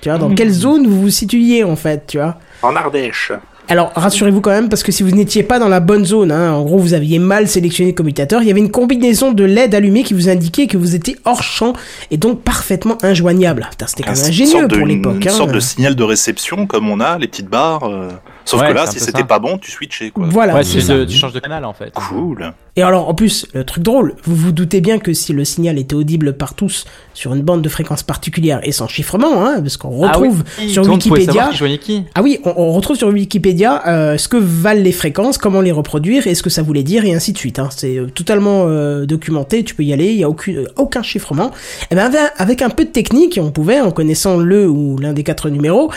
[0.00, 2.38] Tu vois, dans quelle zone vous vous situiez en fait, tu vois?
[2.62, 3.32] En Ardèche.
[3.68, 6.52] Alors, rassurez-vous quand même, parce que si vous n'étiez pas dans la bonne zone, hein,
[6.52, 9.74] en gros, vous aviez mal sélectionné le commutateur, il y avait une combinaison de LED
[9.74, 11.72] allumées qui vous indiquait que vous étiez hors champ
[12.10, 13.70] et donc parfaitement injoignable.
[13.86, 15.24] C'était quand même Une ingénieux pour l'époque.
[15.24, 15.32] Une hein.
[15.32, 17.84] sorte de signal de réception comme on a, les petites barres.
[17.84, 18.08] euh,
[18.44, 20.26] Sauf Ouais, que là, si c'était pas bon, tu switchais quoi.
[20.28, 20.94] Voilà, Ouais, c'est tu, ça.
[20.98, 21.92] de- tu changes de canal en fait.
[21.94, 22.52] Cool.
[22.74, 25.78] Et alors, en plus, le truc drôle, vous vous doutez bien que si le signal
[25.78, 26.84] était audible par tous
[27.14, 30.70] sur une bande de fréquence particulière et sans chiffrement, hein, parce qu'on retrouve ah oui,
[30.70, 31.50] sur donc Wikipédia...
[31.52, 32.04] qui qui.
[32.16, 33.51] Ah oui, on, on retrouve sur Wikipédia
[33.86, 37.04] euh, ce que valent les fréquences, comment les reproduire et ce que ça voulait dire
[37.04, 37.58] et ainsi de suite.
[37.58, 37.68] Hein.
[37.74, 41.50] C'est euh, totalement euh, documenté, tu peux y aller, il y a aucun, aucun chiffrement.
[41.90, 45.12] Et ben avec, avec un peu de technique, on pouvait, en connaissant le ou l'un
[45.12, 45.90] des quatre numéros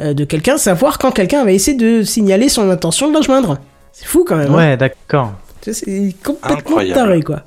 [0.00, 3.58] euh, de quelqu'un, savoir quand quelqu'un avait essayé de signaler son intention de la joindre.
[3.92, 4.52] C'est fou quand même.
[4.52, 4.56] hein.
[4.56, 5.32] Ouais, d'accord.
[5.62, 6.94] C'est- C'est complètement Incroyable.
[6.94, 7.42] taré, quoi.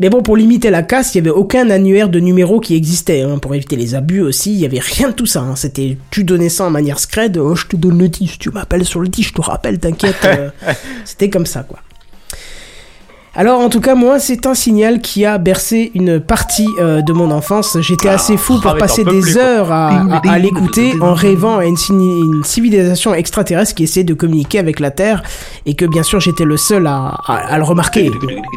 [0.00, 3.22] Mais bon, pour limiter la casse, il y avait aucun annuaire de numéros qui existait.
[3.22, 3.38] Hein.
[3.38, 5.40] Pour éviter les abus aussi, il y avait rien de tout ça.
[5.40, 5.56] Hein.
[5.56, 7.36] C'était, tu donnais ça en manière scred.
[7.36, 8.38] Oh, je te donne le 10.
[8.38, 10.16] Tu m'appelles sur le 10, je te rappelle, t'inquiète.
[10.24, 10.50] euh,
[11.04, 11.78] C'était comme ça, quoi.
[13.36, 17.12] Alors, en tout cas, moi, c'est un signal qui a bercé une partie euh, de
[17.12, 17.76] mon enfance.
[17.80, 19.42] J'étais assez fou pour ah, mais passer des plus, quoi.
[19.42, 24.14] heures à, à- à l'écouter en rêvant à une, une civilisation extraterrestre qui essayait de
[24.14, 25.24] communiquer avec la Terre
[25.66, 28.08] et que, bien sûr, j'étais le seul à, à- à le remarquer.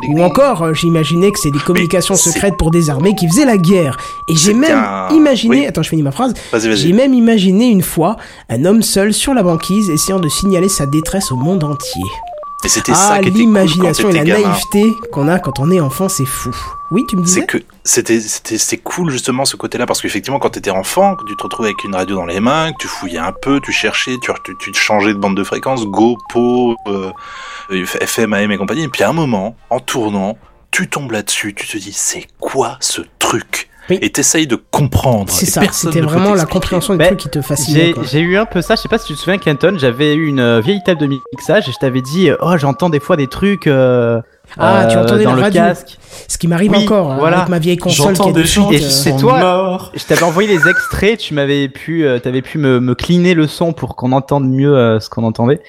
[0.09, 3.57] Ou encore, euh, j'imaginais que c'est des communications secrètes pour des armées qui faisaient la
[3.57, 3.97] guerre.
[4.29, 5.65] Et j'ai même un- imaginé, oui.
[5.65, 6.35] attends, je finis ma phrase.
[6.55, 8.17] J'ai même imaginé une fois
[8.49, 12.03] un homme seul sur la banquise essayant de signaler sa détresse au monde entier.
[12.63, 14.49] Et c'était Ah, ça qui était cool l'imagination et la gamin.
[14.49, 16.55] naïveté qu'on a quand on est enfant, c'est fou.
[16.89, 17.41] Oui, tu me disais?
[17.41, 21.23] C'est que c'était c'était c'est cool justement ce côté-là parce qu'effectivement quand t'étais enfant, que
[21.25, 23.71] tu te retrouvais avec une radio dans les mains, que tu fouillais un peu, tu
[23.71, 27.11] cherchais, tu tu, tu changeais de bande de fréquence, Go, Po, euh,
[27.69, 28.83] FM, AM et compagnie.
[28.83, 30.37] Et puis à un moment, en tournant,
[30.71, 33.66] tu tombes là-dessus, tu te dis c'est quoi ce truc?
[33.89, 33.99] Oui.
[34.01, 35.31] Et t'essayes de comprendre.
[35.31, 37.93] C'est ça, c'était vraiment la compréhension du Ben, truc qui te fascinait.
[38.09, 40.27] J'ai eu un peu ça, je sais pas si tu te souviens Kenton, j'avais eu
[40.27, 43.27] une euh, vieille table de mixage et je t'avais dit oh j'entends des fois des
[43.27, 44.21] trucs euh,
[44.57, 45.61] Ah, tu euh, entendais dans la le radio.
[45.61, 45.97] casque.
[46.27, 47.37] Ce qui m'arrive Oui, encore hein, voilà.
[47.39, 48.55] avec ma vieille console qui est des dessus.
[48.55, 49.91] gens Et euh, c'est toi- morts.
[49.95, 53.45] Je t'avais envoyé les extraits, tu m'avais pu euh, t'avais pu me, me cleaner le
[53.45, 55.59] son pour qu'on entende mieux euh, ce qu'on entendait.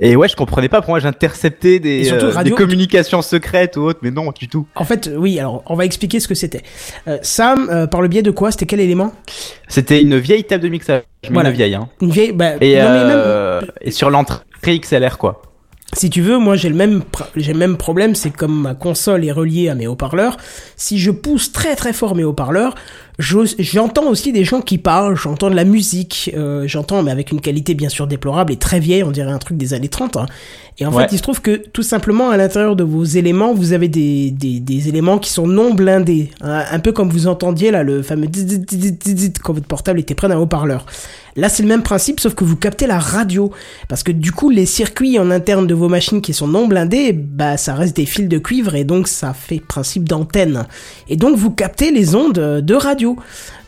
[0.00, 3.76] Et ouais, je comprenais pas pour moi j'interceptais des, surtout, euh, radio- des communications secrètes
[3.76, 4.66] ou autres, mais non du tout.
[4.76, 6.62] En fait, oui, alors on va expliquer ce que c'était.
[7.06, 9.12] Euh, Sam, euh, par le biais de quoi C'était quel élément?
[9.68, 11.50] C'était une vieille table de mixage, Voilà.
[11.50, 11.88] une vieille hein.
[12.00, 12.32] Une vieille.
[12.32, 15.42] Bah, Et, non, mais même- euh, et sur l'entrée XLR quoi.
[15.96, 17.02] Si tu veux, moi j'ai le même
[17.34, 20.36] j'ai le même problème, c'est comme ma console est reliée à mes haut-parleurs,
[20.76, 22.74] si je pousse très très fort mes haut-parleurs,
[23.18, 27.40] j'entends aussi des gens qui parlent, j'entends de la musique, euh, j'entends, mais avec une
[27.40, 30.18] qualité bien sûr déplorable et très vieille, on dirait un truc des années 30.
[30.18, 30.26] hein.
[30.78, 31.04] Et en Ouais.
[31.08, 34.30] fait, il se trouve que tout simplement, à l'intérieur de vos éléments, vous avez des,
[34.30, 36.30] des, des éléments qui sont non blindés.
[36.42, 36.62] hein.
[36.70, 40.38] un peu comme vous entendiez là, le fameux zit quand votre portable était près d'un
[40.38, 40.86] haut-parleur.
[41.38, 43.52] Là, c'est le même principe, sauf que vous captez la radio.
[43.88, 47.12] Parce que du coup, les circuits en interne de vos machines qui sont non blindés,
[47.12, 50.66] bah, ça reste des fils de cuivre et donc ça fait principe d'antenne.
[51.08, 53.16] Et donc, vous captez les ondes de radio.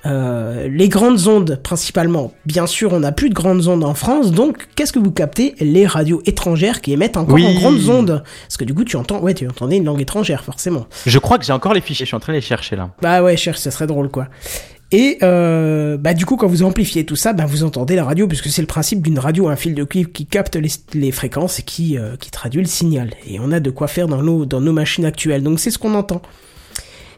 [0.06, 2.32] Euh, les grandes ondes principalement.
[2.46, 5.54] Bien sûr, on n'a plus de grandes ondes en France, donc qu'est-ce que vous captez?
[5.60, 7.44] Les radios étrangères qui émettent encore Oui.
[7.46, 8.22] en grandes ondes.
[8.48, 10.86] Parce que du coup, tu entends, ouais, tu entendais une langue étrangère, forcément.
[11.04, 12.88] Je crois que j'ai encore les fichiers, je suis en train de les chercher là.
[13.02, 14.28] Bah ouais, cherche, ça serait drôle quoi.
[14.92, 18.26] Et euh, bah du coup, quand vous amplifiez tout ça, bah vous entendez la radio,
[18.26, 21.60] puisque c'est le principe d'une radio, un fil de cuivre qui capte les, les fréquences
[21.60, 23.10] et qui, euh, qui traduit le signal.
[23.28, 25.44] Et on a de quoi faire dans nos, dans nos machines actuelles.
[25.44, 26.20] Donc c'est ce qu'on entend.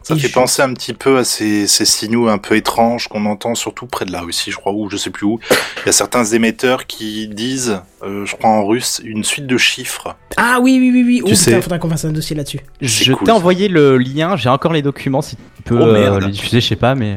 [0.03, 3.07] Ça Et fait je- penser un petit peu à ces, ces signaux un peu étranges
[3.07, 5.39] qu'on entend surtout près de là aussi, je crois, ou je sais plus où.
[5.49, 9.57] Il y a certains émetteurs qui disent, euh, je crois en russe, une suite de
[9.57, 10.15] chiffres.
[10.37, 11.21] Ah oui, oui, oui, oui.
[11.23, 11.61] Oh Tu putain, sais.
[11.61, 12.59] faudra qu'on fasse un dossier là-dessus.
[12.81, 16.19] Je cool, t'ai envoyé le lien, j'ai encore les documents si tu peux Oh, euh,
[16.19, 17.15] les diffuser, je sais pas, mais.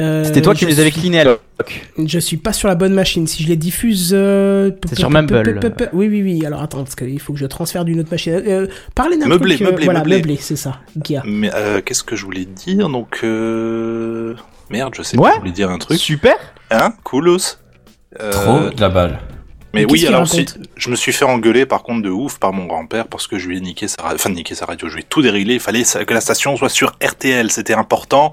[0.00, 1.86] Euh, C'était toi qui les avais cleanés à l'époque.
[2.04, 3.26] Je suis pas sur la bonne machine.
[3.28, 5.60] Si je les diffuse, euh, C'est sur Mumble.
[5.92, 6.44] Oui, oui, oui.
[6.46, 8.32] Alors attends, parce qu'il faut que je transfère d'une autre machine.
[8.46, 9.66] Euh, parlez d'un Meublé, truc.
[9.68, 10.36] euh, meublé, voilà, meublé.
[10.40, 10.80] c'est ça.
[11.04, 11.22] Gia.
[11.24, 12.88] Mais euh, qu'est-ce que je voulais dire?
[12.88, 14.34] Donc, euh...
[14.70, 15.30] merde, je sais Ouais.
[15.30, 15.98] pas, je voulais dire un truc.
[15.98, 16.36] Super
[16.70, 17.58] Hein Coolos
[18.20, 19.20] Euh, Trop de la balle.
[19.72, 22.52] Mais Mais oui, alors si, je me suis fait engueuler par contre de ouf par
[22.52, 24.94] mon grand-père parce que je lui ai niqué sa radio, enfin niqué sa radio, je
[24.94, 28.32] lui ai tout déréglé, il fallait que la station soit sur RTL, c'était important.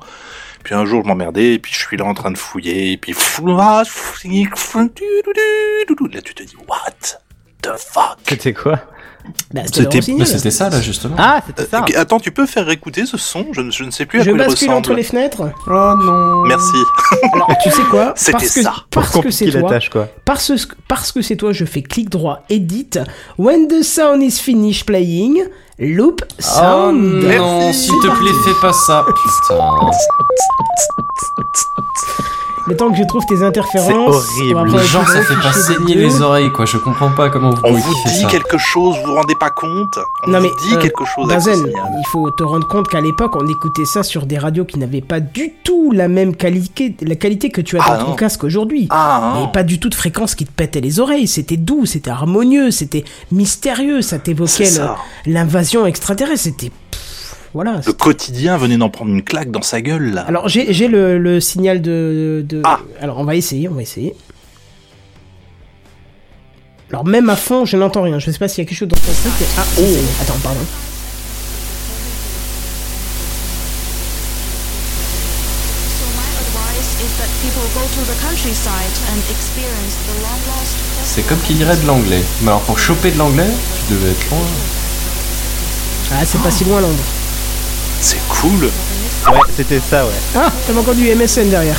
[0.64, 2.97] Puis un jour je m'emmerdais et puis je suis là en train de fouiller et
[2.97, 3.14] puis
[6.14, 7.18] là tu te dis what
[7.62, 8.80] the fuck C'était quoi
[9.53, 11.15] Bah, C'était- ça là justement.
[11.17, 13.91] Ah, c'était ça Euh, Attends, tu peux faire écouter ce son je ne, je ne
[13.91, 14.78] sais plus à Je quoi il bascule ressemble.
[14.78, 15.41] entre les fenêtres.
[15.67, 16.43] Oh non.
[16.45, 16.74] Merci.
[17.34, 18.13] Alors, tu sais quoi?
[18.15, 18.74] C'était Parce que ça.
[18.89, 19.69] parce que c'est toi.
[19.69, 20.07] tâche, quoi.
[20.26, 20.51] Parce,
[20.88, 22.89] parce que c'est toi, je fais clic droit, edit.
[23.38, 25.43] When the sound is finished playing,
[25.80, 27.24] loop Oh sound.
[27.24, 29.05] non, s'il te plaît, fais pas ça.
[29.07, 29.59] Putain.
[32.68, 33.89] Le temps que je trouve tes interférences.
[34.38, 34.57] C'est horrible.
[34.57, 36.66] on va prendre Genre, le ça fait pas saigner les oreilles, quoi.
[36.66, 38.28] Je comprends pas comment vous On vous dit ça.
[38.28, 41.28] quelque chose, vous vous rendez pas compte On Non vous mais dit euh, quelque chose
[41.28, 44.78] Bazen, il faut te rendre compte qu'à l'époque on écoutait ça sur des radios qui
[44.80, 48.14] n'avaient pas du tout la même qualité, la qualité que tu as Ah dans ton
[48.14, 48.88] casque aujourd'hui.
[48.91, 51.28] Ah, Et pas du tout de fréquence qui te pétait les oreilles.
[51.28, 54.01] C'était doux, c'était harmonieux, c'était mystérieux.
[54.01, 54.70] Ça t'évoquait
[55.26, 56.43] l'invasion extraterrestre.
[56.43, 56.72] C'était
[57.53, 57.81] voilà.
[57.85, 60.21] Le quotidien venait d'en prendre une claque dans sa gueule là.
[60.27, 62.79] Alors j'ai j'ai le, le signal de, de- Ah.
[63.01, 64.15] Alors on va essayer, on va essayer.
[66.89, 68.19] Alors même à fond, je n'entends rien.
[68.19, 69.47] Je sais pas s'il y a quelque chose dans ton truc.
[69.57, 70.21] Ah, est.
[70.21, 70.59] attends, pardon.
[74.81, 80.75] So my advice is that people go to the countryside and experience the long lost
[81.03, 82.23] C'est comme qui dirait de l'anglais.
[82.41, 83.49] Mais alors pour choper de l'anglais,
[83.87, 84.39] tu devais être loin.
[86.13, 87.03] Ah, c'est pas si loin Londres.
[88.01, 88.65] C'est cool.
[88.65, 90.11] Ouais, c'était ça, ouais.
[90.35, 91.77] Ah, t'as encore du MSN derrière.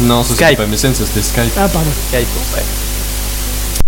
[0.00, 0.58] Non, ça c'était Skype.
[0.58, 1.52] pas MSN, ça c'était Skype.
[1.56, 1.90] Ah, pardon.
[2.08, 2.62] Skype, ouais.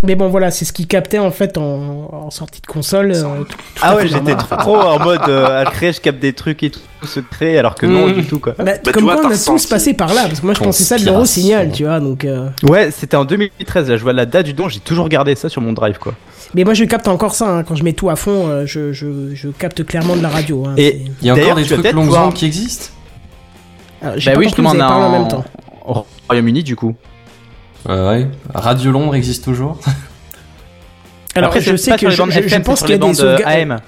[0.05, 3.13] Mais bon, voilà, c'est ce qu'il captait en fait en, en sortie de console.
[3.15, 6.19] euh, tout- tout à Ah ouais, j'étais trop en mode euh, à créer, je capte
[6.19, 8.13] des trucs et tout secret, alors que non Mm.
[8.13, 8.53] du tout quoi.
[8.59, 10.83] Bah, tu comme quoi, on a tous passé par là, parce que moi je pensais
[10.83, 12.25] ça de l'euro-signal, tu vois, donc...
[12.25, 15.35] euh, Ouais, c'était en 2013, là je vois la date du don, j'ai toujours gardé
[15.35, 16.13] ça sur mon drive quoi.
[16.53, 18.91] Mais moi je capte encore ça, hein, quand je mets tout à fond, euh, je,
[18.91, 20.65] je, je capte clairement de la radio.
[20.67, 22.87] Hein, Et- Il y a encore des trucs ondes qui existent
[24.01, 25.45] Alors, j'ai Bah pas oui, parlé en en- même temps.
[25.87, 26.93] au Royaume-Uni du coup.
[27.89, 28.27] Euh, Ouais.
[28.53, 29.79] Radio Londres existe toujours
[31.35, 33.53] Alors Après, je sais que je, pense qu'il y a des euh, sauvegardes...
[33.53, 33.79] AM.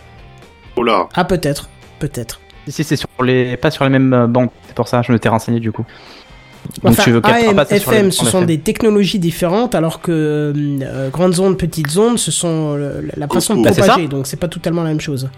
[0.75, 1.07] Oh là.
[1.13, 1.69] Ah peut-être,
[1.99, 2.39] peut-être.
[2.67, 4.49] Si, c'est sur les, pas sur les mêmes euh, bandes.
[4.67, 5.85] C'est pour ça, je me t'ai renseigné du coup.
[6.83, 8.47] Donc Enfin, tu veux AM, pas FM, ce sont FM.
[8.47, 13.55] des technologies différentes, alors que euh, grandes ondes, petites ondes, ce sont euh, la façon
[13.55, 15.29] de Bah, propager, donc c'est pas totalement la même chose.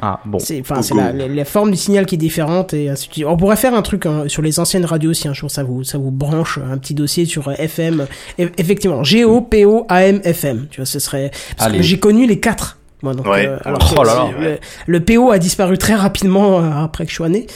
[0.00, 0.38] Ah bon.
[0.38, 3.08] C'est enfin c'est Go, la, la- la forme du signal qui est différente et ainsi
[3.08, 3.26] de suite.
[3.26, 5.82] On pourrait faire un truc hein, sur les anciennes radios si un jour ça vous
[5.84, 8.06] ça vous branche un petit dossier sur euh, FM.
[8.38, 10.68] E- effectivement, GO, PO, AM, FM.
[10.70, 11.78] Tu vois, ce serait parce Allez.
[11.78, 12.78] que j'ai connu les quatre.
[13.02, 13.46] Moi, donc, Ouais.
[13.46, 14.60] euh, alors Oh là là, le, ouais.
[14.86, 17.46] le PO a disparu très rapidement euh, après que je sois né.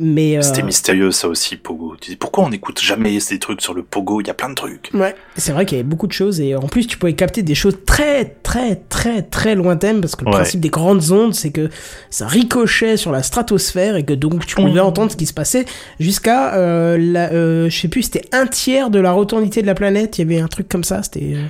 [0.00, 1.96] Mais euh, C'était mystérieux ça aussi, Pogo.
[2.00, 4.20] Tu dis pourquoi on n'écoute jamais ces trucs sur le Pogo?
[4.20, 4.90] Il y a plein de trucs.
[4.94, 7.42] Ouais, c'est vrai qu'il y avait beaucoup de choses et en plus tu pouvais capter
[7.42, 10.36] des choses très très très très lointaines parce que le Ouais.
[10.36, 11.68] principe des grandes ondes c'est que
[12.10, 15.64] ça ricochait sur la stratosphère et que donc tu pouvais entendre ce qui se passait
[16.00, 19.74] jusqu'à euh, la, euh, je sais plus c'était un tiers de la rotondité de la
[19.74, 21.42] planète, il y avait un truc comme ça, c'était euh,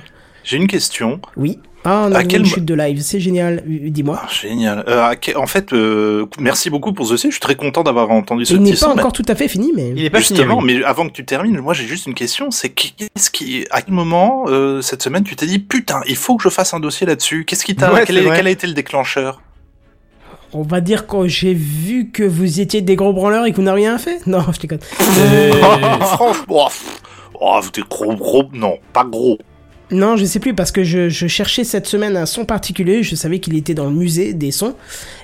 [0.43, 1.19] J'ai une question.
[1.37, 1.59] oui.
[1.87, 3.63] Ah, on a À une quel mo- chute de live, c'est génial.
[3.65, 4.19] Dis-moi.
[4.23, 4.83] Ah, génial.
[4.87, 7.27] Euh, à que- en fait, euh, merci beaucoup pour ce C.
[7.29, 9.71] Je suis très content d'avoir entendu ce Il n'est pas encore tout à fait fini,
[9.75, 9.93] mais.
[9.95, 10.37] Il est pas fini.
[10.39, 10.77] Justement, oui.
[10.79, 13.93] mais avant que tu termines, moi j'ai juste une question, c'est qu'est-ce qui, à quel
[13.93, 17.05] moment euh, cette semaine tu t'es dit putain, il faut que je fasse un dossier
[17.05, 17.45] là-dessus?
[17.45, 19.41] Qu'est-ce qui t'a, Ouais, quel, est- a été le déclencheur?
[20.53, 23.61] On va dire que j'ai vu que vous étiez des gros branleurs et que vous
[23.63, 24.25] n'avez rien fait?
[24.25, 24.79] Non, je déconne.
[26.01, 26.67] Franchement, oh,
[27.39, 29.37] oh, vous êtes gros, gros, non, pas gros.
[29.91, 33.03] Non, je sais plus parce que je, je cherchais cette semaine un son particulier.
[33.03, 34.75] Je savais qu'il était dans le musée des sons.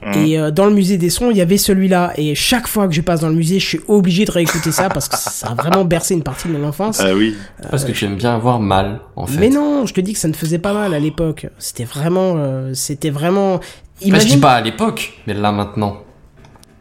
[0.06, 0.26] Mhm.
[0.26, 2.14] Et euh, dans le musée des sons, il y avait celui-là.
[2.18, 4.90] Et chaque fois que je passe dans le musée, je suis obligé de réécouter ça
[4.90, 7.00] parce que ça a vraiment bercé une partie de mon enfance.
[7.00, 7.36] Ah oui.
[7.70, 9.40] Parce que tu aimes bien avoir mal, en fait.
[9.40, 11.48] Mais non, je te dis que ça ne faisait pas mal à l'époque.
[11.58, 13.58] C'était vraiment, euh, c'était vraiment.
[13.58, 13.62] Bah,
[14.00, 14.40] je dis Imagine.
[14.42, 15.98] pas à l'époque, mais là maintenant.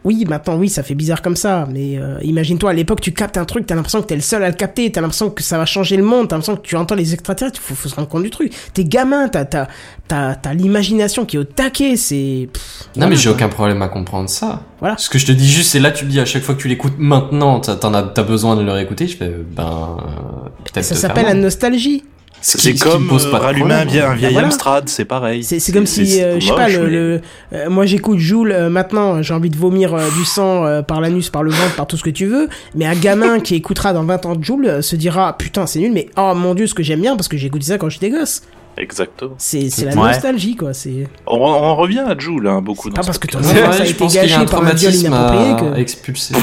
[0.02, 1.66] Oui, maintenant, oui, ça fait bizarre comme ça.
[1.70, 4.42] Mais euh, imagine-toi, à l'époque, tu captes un truc, t'as l'impression que t'es le seul
[4.42, 6.76] à le capter, t'as l'impression que ça va changer le monde, t'as l'impression que tu
[6.76, 8.52] entends les extraterrestres, faut, faut se rendre compte du truc.
[8.72, 9.66] T'es gamin, t'as, t'as,
[10.08, 12.48] t'as, t'as l'imagination qui est au taquet, c'est.
[12.50, 14.62] pff, Non, voilà, mais j'ai aucun problème à comprendre ça.
[14.80, 14.96] Voilà.
[14.96, 16.62] Ce que je te dis juste, c'est là, tu me dis à chaque fois que
[16.62, 19.06] tu l'écoutes maintenant, t'as, t'en as, t'as besoin de le réécouter.
[19.06, 20.84] Je fais, ben, euh, peut-être.
[20.84, 22.04] Ça s'appelle la nostalgie.
[22.42, 23.88] C'est comme pose euh, rallumer un, problème.
[23.88, 24.48] vieil, un vieil voilà.
[24.48, 25.44] Amstrad, c'est pareil.
[25.44, 27.20] C'est, comme si, euh, je sais pas, le, mais- le-
[27.52, 31.00] euh, moi j'écoute Joule euh, maintenant, j'ai envie de vomir euh, du sang euh, par
[31.00, 33.92] l'anus, par le ventre, par tout ce que tu veux, mais un gamin qui écoutera
[33.92, 36.66] dans 20 ans de Joule euh, se dira putain c'est nul, mais oh mon dieu
[36.66, 38.42] ce que j'aime bien parce que j'ai écouté ça quand j'étais gosse.
[38.78, 39.34] Exactement.
[39.36, 40.12] C'est, la Ouais.
[40.12, 41.08] nostalgie quoi, c'est.
[41.26, 43.84] On, on revient à Joule, hein, beaucoup dans pas ce parce que ton enfance a
[43.86, 46.34] été gâché par un viol inapproprié à que- expulser.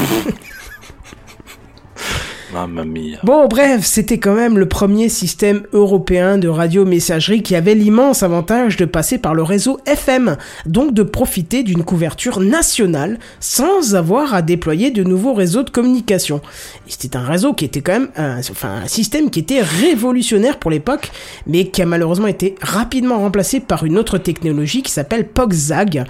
[2.52, 2.82] Mamma.
[3.24, 8.76] Bon, bref, c'était quand même le premier système européen de radio-messagerie qui avait l'immense avantage
[8.76, 14.42] de passer par le réseau FM, donc de profiter d'une couverture nationale sans avoir à
[14.42, 16.40] déployer de nouveaux réseaux de communication.
[16.86, 20.70] C'était un réseau qui était quand même, un, enfin, un système qui était révolutionnaire pour
[20.70, 21.10] l'époque,
[21.46, 26.04] mais qui a malheureusement été rapidement remplacé par une autre technologie qui s'appelle POXZAG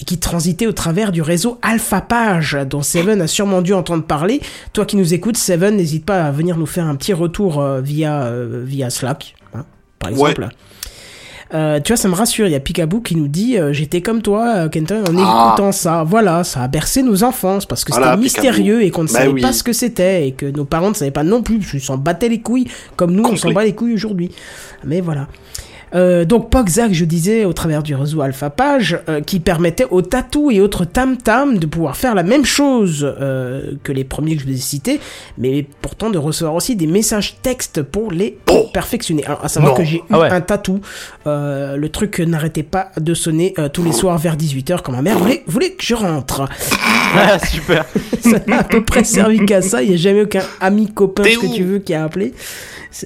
[0.00, 4.40] et qui transitait au travers du réseau AlphaPage, dont Seven a sûrement dû entendre parler.
[4.72, 7.80] Toi qui nous écoutes, Seven, n'hésite pas à venir nous faire un petit retour euh,
[7.80, 9.64] via, euh, via Slack, hein,
[9.98, 10.48] par exemple.
[11.52, 12.46] Euh, tu vois, ça me rassure.
[12.46, 15.48] Il y a Picaboo qui nous dit euh, J'étais comme toi, Kenton, en Ah.
[15.50, 16.02] écoutant ça.
[16.02, 19.14] Voilà, ça a bercé nos enfances parce que Voilà, c'était mystérieux et qu'on ne Bah
[19.20, 19.40] savait oui.
[19.42, 21.60] pas ce que c'était et que nos parents ne savaient pas non plus.
[21.74, 22.66] Ils s'en battaient les couilles
[22.96, 24.32] comme nous, on s'en bat les couilles aujourd'hui.
[24.84, 25.28] Mais voilà.
[25.94, 30.50] Euh, donc PogZac, je disais, au travers du réseau AlphaPage, euh, qui permettait aux Tatou
[30.50, 34.42] et autres Tam Tam de pouvoir faire la même chose euh, que les premiers que
[34.42, 35.00] je vous ai cités,
[35.38, 39.24] mais pourtant de recevoir aussi des messages textes pour les Oh perfectionner.
[39.24, 39.78] Alors, à savoir Non.
[39.78, 40.30] que j'ai eu Ah ouais.
[40.30, 40.80] un tatou,
[41.26, 45.42] le truc n'arrêtait pas de sonner tous les soirs vers 18h quand ma mère voulait,
[45.46, 46.48] voulait que je rentre.
[47.16, 47.84] Ah, super.
[48.20, 51.22] ça n'a à peu près servi qu'à ça, il n'y a jamais aucun ami, copain,
[51.22, 52.34] ce que tu veux, qui a appelé.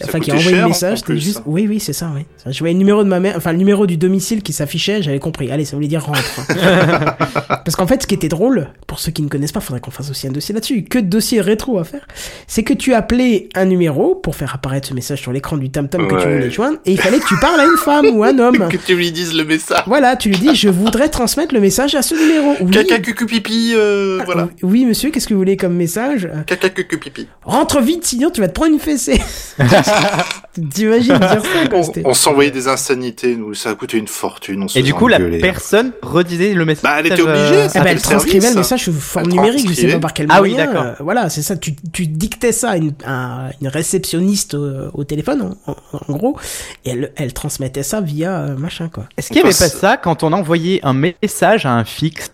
[0.05, 1.43] Enfin, qui a envoyé le message, c'était juste.
[1.47, 2.23] Oui, oui, c'est ça, oui.
[2.47, 5.19] Je voyais le numéro de ma mère, enfin, le numéro du domicile qui s'affichait, j'avais
[5.19, 5.51] compris.
[5.51, 6.19] Allez, ça voulait dire rentre.
[7.49, 9.91] Parce qu'en fait, ce qui était drôle, pour ceux qui ne connaissent pas, faudrait qu'on
[9.91, 10.85] fasse aussi un dossier là-dessus.
[10.85, 12.07] Que de dossiers rétro à faire.
[12.47, 16.09] C'est que tu appelais un numéro pour faire apparaître ce message sur l'écran du tam-tam
[16.09, 18.39] que tu voulais joindre, et il fallait que tu parles à une femme ou un
[18.39, 18.69] homme.
[18.69, 19.83] Que tu lui dises le message.
[19.87, 22.55] Voilà, tu lui dis, je voudrais transmettre le message à ce numéro.
[22.61, 22.71] Oui.
[22.71, 24.49] Caca cucu pipi, euh, voilà.
[24.63, 26.29] Oui, monsieur, qu'est-ce que vous voulez comme message?
[26.47, 27.29] Caca cucu pipi.
[27.45, 29.21] Rentre vite, sinon tu vas te prendre une fessée.
[30.75, 34.63] T'imagines dire ça On, s'envoyait des insanités, nous, ça a coûté une fortune.
[34.65, 36.83] On se Et du coup, la personne redisait le message.
[36.83, 37.81] Bah, elle était obligée, euh, ça.
[37.81, 40.27] Ah bah, elle le transcrivait le message sous forme numérique, je sais pas par quel
[40.31, 40.67] Ah oui, moyen.
[40.67, 40.83] d'accord.
[40.85, 41.57] euh, voilà, c'est ça.
[41.57, 45.77] Tu, tu dictais ça à une, à une réceptionniste au, au téléphone, en, en-
[46.09, 46.37] en gros,
[46.85, 49.05] et elle, elle transmettait ça via euh, machin quoi.
[49.17, 52.33] Est-ce qu'il y avait pas ça quand on envoyait un message à un fixe?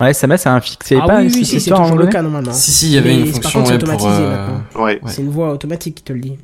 [0.00, 0.92] Ouais, SMS à un fixe.
[1.00, 2.52] Ah pas oui, oui, si, c'est un toujours le cas normalement.
[2.52, 4.84] Si, si, il y avait une par fonction contre, c'est ouais, euh, maintenant.
[4.84, 5.00] Ouais.
[5.06, 6.38] C'est une voix automatique qui te le dit.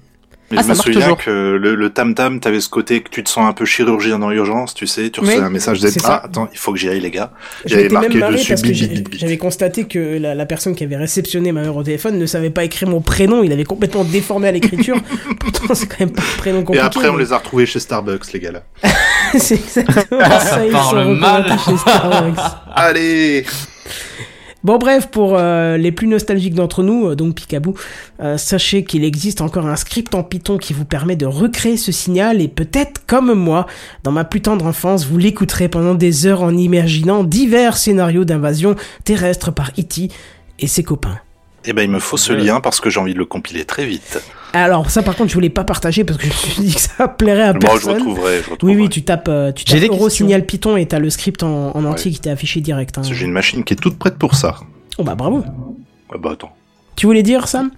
[0.50, 1.18] Mais Ah, je ça me souviens toujours.
[1.18, 4.30] que le, le tam-tam, t'avais ce côté que tu te sens un peu chirurgien dans
[4.30, 6.88] l'urgence, tu sais, tu Oui, reçois un message d'être ah, attends, il faut que j'y
[6.88, 7.32] aille, les gars.
[7.66, 8.54] J'avais marqué dessus,
[9.12, 12.48] j'avais constaté que la, la personne qui avait réceptionné ma mère au téléphone ne savait
[12.50, 13.42] pas écrire mon prénom.
[13.42, 14.96] Il avait complètement déformé à l'écriture.
[15.40, 16.86] Pourtant, c'est quand même pas un prénom Et compliqué.
[16.86, 18.62] après, on mais- les a retrouvés chez Starbucks, les gars, là.
[19.38, 20.64] c'est exactement ça.
[20.64, 21.44] Ils parle sont mal.
[21.62, 22.38] chez Starbucks.
[22.74, 23.44] Allez!
[24.64, 27.74] Bon bref, pour euh, les plus nostalgiques d'entre nous, euh, donc Picaboo,
[28.18, 31.92] euh, sachez qu'il existe encore un script en Python qui vous permet de recréer ce
[31.92, 33.66] signal et peut-être comme moi,
[34.02, 38.74] dans ma plus tendre enfance, vous l'écouterez pendant des heures en imaginant divers scénarios d'invasion
[39.04, 40.08] terrestre par E.T.
[40.58, 41.20] et ses copains.
[41.64, 43.84] Eh ben, il me faut ce lien parce que j'ai envie de le compiler très
[43.84, 44.22] vite.
[44.54, 46.80] Alors ça par contre je voulais pas partager parce que je me suis dit que
[46.80, 47.94] ça plairait à Bon, je personne.
[47.94, 48.76] retrouverai, je oui retrouverai.
[48.76, 50.08] oui tu tapes euh, tu J'ai tapes des Euro.
[50.08, 52.14] Signal Python et t'as le script en, en entier Ouais.
[52.14, 52.96] qui t'est affiché direct.
[52.96, 53.02] hein.
[53.02, 54.56] J'ai une machine qui est toute prête pour ça.
[54.96, 55.44] Oh bah bravo.
[56.12, 56.52] Ah bah attends.
[56.96, 57.70] Tu voulais dire Sam?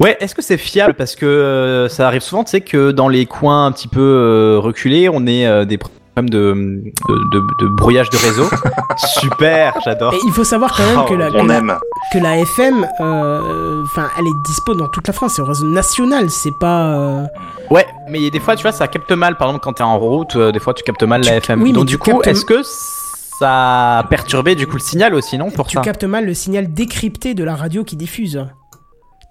[0.00, 0.94] Ouais, est-ce que c'est fiable?
[0.94, 4.00] Parce que euh, ça arrive souvent, tu sais, que dans les coins un petit peu
[4.00, 5.78] euh, reculés, on euh, des
[6.14, 8.48] problèmes de, de, de- de brouillage de réseau.
[8.96, 10.14] Super, j'adore.
[10.14, 11.76] Et il faut savoir quand même Oh, que la, que On la- aime.
[12.12, 15.34] que la FM, euh, enfin, elle est dispo dans toute la France.
[15.36, 16.30] C'est au réseau national.
[16.30, 16.94] C'est pas.
[16.94, 17.24] euh,
[17.70, 19.36] Ouais, mais des fois, tu vois, ça capte mal.
[19.36, 21.62] Par exemple, quand t'es en route, euh, des fois, tu captes mal la FM.
[21.62, 25.36] oui, Donc, du coup, captes- est-ce que ça a perturbé du coup le signal aussi,
[25.38, 25.80] non Pour tu ça?
[25.82, 28.46] captes mal le signal décrypté de la radio qui diffuse.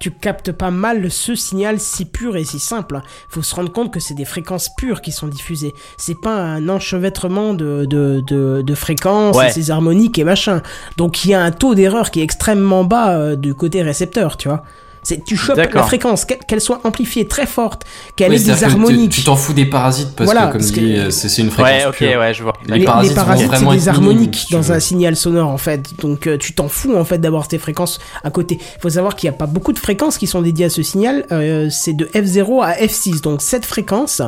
[0.02, 3.02] Tu captes pas mal ce signal si pur et si simple.
[3.30, 5.74] Faut se rendre compte que c'est des fréquences pures qui sont diffusées.
[5.98, 9.50] C'est pas un enchevêtrement de, de, de, de fréquences, Ouais.
[9.50, 10.64] et ces harmoniques et machin.
[10.98, 14.38] Donc il y a un taux d'erreur qui est extrêmement bas euh, du côté récepteur,
[14.38, 14.64] tu vois.
[15.04, 18.64] C'est, tu chopes la fréquence, qu'elle, qu'elle soit amplifiée très forte, qu'elle Oui, ait des
[18.64, 19.12] harmoniques.
[19.12, 21.42] Tu t'en fous des parasites parce Voilà, que, comme parce dit, que- euh, c'est c'est
[21.42, 22.20] une fréquence Ouais, pure.
[22.20, 22.54] ouais, je vois.
[22.68, 24.76] Les Les, les parasites vont parasites, c'est des harmoniques dans veux.
[24.76, 26.00] un signal sonore en fait.
[26.02, 28.60] Donc euh, tu t'en fous en fait d'avoir ces fréquences à côté.
[28.62, 30.84] Il faut savoir qu'il n'y a pas beaucoup de fréquences qui sont dédiées à ce
[30.84, 31.26] signal.
[31.32, 33.22] Euh, c'est de F0 à F6.
[33.22, 34.22] Donc cette fréquence,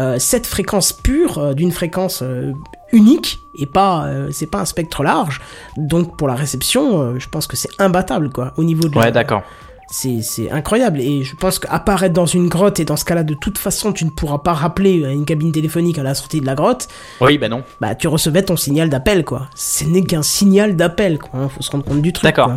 [0.00, 2.52] euh, cette fréquence pure euh, d'une fréquence euh,
[2.92, 5.40] unique et pas euh, c'est pas un spectre large.
[5.76, 9.00] Donc pour la réception, euh, je pense que c'est imbattable quoi au niveau de la-
[9.02, 9.42] Ouais, d'accord.
[9.90, 13.56] C'est, incroyable et je pense qu'apparaître dans une grotte et dans ce cas-là de toute
[13.58, 16.54] façon tu ne pourras pas rappeler à une cabine téléphonique à la sortie de la
[16.54, 16.88] grotte
[17.22, 17.62] Oui, bah non.
[17.80, 19.48] bah tu recevais ton signal d'appel quoi.
[19.54, 22.24] Ce n'est qu'un signal d'appel quoi, hein, faut se rendre compte du truc.
[22.24, 22.52] D'accord.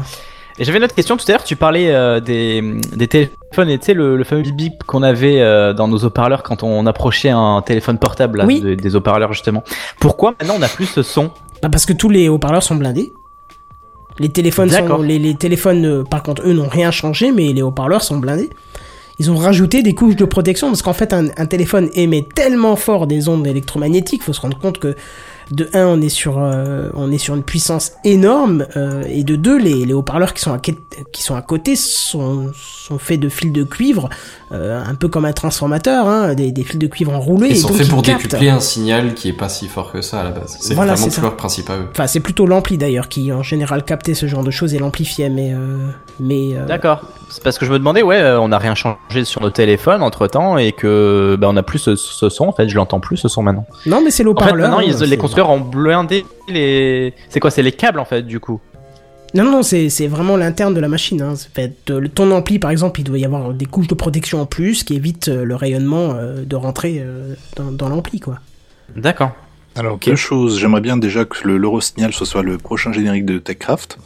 [0.60, 2.62] Et j'avais une autre question tout à l'heure, tu parlais euh, des,
[2.95, 5.99] des téléphones et tu sais le, le fameux bip bip qu'on avait euh, dans nos
[5.99, 8.60] haut-parleurs quand on approchait un téléphone portable là, Oui.
[8.60, 9.64] de- des haut-parleurs justement.
[9.99, 11.32] Pourquoi maintenant on n'a plus ce son?
[11.64, 13.14] Bah parce que tous les haut-parleurs sont blindés.
[14.20, 17.62] Les téléphones sont les, les téléphones euh, par contre eux n'ont rien changé mais les
[17.62, 18.50] haut-parleurs sont blindés.
[19.20, 22.76] Ils ont rajouté des couches de protection parce qu'en fait un, un téléphone émet tellement
[22.76, 24.96] fort des ondes électromagnétiques, faut se rendre compte que
[25.52, 29.36] de un on est sur euh, on est sur une puissance énorme euh, et de
[29.36, 33.30] deux les, les haut-parleurs qui sont à qui sont à côté sont sont faits de
[33.30, 34.10] fils de cuivre
[34.53, 37.56] euh, un peu comme un transformateur hein, des, des fils de cuivre enroulés Ils et
[37.56, 40.32] sont faits pour décupler un signal qui est pas si fort que ça à la
[40.32, 40.57] base.
[40.60, 41.88] C'est Voilà, vraiment leur eux.
[41.91, 45.30] Enfin, c'est plutôt l'ampli d'ailleurs qui en général captait ce genre de choses et l'amplifiait,
[45.30, 45.78] mais euh,
[46.19, 47.02] mais euh, D'accord.
[47.30, 50.28] C'est parce que je me demandais, ouais, on n'a rien changé sur nos téléphones entre
[50.28, 52.45] temps et que bah, on a plus ce, ce son.
[52.48, 53.65] En fait, je l'entends plus ce son maintenant.
[53.86, 54.69] non, mais c'est En fait, l'eau-parleur.
[54.72, 57.14] maintenant, ils, les constructeurs ont blindé les.
[57.30, 58.60] C'est quoi C'est les câbles en fait, du coup.
[59.34, 61.22] Non, non, c'est c'est vraiment l'interne de la machine.
[61.22, 61.34] Hein.
[61.53, 64.41] Fait, euh, le- ton ampli, par exemple, il doit y avoir des couches de protection
[64.41, 68.40] en plus qui évitent euh, le rayonnement euh, de rentrer euh, dans, dans l'ampli, quoi.
[68.95, 69.32] D'accord.
[69.78, 70.60] Alors, deux choses.
[70.60, 73.98] J'aimerais bien déjà que le l'Eurosignal ce soit le prochain générique de TechCraft.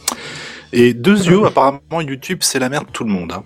[0.72, 3.32] Et deux yeux, apparemment, YouTube, c'est la merde de tout le monde.
[3.32, 3.42] hein.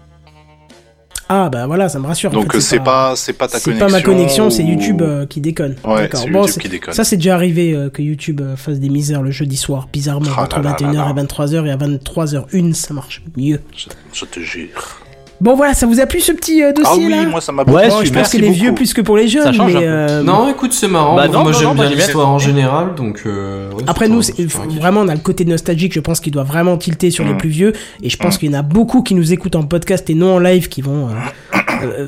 [1.32, 2.30] Ah, bah voilà, ça me rassure.
[2.30, 3.86] en Donc, fait, euh, c'est pas, c'est pas ta C'est connexion.
[3.86, 5.76] pas ma connexion, c'est ou- YouTube euh, qui déconne.
[5.84, 6.20] Ouais, D'accord.
[6.24, 6.92] c'est Bon, YouTube c'est- qui déconne.
[6.94, 10.26] Ça, c'est déjà arrivé euh, que YouTube euh, fasse des misères le jeudi soir, bizarrement,
[10.36, 11.10] Ah entre là là 21h là là.
[11.10, 13.60] et 23h, et à 23h01, ça marche mieux.
[13.76, 14.98] Je, je te jure.
[15.40, 17.62] Bon, voilà, ça vous a plu ce petit euh, Ah dossier oui, moi, ça m'a
[17.62, 18.74] Ouais, beaucoup Bon, je pense que merci les vieux beaucoup.
[18.76, 19.86] plus que pour les jeunes, Ça change mais un peu.
[20.12, 21.16] euh, Non, écoute, c'est marrant.
[21.16, 23.22] Bah moi, non, moi, non, j'aime non, bien l'histoire en général, donc.
[23.26, 25.94] euh, ouais, Après c'est nous, c'est un vraiment on a le côté nostalgique.
[25.94, 27.38] Je pense qu'il doit vraiment tilter sur les Mm.
[27.38, 27.72] plus vieux,
[28.02, 28.38] et je pense Mm.
[28.38, 30.82] qu'il y en a beaucoup qui nous écoutent en podcast et non en live, qui
[30.82, 31.12] vont, euh,
[31.84, 32.06] euh,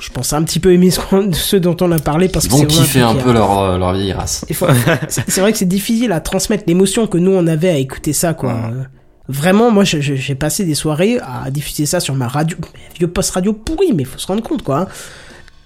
[0.00, 2.48] je pense un petit peu aimer ce qu'on- ceux dont on a parlé parce Ils
[2.50, 4.44] que vont c'est vraiment kiffer truc un a- peu leur, euh, leur vieille race.
[4.50, 4.66] Il faut-
[5.08, 8.12] c'est c'est vrai que c'est difficile à transmettre l'émotion que nous on avait à écouter
[8.12, 8.52] ça, quoi.
[8.52, 8.56] Mm.
[8.74, 8.82] Euh,
[9.28, 12.56] Vraiment, moi, j'ai passé des soirées à diffuser ça sur ma radio,
[12.98, 14.80] vieux post radio pourri, mais faut se rendre compte, quoi.
[14.80, 14.86] hein.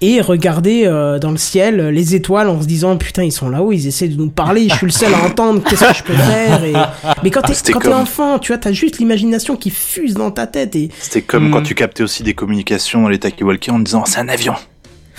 [0.05, 3.49] Et regarder euh, dans le ciel euh, les étoiles en se disant putain ils sont
[3.49, 6.03] là-haut, ils essaient de nous parler, je suis le seul à entendre, qu'est-ce que je
[6.03, 6.73] peux faire et...
[7.23, 10.49] Mais quand t'es quand comme- enfant, tu vois, t'as juste l'imagination qui fuse dans ta
[10.49, 11.53] tête et C'était comme Mm.
[11.53, 14.55] quand tu captais aussi des communications dans les talkie-walkie en disant c'est un avion.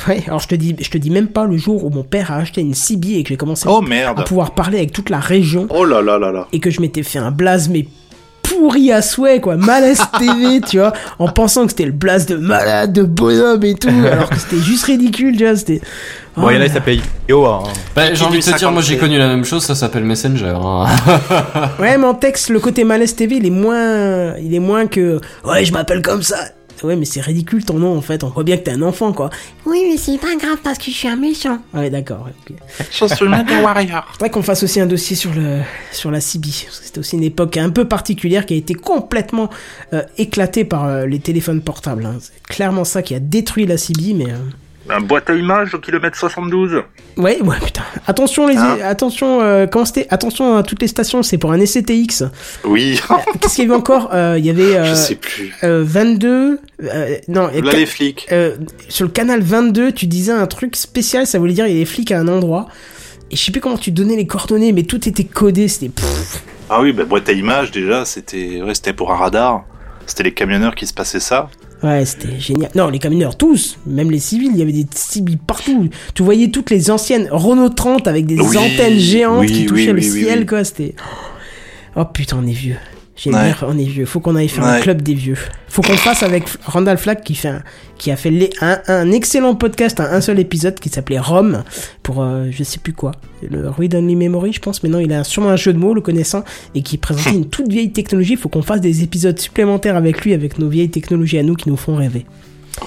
[0.09, 0.21] ouais.
[0.27, 2.35] Alors je te dis, je te dis même pas le jour où mon père a
[2.39, 3.81] acheté une CB et que j'ai commencé Oh
[4.17, 6.49] à pouvoir parler avec toute la région Oh là là là là.
[6.51, 7.85] et que je m'étais fait un blaze mais
[8.57, 12.35] pourri à souhait quoi malaise TV tu vois en pensant que c'était le blaze de
[12.35, 15.81] malade de bonhomme et tout alors que c'était juste ridicule tu vois c'était
[16.35, 16.99] Bon, il y en a, là il s'appelle
[17.29, 17.45] Yo.
[17.45, 17.61] hein.
[17.95, 18.97] Bah, j'ai envie de te dire, moi j'ai 58.
[18.97, 20.55] connu la même chose, ça s'appelle Messenger.
[20.59, 20.87] hein.
[21.79, 25.21] ouais mais en texte le côté malaise TV il est moins il est moins que
[25.45, 26.37] ouais je m'appelle comme ça
[26.83, 29.13] ouais mais c'est ridicule ton nom en fait on voit bien que t'es un enfant
[29.13, 29.29] quoi
[29.65, 31.59] Oui, mais c'est pas grave parce que je suis un méchant.
[31.73, 32.57] ouais d'accord ouais, ok.
[32.91, 34.05] Je suis Mega Warrior.
[34.13, 35.59] Faudrait qu'on fasse aussi un dossier sur le
[35.91, 36.47] sur la CB.
[36.49, 39.49] C'était aussi une époque un peu particulière qui a été complètement
[39.93, 42.05] euh, éclatée par euh, les téléphones portables.
[42.05, 42.17] hein.
[42.19, 44.37] C'est clairement ça qui a détruit la CB, mais euh,
[44.89, 46.83] Un boîte à images au kilomètre 72.
[47.15, 47.83] ouais, ouais, putain.
[48.05, 50.07] Attention les, Hein attention, euh, comment c'était?
[50.09, 51.23] Attention à toutes les stations.
[51.23, 52.23] C'est pour un essai TX.
[52.65, 52.99] Oui,
[53.39, 54.09] Qu'est-ce qu'il y avait encore?
[54.13, 55.53] Euh, Il y avait euh, je sais plus.
[55.63, 56.59] euh, 22.
[56.83, 58.27] euh, non, Là les flics.
[58.33, 58.57] euh,
[58.89, 61.25] sur le canal 22, tu disais un truc spécial.
[61.27, 62.67] Ça voulait dire il y a des flics à un endroit.
[63.31, 65.69] Et je sais plus comment tu donnais les coordonnées, mais tout était codé.
[65.69, 65.91] C'était
[66.69, 69.63] Ah oui, bah, boîte à images déjà, c'était ouais, c'était pour un radar.
[70.05, 71.49] C'était les camionneurs qui se passaient ça.
[71.83, 72.71] Ouais, c'était génial.
[72.75, 75.89] Non, les camionneurs, tous, même les civils, il y avait des civils partout.
[76.13, 79.91] Tu voyais toutes les anciennes Renault 30 avec des Oui, antennes géantes oui, qui touchaient
[79.91, 80.63] le oui, ciel, quoi.
[80.63, 80.95] C'était.
[81.95, 82.77] Oh putain, on est vieux.
[83.15, 83.43] J'ai Ouais.
[83.43, 84.05] l'air, on est vieux.
[84.05, 85.37] Faut qu'on aille faire un club des vieux.
[85.67, 87.61] Faut qu'on fasse avec Randall Flagg qui fait un,
[87.99, 91.63] qui a fait les- un, un excellent podcast, un, un seul épisode qui s'appelait Rome
[92.01, 93.11] pour euh, je sais plus quoi,
[93.47, 94.81] le Read Only Memory, je pense.
[94.81, 97.49] Mais non, il a sûrement un jeu de mots, le connaissant, et qui présentait une
[97.49, 98.35] toute vieille technologie.
[98.35, 101.69] Faut qu'on fasse des épisodes supplémentaires avec lui, avec nos vieilles technologies à nous qui
[101.69, 102.25] nous font rêver.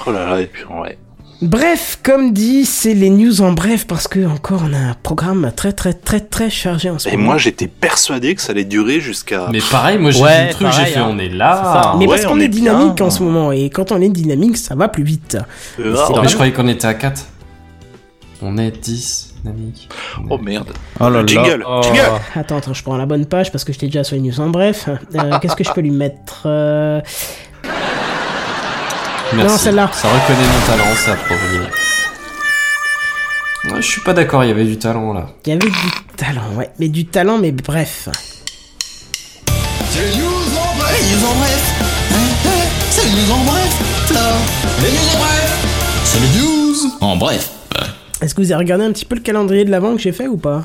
[0.06, 0.98] Oh là là, et puis ouais.
[1.42, 5.52] Bref, comme dit, c'est les news en bref parce que encore on a un programme
[5.54, 7.24] très très très très chargé en ce Et moment.
[7.32, 9.48] moi, j'étais persuadé que ça allait durer jusqu'à.
[9.52, 11.08] Mais pareil, moi j'ai Ouais, truc, j'ai fait hein.
[11.10, 11.94] on est là.
[11.98, 13.06] mais ouais, parce on qu'on est est dynamique bien.
[13.06, 15.36] en ce moment et quand on est dynamique, ça va plus vite.
[15.78, 16.28] Euh, ah, Mais vrai.
[16.28, 17.26] je croyais qu'on était à 4.
[18.40, 19.88] On est 10, dynamique.
[20.30, 20.72] Oh merde.
[21.00, 21.26] Oh là là.
[21.26, 21.80] Jingle, Oh.
[21.82, 22.00] jingle.
[22.34, 24.48] Attends, attends, je prends la bonne page parce que j'étais déjà sur les news en
[24.48, 24.88] bref.
[25.14, 27.00] Euh, Qu'est-ce que je peux lui mettre Euh,
[29.34, 29.50] Merci.
[29.50, 29.90] Non, celle-là.
[29.92, 31.60] Ça reconnaît mon talent, c'est approprié.
[33.64, 35.28] Ouais, je suis pas d'accord, il y avait du talent là.
[35.44, 38.08] Il y avait du talent, ouais, mais du talent, mais bref.
[39.90, 41.00] C'est les news en bref.
[41.00, 41.74] Les news en bref.
[42.12, 42.14] Hein,
[42.46, 42.50] hein,
[42.90, 43.72] C'est les news en bref.
[44.82, 45.50] Les news en bref.
[46.04, 47.50] C'est les news en bref.
[48.22, 50.28] Est-ce que vous avez regardé un petit peu le calendrier de l'avant que j'ai fait
[50.28, 50.64] ou pas?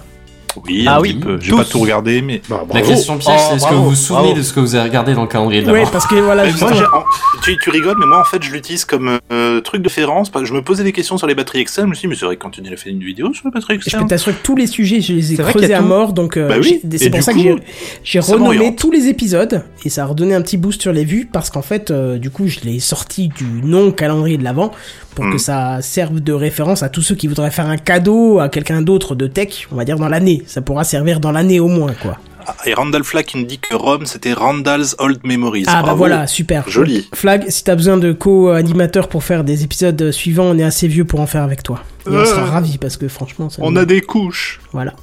[0.65, 1.40] Oui, Ah un oui, petit peu.
[1.41, 2.41] J'ai pas tout regardé, mais.
[2.49, 4.38] Bah, La question piège, Oh, c'est est-ce que vous vous souvenez bravo.
[4.38, 7.06] de ce que vous avez regardé dans le calendrier de l'avant parce que voilà, moi,
[7.44, 10.30] tu, tu rigoles, mais moi en fait je l'utilise comme euh, truc de référence.
[10.30, 11.88] parce que Je me posais des questions sur les batteries externes.
[11.88, 13.80] Je me suis dit, mais c'est vrai qu'Anthony a fait une vidéo sur les batteries
[13.86, 15.80] Je peux t'assurer que tous les sujets, je les ai C'est vrai qu'il creusés à
[15.80, 15.86] tout.
[15.86, 16.82] mort, donc euh, Bah oui.
[16.98, 17.56] c'est pour ça coup, que
[18.03, 18.78] j'ai- renommé m'oriente.
[18.78, 21.61] tous les épisodes et ça a redonné un petit boost sur les vues parce qu'en
[21.61, 24.72] fait, euh, du coup, je l'ai sorti du non calendrier de l'avant
[25.15, 25.31] pour Mm.
[25.33, 28.81] que ça serve de référence à tous ceux qui voudraient faire un cadeau à quelqu'un
[28.81, 30.43] d'autre de tech, on va dire dans l'année.
[30.47, 32.17] Ça pourra servir dans l'année au moins, quoi.
[32.47, 35.65] Ah, Et Randall Flagg qui me dit que Rome c'était Randall's Old Memories.
[35.67, 36.67] Ah bah voilà, super.
[36.67, 37.07] Joli.
[37.13, 41.05] Flag, si t'as besoin de co-animateurs pour faire des épisodes suivants, on est assez vieux
[41.05, 41.83] pour en faire avec toi.
[42.07, 42.25] Et on Euh.
[42.25, 44.59] sera ravis parce que franchement, ça On nous- a des couches.
[44.71, 44.93] Voilà.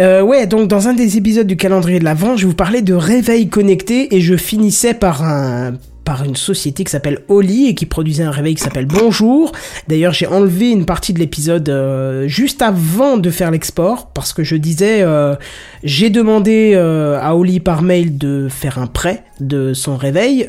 [0.00, 2.94] Euh, ouais, donc dans un des épisodes du calendrier de l'Avent, je vous parlais de
[2.94, 5.72] réveil connecté et je finissais par un
[6.06, 9.50] par une société qui s'appelle Oli et qui produisait un réveil qui s'appelle Bonjour.
[9.88, 14.44] D'ailleurs, j'ai enlevé une partie de l'épisode euh, juste avant de faire l'export parce que
[14.44, 15.34] je disais euh,
[15.82, 20.48] j'ai demandé euh, à Oli par mail de faire un prêt de son réveil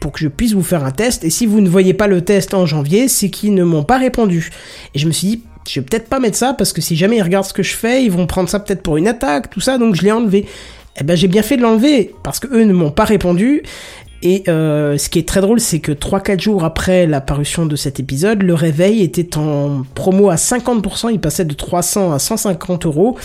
[0.00, 2.20] pour que je puisse vous faire un test et si vous ne voyez pas le
[2.20, 4.50] test en janvier, c'est qu'ils ne m'ont pas répondu.
[4.94, 7.18] Et je me suis dit je vais peut-être pas mettre ça parce que si jamais
[7.18, 9.60] ils regardent ce que je fais, ils vont prendre ça peut-être pour une attaque, tout
[9.60, 10.46] ça, donc je l'ai enlevé.
[11.00, 13.62] Eh ben j'ai bien fait de l'enlever parce que eux ne m'ont pas répondu.
[14.22, 17.76] Et euh, ce qui est très drôle, c'est que 3-4 jours après la parution de
[17.76, 22.86] cet épisode, le réveil était en promo à 50%, il passait de 300 à 150
[22.86, 23.16] euros,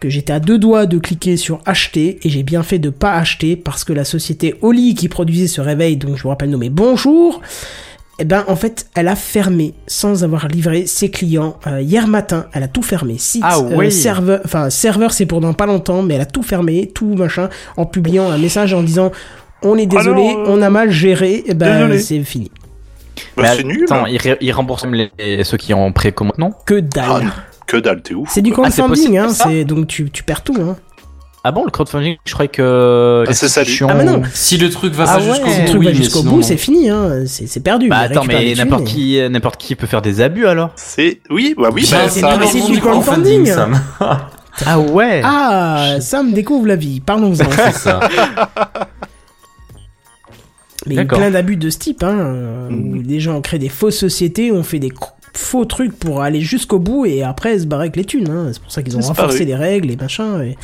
[0.00, 3.14] que j'étais à deux doigts de cliquer sur acheter, et j'ai bien fait de pas
[3.14, 6.68] acheter, parce que la société Oli qui produisait ce réveil, donc je vous rappelle nommé
[6.68, 7.40] Bonjour,
[8.20, 12.46] eh ben en fait elle a fermé sans avoir livré ses clients euh, hier matin.
[12.52, 13.16] Elle a tout fermé.
[13.16, 13.90] Site Ah euh, oui.
[13.90, 17.48] serveur enfin serveur c'est pour dans pas longtemps mais elle a tout fermé tout machin
[17.78, 19.10] en publiant un message en disant
[19.62, 21.98] on est désolé euh, on a mal géré et ben désolé.
[22.00, 22.50] c'est fini
[23.36, 23.84] Bah, Mais c'est nul.
[23.84, 26.52] Attends, ils, ré- ils remboursent même les, les- ceux qui ont précommandé, non?
[26.66, 27.30] Que Ah, dalle non.
[27.66, 28.28] que dalle, t'es ouf.
[28.32, 28.50] c'est du.
[28.52, 30.76] Ah, c'est crowdfunding possible hein donc tu, tu perds tout hein
[31.44, 33.24] Ah bon, le crowdfunding, je croyais que...
[33.28, 34.22] Ah, c'est ça, Ah, mais non.
[34.32, 36.30] Si le truc va ah pas ouais jusqu'au si bout, le truc oui, jusqu'au sinon,
[36.32, 39.74] bout c'est fini hein c'est c'est perdu Bah attends, mais n'importe et- qui, n'importe qui
[39.76, 42.80] peut faire des abus alors C'est oui, bah oui, Bien, bah, c'est le principe du
[42.80, 43.46] crowdfunding, crowdfunding.
[43.46, 43.80] Sam.
[44.66, 48.00] Ah ouais ah Sam découvre la vie parlons-en C'est ça.
[50.86, 52.98] Mais il y a plein d'abus de ce type, hein, euh, Mhm.
[52.98, 54.90] où des gens ont créé des fausses sociétés, ont fait des
[55.32, 58.28] faux trucs pour aller jusqu'au bout et après se barrer avec les thunes.
[58.28, 58.48] Hein.
[58.52, 60.42] C'est pour ça qu'ils ont renforcé les règles et machin.
[60.42, 60.56] et-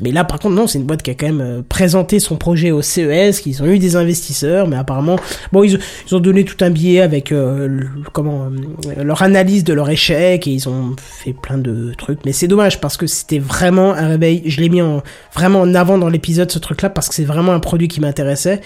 [0.00, 2.36] Mais là, par contre, non, c'est une boîte qui a quand même euh, présenté son
[2.36, 5.16] projet au CES, qu'ils ont eu des investisseurs, mais apparemment,
[5.52, 5.78] bon, ils,
[6.08, 9.88] ils ont donné tout un billet avec euh, le- comment euh, leur analyse de leur
[9.90, 12.20] échec et ils ont fait plein de trucs.
[12.24, 14.42] Mais c'est dommage parce que c'était vraiment un réveil.
[14.46, 15.02] Je l'ai mis en,
[15.34, 18.62] vraiment en avant dans l'épisode ce truc-là parce que c'est vraiment un produit qui m'intéressait.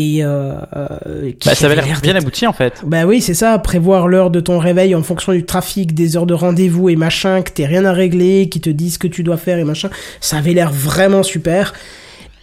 [0.00, 2.82] Et euh, euh, qui Bah ça avait l'air bien abouti en fait.
[2.86, 6.26] bah oui, c'est ça, prévoir l'heure de ton réveil en fonction du trafic, des heures
[6.26, 9.24] de rendez-vous et machin, que t'aies rien à régler, qui te disent ce que tu
[9.24, 9.90] dois faire et machin.
[10.20, 11.72] Ça avait l'air vraiment super.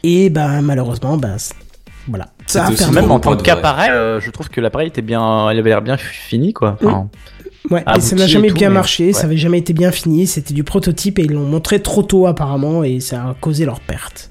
[0.04, 1.38] Et bah malheureusement, bah
[2.10, 2.28] voilà.
[2.46, 2.92] Ça a.
[2.92, 5.96] Même en tant qu'appareil, euh, je trouve que l'appareil était bien, il avait l'air bien
[5.98, 6.78] fini quoi.
[6.84, 7.08] Enfin,
[7.72, 10.28] Ouais, et ça n'a jamais tout, bien mais- marché, ça avait jamais été bien fini,
[10.28, 13.80] c'était du prototype et ils l'ont montré trop tôt apparemment et ça a causé leur
[13.80, 14.30] perte.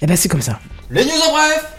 [0.00, 0.58] Et bah c'est comme ça.
[0.90, 1.76] Les news en bref.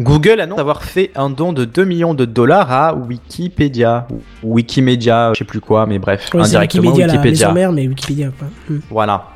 [0.00, 4.06] Google annonce avoir fait un don de 2 millions de dollars à Wikipédia.
[4.42, 7.46] Ou Wikimedia, je sais plus quoi, mais bref, Ouais, indirectement Wikipédia, la Wikipédia.
[7.48, 8.48] maison mère, mais Wikipédia quoi.
[8.68, 8.80] Hmm.
[8.90, 9.28] Voilà.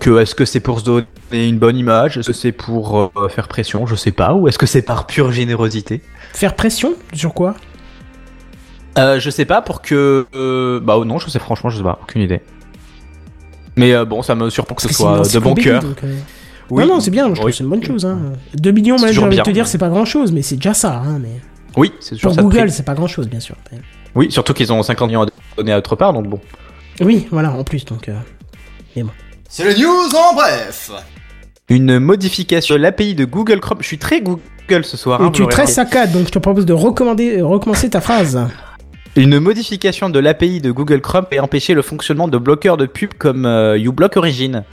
[0.00, 2.18] Que est-ce que c'est pour se donner une bonne image?
[2.18, 3.86] Est-ce que c'est pour euh, faire pression?
[3.86, 4.34] Je sais pas.
[4.34, 6.02] Ou est-ce que c'est par pure générosité?
[6.32, 6.94] Faire pression?
[7.12, 7.54] Sur quoi?
[8.98, 10.26] Euh, Je sais pas pour que.
[10.34, 12.40] euh, bah oh non, je sais franchement, je sais pas, aucune idée.
[13.76, 15.82] Mais euh, bon, ça me surprend que ce soit de bon cœur.
[15.82, 16.14] donc, euh,
[16.72, 16.82] Oui.
[16.86, 17.52] non, non, c'est bien, je trouve Oui.
[17.52, 18.04] que c'est une bonne chose.
[18.06, 18.18] Hein.
[18.54, 20.74] 2 millions, moi, j'ai envie de te dire, c'est pas grand chose, mais c'est déjà
[20.74, 21.02] ça.
[21.04, 21.40] Hein, mais...
[21.76, 22.42] Oui, c'est toujours Pour ça.
[22.42, 23.56] Google, c'est pas grand chose, bien sûr.
[24.14, 25.26] Oui, surtout qu'ils ont 50 millions à
[25.56, 26.40] donner à autre part, donc bon.
[27.00, 28.08] Oui, voilà, en plus, donc.
[28.08, 28.14] euh,
[29.48, 30.90] C'est le news en bref.
[31.68, 33.78] Une modification de l'API de Google Chrome.
[33.80, 35.22] Je suis très Google ce soir.
[35.22, 38.38] Hein, tu es très saccade, donc je te propose de recommander, euh, recommencer ta phrase.
[39.16, 43.12] Une modification de l'API de Google Chrome et empêcher le fonctionnement de bloqueurs de pub
[43.18, 44.64] comme euh, uBlock Origin.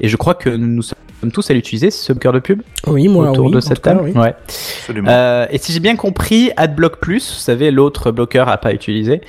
[0.00, 0.98] Et je crois que nous sommes
[1.32, 3.52] tous à l'utiliser, ce bloqueur de pub, Oui, moi, autour oui.
[3.52, 4.02] de cette cas, table.
[4.04, 4.12] oui.
[4.12, 4.34] Ouais.
[4.46, 5.10] Absolument.
[5.10, 9.20] Euh, et si j'ai bien compris, AdBlock Plus, vous savez, l'autre bloqueur à pas utiliser,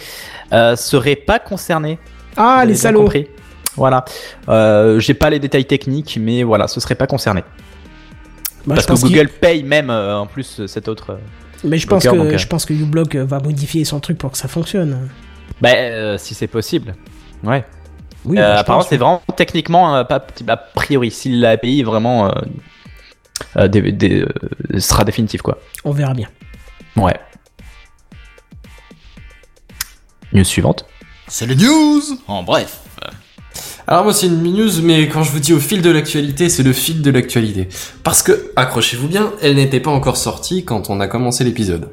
[0.54, 1.98] euh, serait pas concerné.
[2.38, 3.02] Ah, Vous les salauds.
[3.02, 3.28] compris.
[3.76, 4.06] Voilà.
[4.50, 7.44] Euh, j'ai pas les détails techniques, mais voilà, ce serait pas concerné.
[8.66, 11.18] Bah, Parce que Google paye même euh, en plus cet autre.
[11.64, 12.38] Mais je pense, bloqueur, que, donc, euh.
[12.38, 15.10] je pense que uBlock va modifier son truc pour que ça fonctionne.
[15.62, 16.96] Bah, euh, si c'est possible.
[17.44, 17.64] Ouais.
[18.26, 21.10] Oui, Euh, bah, apparemment, c'est vraiment techniquement pas a priori.
[21.12, 22.32] Si l'API est vraiment euh,
[23.58, 25.58] euh, des- des- euh, sera définitif quoi.
[25.86, 26.28] On verra bien.
[26.98, 27.18] Ouais.
[30.34, 30.86] News suivante.
[31.28, 32.80] C'est le news en bref.
[33.88, 36.62] Alors moi c'est une news, mais quand je vous dis au fil de l'actualité, c'est
[36.62, 37.70] le fil de l'actualité.
[38.04, 41.90] Parce que, accrochez-vous bien, elle n'était pas encore sortie quand on a commencé l'épisode.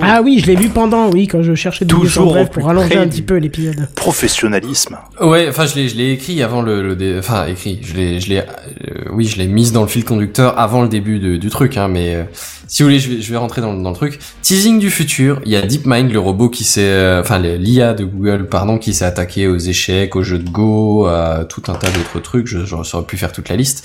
[0.00, 2.64] Ah oui, je l'ai vu pendant, oui, quand je cherchais des Toujours au plus pour
[2.66, 3.86] rallonger près un petit peu l'épisode.
[3.94, 4.96] Professionnalisme.
[5.20, 8.18] Ouais, enfin je l'ai je l'ai écrit avant le, le dé- enfin écrit, je l'ai
[8.20, 11.36] je l'ai euh, oui, je l'ai mise dans le fil conducteur avant le début de-
[11.36, 12.22] du truc hein, mais euh,
[12.66, 14.18] si vous voulez je vais je vais rentrer dans, le- dans le truc.
[14.40, 18.04] Teasing du futur, il y a DeepMind le robot qui s'est euh, enfin l'IA de
[18.04, 21.90] Google pardon qui s'est attaqué aux échecs, aux jeux de Go, à tout un tas
[21.90, 23.84] d'autres trucs, je j'aurais pu faire toute la liste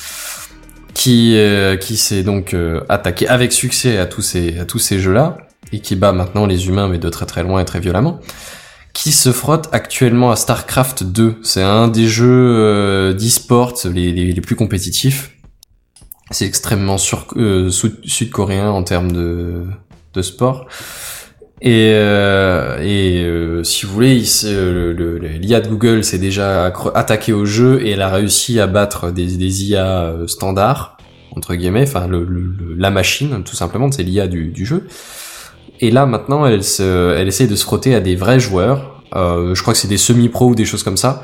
[0.93, 4.99] qui euh, qui s'est donc euh, attaqué avec succès à tous ces à tous ces
[4.99, 5.38] jeux-là
[5.72, 8.19] et qui bat maintenant les humains mais de très très loin et très violemment
[8.94, 11.38] qui se frotte actuellement à StarCraft 2.
[11.44, 12.27] C'est un des jeux
[12.57, 15.31] euh, d'e-sport les, plus compétitifs.
[16.31, 16.98] C'est extrêmement
[17.38, 19.65] euh, sud- sud-coréen en termes de,
[20.14, 20.68] de sport.
[21.61, 27.31] Et, euh, et euh, si vous voulez, le- l'IA de Google s'est déjà accro- attaqué
[27.31, 30.98] au jeu et elle a réussi à battre des, IA euh, standards
[31.36, 32.10] entre guillemets, enfin
[32.77, 34.88] la machine tout simplement, c'est l'IA du jeu.
[35.80, 39.03] Et là maintenant, elle, se, elle essaie de se frotter à des vrais joueurs.
[39.15, 41.23] Euh, je crois que c'est des semi-pros ou des choses comme ça.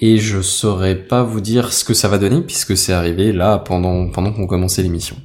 [0.00, 3.58] Et je saurais pas vous dire ce que ça va donner puisque c'est arrivé là
[3.58, 5.16] pendant pendant qu'on commençait l'émission.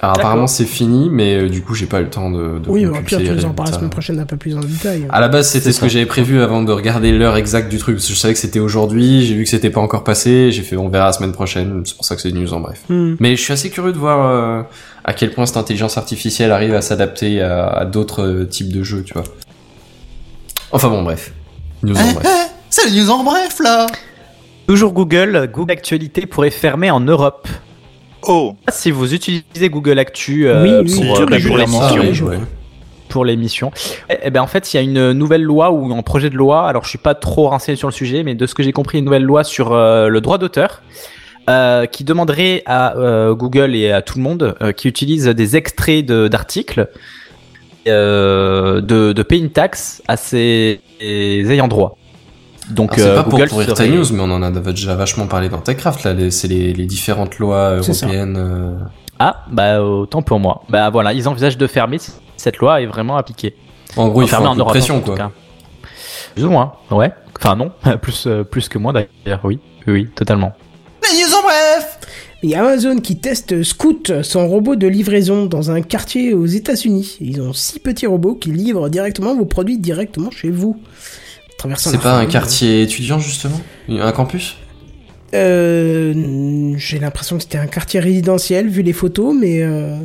[0.00, 2.58] Alors apparemment c'est fini, mais euh, du coup j'ai pas eu le temps de.
[2.60, 4.56] de Oui, au pire, tu les nous en parles la semaine prochaine un peu plus
[4.56, 5.06] en détail.
[5.10, 7.78] À la base, c'était C'est ce que j'avais prévu avant de regarder l'heure exacte du
[7.78, 10.52] truc, parce que je savais que c'était aujourd'hui, j'ai vu que c'était pas encore passé,
[10.52, 12.82] j'ai fait on verra la semaine prochaine, c'est pour ça que c'est news en bref.
[12.88, 13.16] Hmm.
[13.18, 14.62] Mais je suis assez curieux de voir euh,
[15.04, 18.82] à quel point cette intelligence artificielle arrive à s'adapter à, à d'autres euh, types de
[18.84, 19.24] jeux, tu vois.
[20.70, 21.32] Enfin bon, bref.
[21.82, 22.26] News en Eh, bref.
[22.28, 23.86] eh, c'est le news en bref là.
[24.68, 27.48] Toujours Google, Google Actualité pourrait fermer en Europe.
[28.26, 31.18] Oh, Si vous utilisez Google Actu euh, Oui, pour, oui,
[32.00, 32.30] l'émission,
[33.08, 33.70] pour l'émission,
[34.10, 36.36] eh, eh ben en fait il y a une nouvelle loi ou un projet de
[36.36, 36.68] loi.
[36.68, 38.98] Alors je suis pas trop renseigné sur le sujet, mais de ce que j'ai compris,
[38.98, 40.82] une nouvelle loi sur euh, le droit d'auteur.
[41.48, 45.56] euh, qui demanderait à euh, Google et à tout le monde euh, qui utilise des
[45.56, 46.88] extraits de- d'articles
[47.86, 51.96] euh, de, de payer une taxe à ses ayants droit.
[52.70, 55.26] Donc c'est euh, pas pour Google ta serait- news, mais on en a déjà vachement
[55.26, 58.36] parlé dans TechCraft, là, les- c'est les, les différentes lois européennes.
[58.38, 58.74] euh,
[59.18, 60.62] Ah, bah autant pour moi.
[60.68, 63.54] Bah voilà, ils envisagent de fermer si cette loi est vraiment appliquée.
[63.96, 65.16] En gros, il faut Fermer un en Europe, pression, en tout quoi.
[65.16, 65.30] cas.
[66.34, 67.10] Plus ou moins, ouais.
[67.40, 67.72] Enfin non,
[68.02, 70.52] plus euh, plus que moi d'ailleurs, oui, oui, totalement.
[71.02, 71.98] Les news en bref.
[72.44, 76.46] Il y a Amazon qui teste Scoot, son robot de livraison, dans un quartier aux
[76.46, 77.16] États-Unis.
[77.20, 80.80] Ils ont six petits robots qui livrent directement vos produits directement chez vous.
[81.58, 83.60] Traversant C'est pas un quartier étudiant, justement?
[83.88, 84.56] Un campus?
[85.34, 89.98] Euh, j'ai l'impression que c'était un quartier résidentiel vu les photos, mais euh,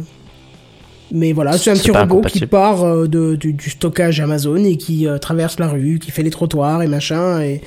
[1.11, 4.75] mais voilà, c'est un petit robot qui part euh, de, du, du stockage Amazon et
[4.75, 7.61] qui euh, traverse la rue, qui fait les trottoirs et machin et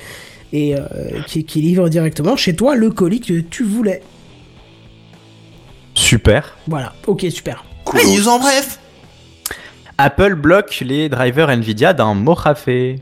[0.53, 0.83] et euh,
[1.25, 4.03] qui, qui livre directement chez toi le colis que tu voulais.
[5.95, 6.57] Super.
[6.67, 7.65] Voilà, ok super.
[7.85, 8.01] cool.
[8.27, 8.79] En bref.
[9.97, 12.97] Apple bloque les drivers Nvidia dans Mojave.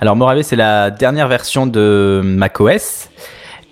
[0.00, 3.08] Alors Mojave, c'est la dernière version de macOS.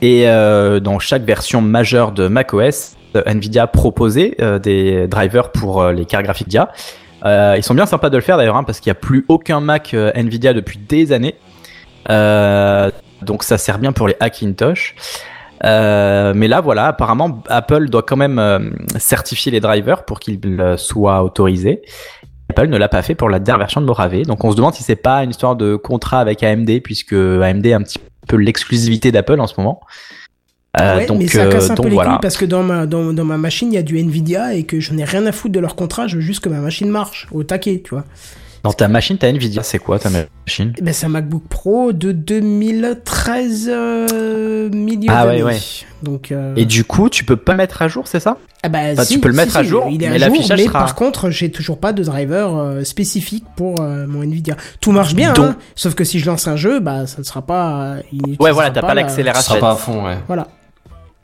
[0.03, 5.87] Et euh, dans chaque version majeure de macOS, euh, Nvidia proposait euh, des drivers pour
[5.87, 6.59] les cartes graphiques.
[7.25, 9.25] Euh, ils sont bien sympas de le faire d'ailleurs, hein, parce qu'il n'y a plus
[9.29, 11.37] aucun Mac Nvidia depuis des années.
[13.23, 14.97] Donc ça sert bien pour les Hackintosh.
[15.63, 21.83] Mais là, voilà, apparemment, Apple doit quand même certifier les drivers pour qu'ils soient autorisés.
[22.51, 24.23] Apple ne l'a pas fait pour la dernière version de Morave.
[24.23, 27.67] Donc on se demande si c'est pas une histoire de contrat avec AMD, puisque AMD
[27.67, 27.99] a un petit
[28.29, 29.81] peu l'exclusivité d'Apple en ce moment.
[30.81, 32.11] Euh, Ouais, donc, mais ça casse un euh, peu les voilà.
[32.11, 34.65] couilles parce que dans ma, dans, dans ma machine, il y a du Nvidia et
[34.65, 36.89] que j'en ai rien à foutre de leur contrat, je veux juste que ma machine
[36.89, 38.05] marche au taquet, tu vois.
[38.63, 40.73] Dans ta machine, t'as Nvidia, c'est quoi ta machine?
[40.77, 45.59] Eh Ben, c'est un MacBook Pro de 2013 euh, milieu Ah ouais, ouais.
[46.03, 48.37] Donc, euh, Et du coup, tu peux pas mettre à jour, c'est ça?
[48.63, 50.19] Ah bah, Enfin, si, tu peux le mettre si, à jour, il est à mais
[50.19, 54.57] l'affichage sera- par contre, j'ai toujours pas de driver euh, spécifique pour euh, mon Nvidia.
[54.81, 57.23] Tout marche bien, Donc- hein, sauf que si je lance un jeu, bah ça ne
[57.25, 57.73] sera pas.
[57.97, 59.55] euh, il Ouais, voilà, t'as pas Ça l'accélération.
[59.55, 60.19] sera pas à fond, ouais.
[60.27, 60.49] Voilà.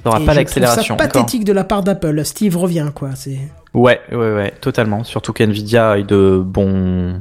[0.05, 0.97] T'auras pas l'accélération.
[0.97, 1.23] ça d'accord.
[1.23, 2.25] pathétique de la part d'Apple.
[2.25, 3.11] Steve revient, quoi.
[3.15, 3.39] C'est.
[3.75, 5.03] Ouais, ouais, ouais, totalement.
[5.05, 7.21] Surtout qu'NVIDIA est de bon,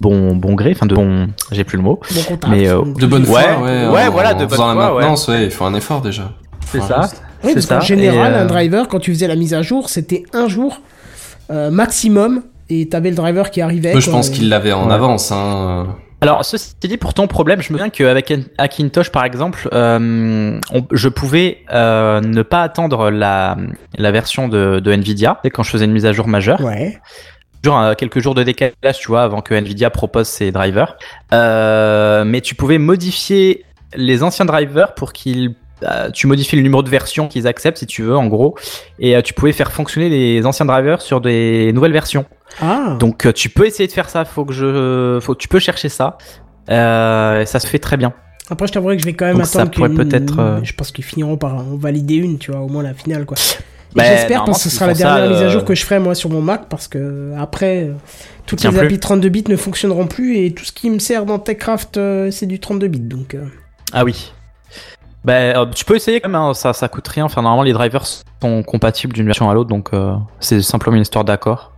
[0.00, 2.00] bon, bon gré, enfin de bon, j'ai plus le mot.
[2.14, 2.48] Bon contact.
[2.52, 3.88] Mais, euh, De bonne foi, Ouais, ouais.
[3.88, 5.00] ouais, en- voilà, de bonne la foi, ouais.
[5.00, 6.32] maintenance, ouais, il faut un effort déjà.
[6.66, 7.00] C'est un ça.
[7.42, 7.86] Oui, c'est parce qu'en ça.
[7.86, 10.80] général, Et, euh, un driver, quand tu faisais la mise à jour, c'était un jour
[11.50, 13.92] euh, maximum et t'avais le driver qui arrivait.
[13.92, 14.94] Moi, je pense qu'il l'avait en Ouais.
[14.94, 15.88] avance, hein.
[16.24, 20.86] Alors, ceci dit, pour ton problème, je me souviens qu'avec Hackintosh, par exemple, euh, on-
[20.90, 23.56] je pouvais euh, ne pas attendre la,
[23.98, 26.60] la version de, de Nvidia, quand je faisais une mise à jour majeure.
[26.60, 26.98] Ouais.
[27.66, 30.96] Euh, quelques jours de décalage, tu vois, avant que Nvidia propose ses drivers.
[31.32, 33.64] Euh, mais tu pouvais modifier
[33.94, 37.86] les anciens drivers pour qu'ils euh, tu modifies le numéro de version qu'ils acceptent si
[37.86, 38.54] tu veux en gros
[38.98, 42.24] et euh, tu pouvais faire fonctionner les anciens drivers sur des nouvelles versions.
[42.60, 42.96] Ah.
[43.00, 45.88] Donc euh, tu peux essayer de faire ça, faut que je faut tu peux chercher
[45.88, 46.18] ça.
[46.70, 48.12] Euh, et ça se fait très bien.
[48.50, 50.60] Après, je t'avouerai que je vais quand même Donc ça attendre pourrait qu'une- peut-être, euh,
[50.62, 53.36] Je pense qu'ils finiront par en valider une, tu vois, au moins la finale, quoi.
[53.94, 55.84] Ben, J'espère parce que ce sera la ça, dernière mise à euh, jour que je
[55.84, 57.92] ferai moi sur mon Mac parce que après euh,
[58.44, 58.78] toutes les plus.
[58.80, 62.30] applis 32 bits ne fonctionneront plus et tout ce qui me sert dans TechCraft euh,
[62.32, 63.44] c'est du 32 bits donc euh,
[63.92, 64.32] Ah oui.
[65.24, 67.24] Ben, euh, tu peux essayer quand même, hein, ça, ça coûte rien.
[67.24, 68.04] Enfin, normalement, les drivers
[68.42, 71.72] sont compatibles d'une version à l'autre, donc euh, c'est simplement une histoire d'accord.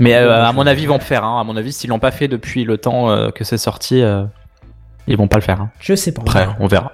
[0.00, 1.24] Mais euh, à mon avis, ils vont le faire.
[1.24, 1.40] Hein.
[1.40, 4.24] À mon avis, s'ils l'ont pas fait depuis le temps euh, que c'est sorti, euh,
[5.06, 5.60] ils vont pas le faire.
[5.60, 5.70] Hein.
[5.80, 6.20] je sais pas.
[6.22, 6.56] on Après, verra.
[6.60, 6.92] on verra.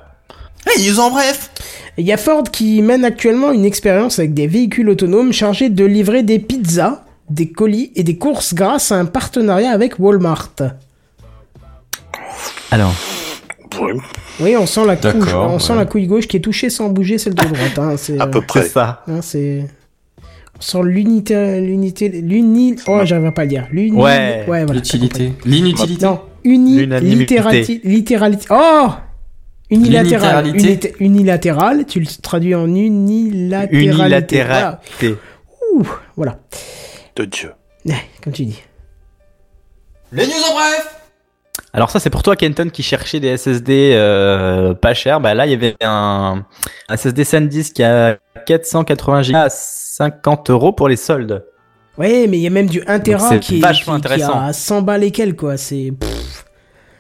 [0.67, 1.51] Hey, en bref
[1.97, 5.85] Il y a Ford qui mène actuellement une expérience avec des véhicules autonomes chargés de
[5.85, 10.51] livrer des pizzas, des colis et des courses grâce à un partenariat avec Walmart.
[12.71, 12.93] Alors,
[14.41, 14.97] Oui, on sent la
[15.59, 17.79] sent couille gauche qui est touchée sans bouger celle de droite.
[17.79, 18.63] Hein, c'est, à euh, peu c'est près.
[18.65, 19.03] ça.
[19.09, 19.67] hein, c'est,
[20.61, 23.67] sent l'unité, l'unité, l'uni, oh, j'arrive pas à le dire.
[23.71, 24.67] L'uni, Ouais, voilà.
[24.67, 25.33] t'as L'utilité.
[25.45, 26.05] L'inutilité.
[26.07, 27.37] Non, uni, L'unanimité.
[27.37, 28.47] littérati- littéralité.
[28.51, 28.89] Oh
[29.71, 30.47] Unilatéral.
[31.01, 33.91] Unilatéral, tu le traduis en unilatéralité.
[33.93, 34.05] Voilà.
[34.19, 35.15] Unilatéralité.
[35.75, 35.87] Ouh,
[36.17, 36.39] voilà.
[37.17, 37.51] De Dieu.
[38.25, 38.63] Comme tu dis.
[40.13, 40.95] Les news en bref
[41.79, 45.21] Alors ça, c'est pour toi, Kenton, qui cherchait des SSD euh, pas chers.
[45.21, 46.45] Bah là, il y avait un,
[46.89, 51.45] un SSD SanDisk qui a 480 Go à 50 euros pour les soldes.
[51.97, 54.83] Ouais, mais il y a même du 1 Tera qui est vachement qui- a 100
[54.83, 55.57] balles et quelques, quoi.
[55.57, 55.93] C'est.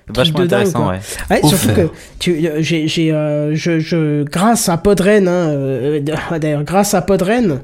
[0.07, 0.93] Vachement dingue, intéressant, quoi.
[0.93, 1.01] ouais.
[1.29, 1.89] Ouais, Au surtout que
[2.21, 6.01] tu, euh, j'ai, j'ai, euh, je, je, grâce à Podren, hein, euh,
[6.39, 7.63] d'ailleurs, grâce à Podren,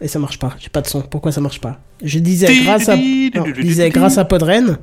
[0.00, 1.80] et ça marche pas, j'ai pas de son, pourquoi ça marche pas?
[2.02, 4.78] Je disais grâce à, non, je disais grâce à Podren.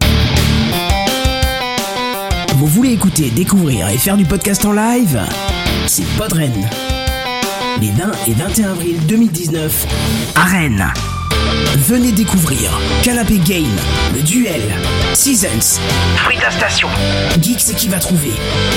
[2.58, 5.20] Vous voulez écouter, découvrir et faire du podcast en live
[5.88, 6.54] C'est Podren.
[7.82, 9.88] Les 20 et 21 avril 2019
[10.36, 10.94] à Rennes.
[11.78, 13.66] Venez découvrir Canapé Game,
[14.16, 14.62] le duel,
[15.14, 15.80] Seasons,
[16.16, 16.88] Frita Station.
[17.42, 18.32] Geeks c'est qui va trouver?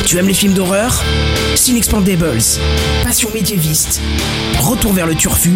[0.04, 1.04] Tu aimes les films d'horreur?
[1.54, 2.42] Sin Expandables,
[3.04, 4.00] Passion médiéviste,
[4.58, 5.52] Retour vers le turfu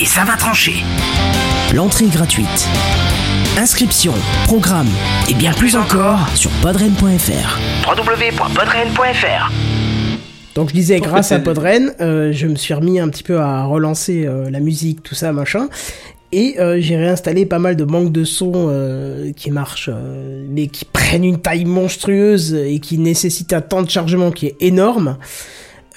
[0.00, 0.84] et ça va trancher.
[1.74, 2.68] L'entrée est gratuite.
[3.56, 4.12] Inscription,
[4.44, 4.88] programme
[5.28, 7.58] et bien plus encore sur podren.fr.
[7.88, 9.52] www.podren.fr
[10.54, 13.64] Donc je disais grâce à Podren, euh, je me suis remis un petit peu à
[13.64, 15.68] relancer euh, la musique, tout ça, machin.
[16.30, 20.66] Et euh, j'ai réinstallé pas mal de banques de sons euh, qui marchent, euh, mais
[20.66, 25.16] qui prennent une taille monstrueuse et qui nécessitent un temps de chargement qui est énorme.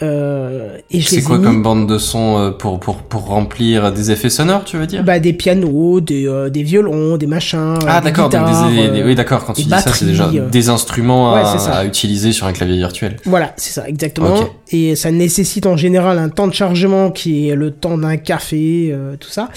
[0.03, 4.31] Et C'est quoi mis- comme bande de son euh, pour, pour, pour remplir des effets
[4.31, 5.03] sonores, tu veux dire?
[5.03, 7.75] Bah, des pianos, des, des violons, des machins.
[7.87, 11.41] Ah d'accord, des, des- oui d'accord, quand tu dis ça, c'est déjà des instruments Ouais,
[11.41, 11.73] à, c'est ça.
[11.73, 13.17] à utiliser sur un clavier virtuel.
[13.25, 14.39] Voilà, c'est ça, exactement.
[14.71, 18.95] Et ça nécessite en général un temps de chargement qui est le temps d'un café,
[19.19, 19.49] tout ça.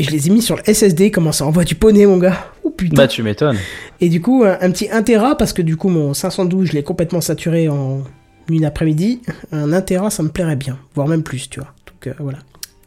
[0.00, 2.52] Et je les ai mis sur le SSD, comment ça envoie du poney, mon gars
[2.64, 3.58] Oh putain Bah, tu m'étonnes.
[4.00, 6.72] Et du coup, un, un petit 1 Tera, parce que du coup, mon 512, je
[6.72, 8.02] l'ai complètement saturé en
[8.48, 9.20] une après-midi.
[9.52, 11.74] Un 1 Tera, ça me plairait bien, voire même plus, tu vois.
[11.86, 12.38] Donc euh, voilà.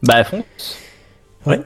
[0.02, 0.42] Bah, à fond.
[1.46, 1.60] Ouais.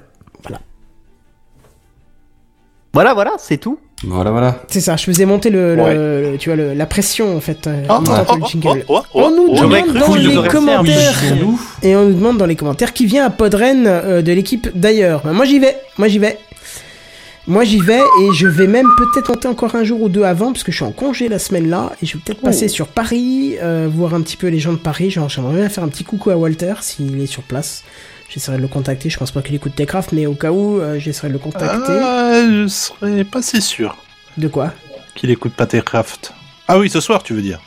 [2.93, 3.79] Voilà, voilà, c'est tout.
[4.05, 4.63] Voilà, voilà.
[4.69, 5.95] C'est ça, je faisais monter le, le- Ouais.
[5.95, 7.67] le- tu vois, le- la pression en fait.
[7.67, 11.21] euh, Oh, en oh, oh, oh, oh, On nous oh, demande dans les commentaires
[11.83, 15.23] et on nous demande dans les commentaires qui vient à Podren euh, de l'équipe d'ailleurs.
[15.25, 16.39] Ben, moi j'y vais, moi j'y vais.
[17.49, 20.53] Moi j'y vais et je vais même peut-être monter encore un jour ou deux avant
[20.53, 22.89] parce que je suis en congé la semaine là et je vais peut-être passer sur
[22.89, 25.11] Paris, euh, voir un petit peu les gens de Paris.
[25.11, 27.83] Genre j'aimerais bien faire un petit coucou à Walter s'il est sur place.
[28.29, 29.09] J'essaierai de le contacter.
[29.11, 31.93] Je pense pas qu'il écoute Techcraft, mais au cas où, euh, j'essaierai de le contacter.
[32.03, 33.97] Ah, je serais pas si sûr
[34.37, 34.73] De quoi?
[35.15, 36.33] qu'il écoute pas Techcraft.
[36.69, 37.61] Ah oui, ce soir, tu veux dire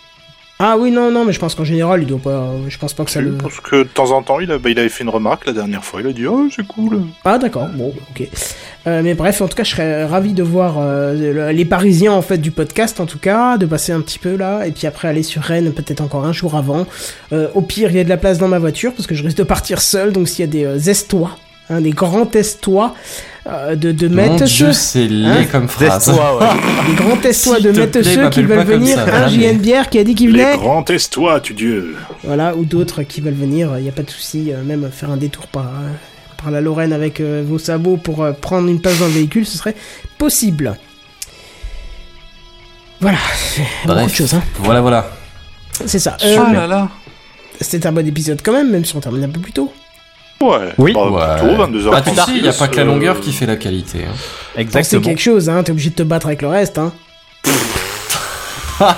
[0.64, 2.52] Ah oui non non mais je pense qu'en général il doit pas.
[2.68, 3.32] Je pense pas que ça le.
[3.32, 5.54] Parce que de temps en temps, il, a, bah, il avait fait une remarque la
[5.54, 6.02] dernière fois.
[6.02, 7.02] Il a dit Oh, c'est cool.
[7.26, 8.28] Ah d'accord, bon, ok.
[8.88, 12.14] Euh, mais bref, en tout cas, je serais ravi de voir euh, le- les Parisiens
[12.14, 14.86] en fait du podcast, en tout cas, de passer un petit peu là, et puis
[14.88, 16.86] après aller sur Rennes peut-être encore un jour avant.
[17.34, 19.24] Euh, au pire, il y a de la place dans ma voiture parce que je
[19.24, 21.38] risque de partir seul, donc s'il y a des estois,
[21.70, 22.94] hein, des grands estois
[23.48, 26.06] euh, de de Mon mettre dieu, c'est laid Hein comme phrase.
[26.08, 26.48] Destois, ouais.
[26.88, 28.98] des grands estois S'il de te mettre plaît, ceux qui veulent venir.
[28.98, 29.28] ça, un.
[29.30, 30.58] JN Bière qui a dit qu'il Les venait.
[30.58, 31.96] grands estois, tu Dieu.
[32.24, 35.10] Voilà, ou d'autres qui veulent venir, il n'y a pas de souci, euh, même faire
[35.10, 35.90] un détour par, euh,
[36.42, 39.46] par la Lorraine avec euh, vos sabots pour euh, prendre une place dans le véhicule,
[39.46, 39.76] ce serait
[40.20, 40.76] possible.
[43.00, 43.18] Voilà,
[43.86, 44.16] beaucoup de Bref.
[44.16, 44.44] choses, hein.
[44.60, 45.10] Voilà, voilà.
[45.88, 46.18] C'est ça.
[46.24, 46.90] Euh, Ah là là.
[47.60, 49.74] C'était un bon épisode quand même, même si on termine un peu plus tôt.
[50.42, 50.74] Ouais.
[50.78, 50.94] Oui.
[50.94, 51.48] Bah, Ouais.
[51.48, 51.92] plutôt, 22h36.
[51.94, 54.00] Ah, tu sais, il n'y a pas que la euh, longueur qui fait la qualité.
[54.10, 54.14] hein.
[54.56, 55.02] C'est Exactement.
[55.04, 56.92] quelque chose, hein, t'es obligé de te battre avec le reste, hein.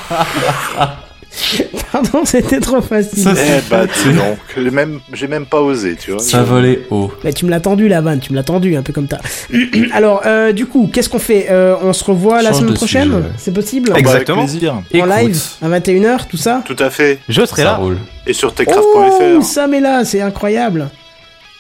[1.92, 3.24] Pardon, c'était trop facile.
[3.24, 4.38] Ça, Eh bah, dis donc.
[4.56, 6.20] J'ai même, j'ai même pas osé, tu vois.
[6.20, 7.12] Ça volait haut.
[7.24, 9.20] Mais tu me l'as tendu la vanne, tu me l'as tendu un peu comme ça.
[9.94, 11.48] Alors, euh, du coup, qu'est-ce qu'on fait?
[11.50, 13.14] Euh, On se revoit la semaine prochaine?
[13.14, 13.22] ouais.
[13.38, 13.90] C'est possible?
[13.90, 14.44] Ah bah, avec Exactement.
[14.46, 14.76] plaisir.
[14.96, 16.62] En live à 21h, tout ça?
[16.66, 17.20] Tout à fait.
[17.30, 17.76] Je serai ça là.
[17.76, 17.98] roule.
[18.28, 19.44] Et sur Oh, techcraft.fr.
[19.44, 20.90] ça mais là, c'est incroyable.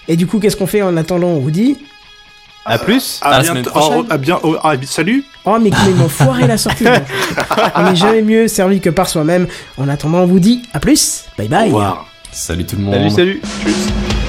[0.07, 1.77] Et du coup, qu'est-ce qu'on fait en attendant On vous dit
[2.65, 3.19] À plus.
[3.21, 3.49] À, À la bientôt.
[3.51, 4.05] semaine prochaine.
[4.09, 5.23] Oh, à bien, oh, ah, salut.
[5.45, 6.85] Oh, mais ils m'ont foiré la sortie.
[7.75, 9.47] on n'est jamais mieux servi que par soi-même.
[9.77, 11.25] En attendant, on vous dit à plus.
[11.37, 11.63] Bye bye.
[11.63, 12.05] Au revoir.
[12.31, 12.93] Salut tout le monde.
[12.95, 13.41] Salut, salut.
[13.63, 14.22] Tchuss.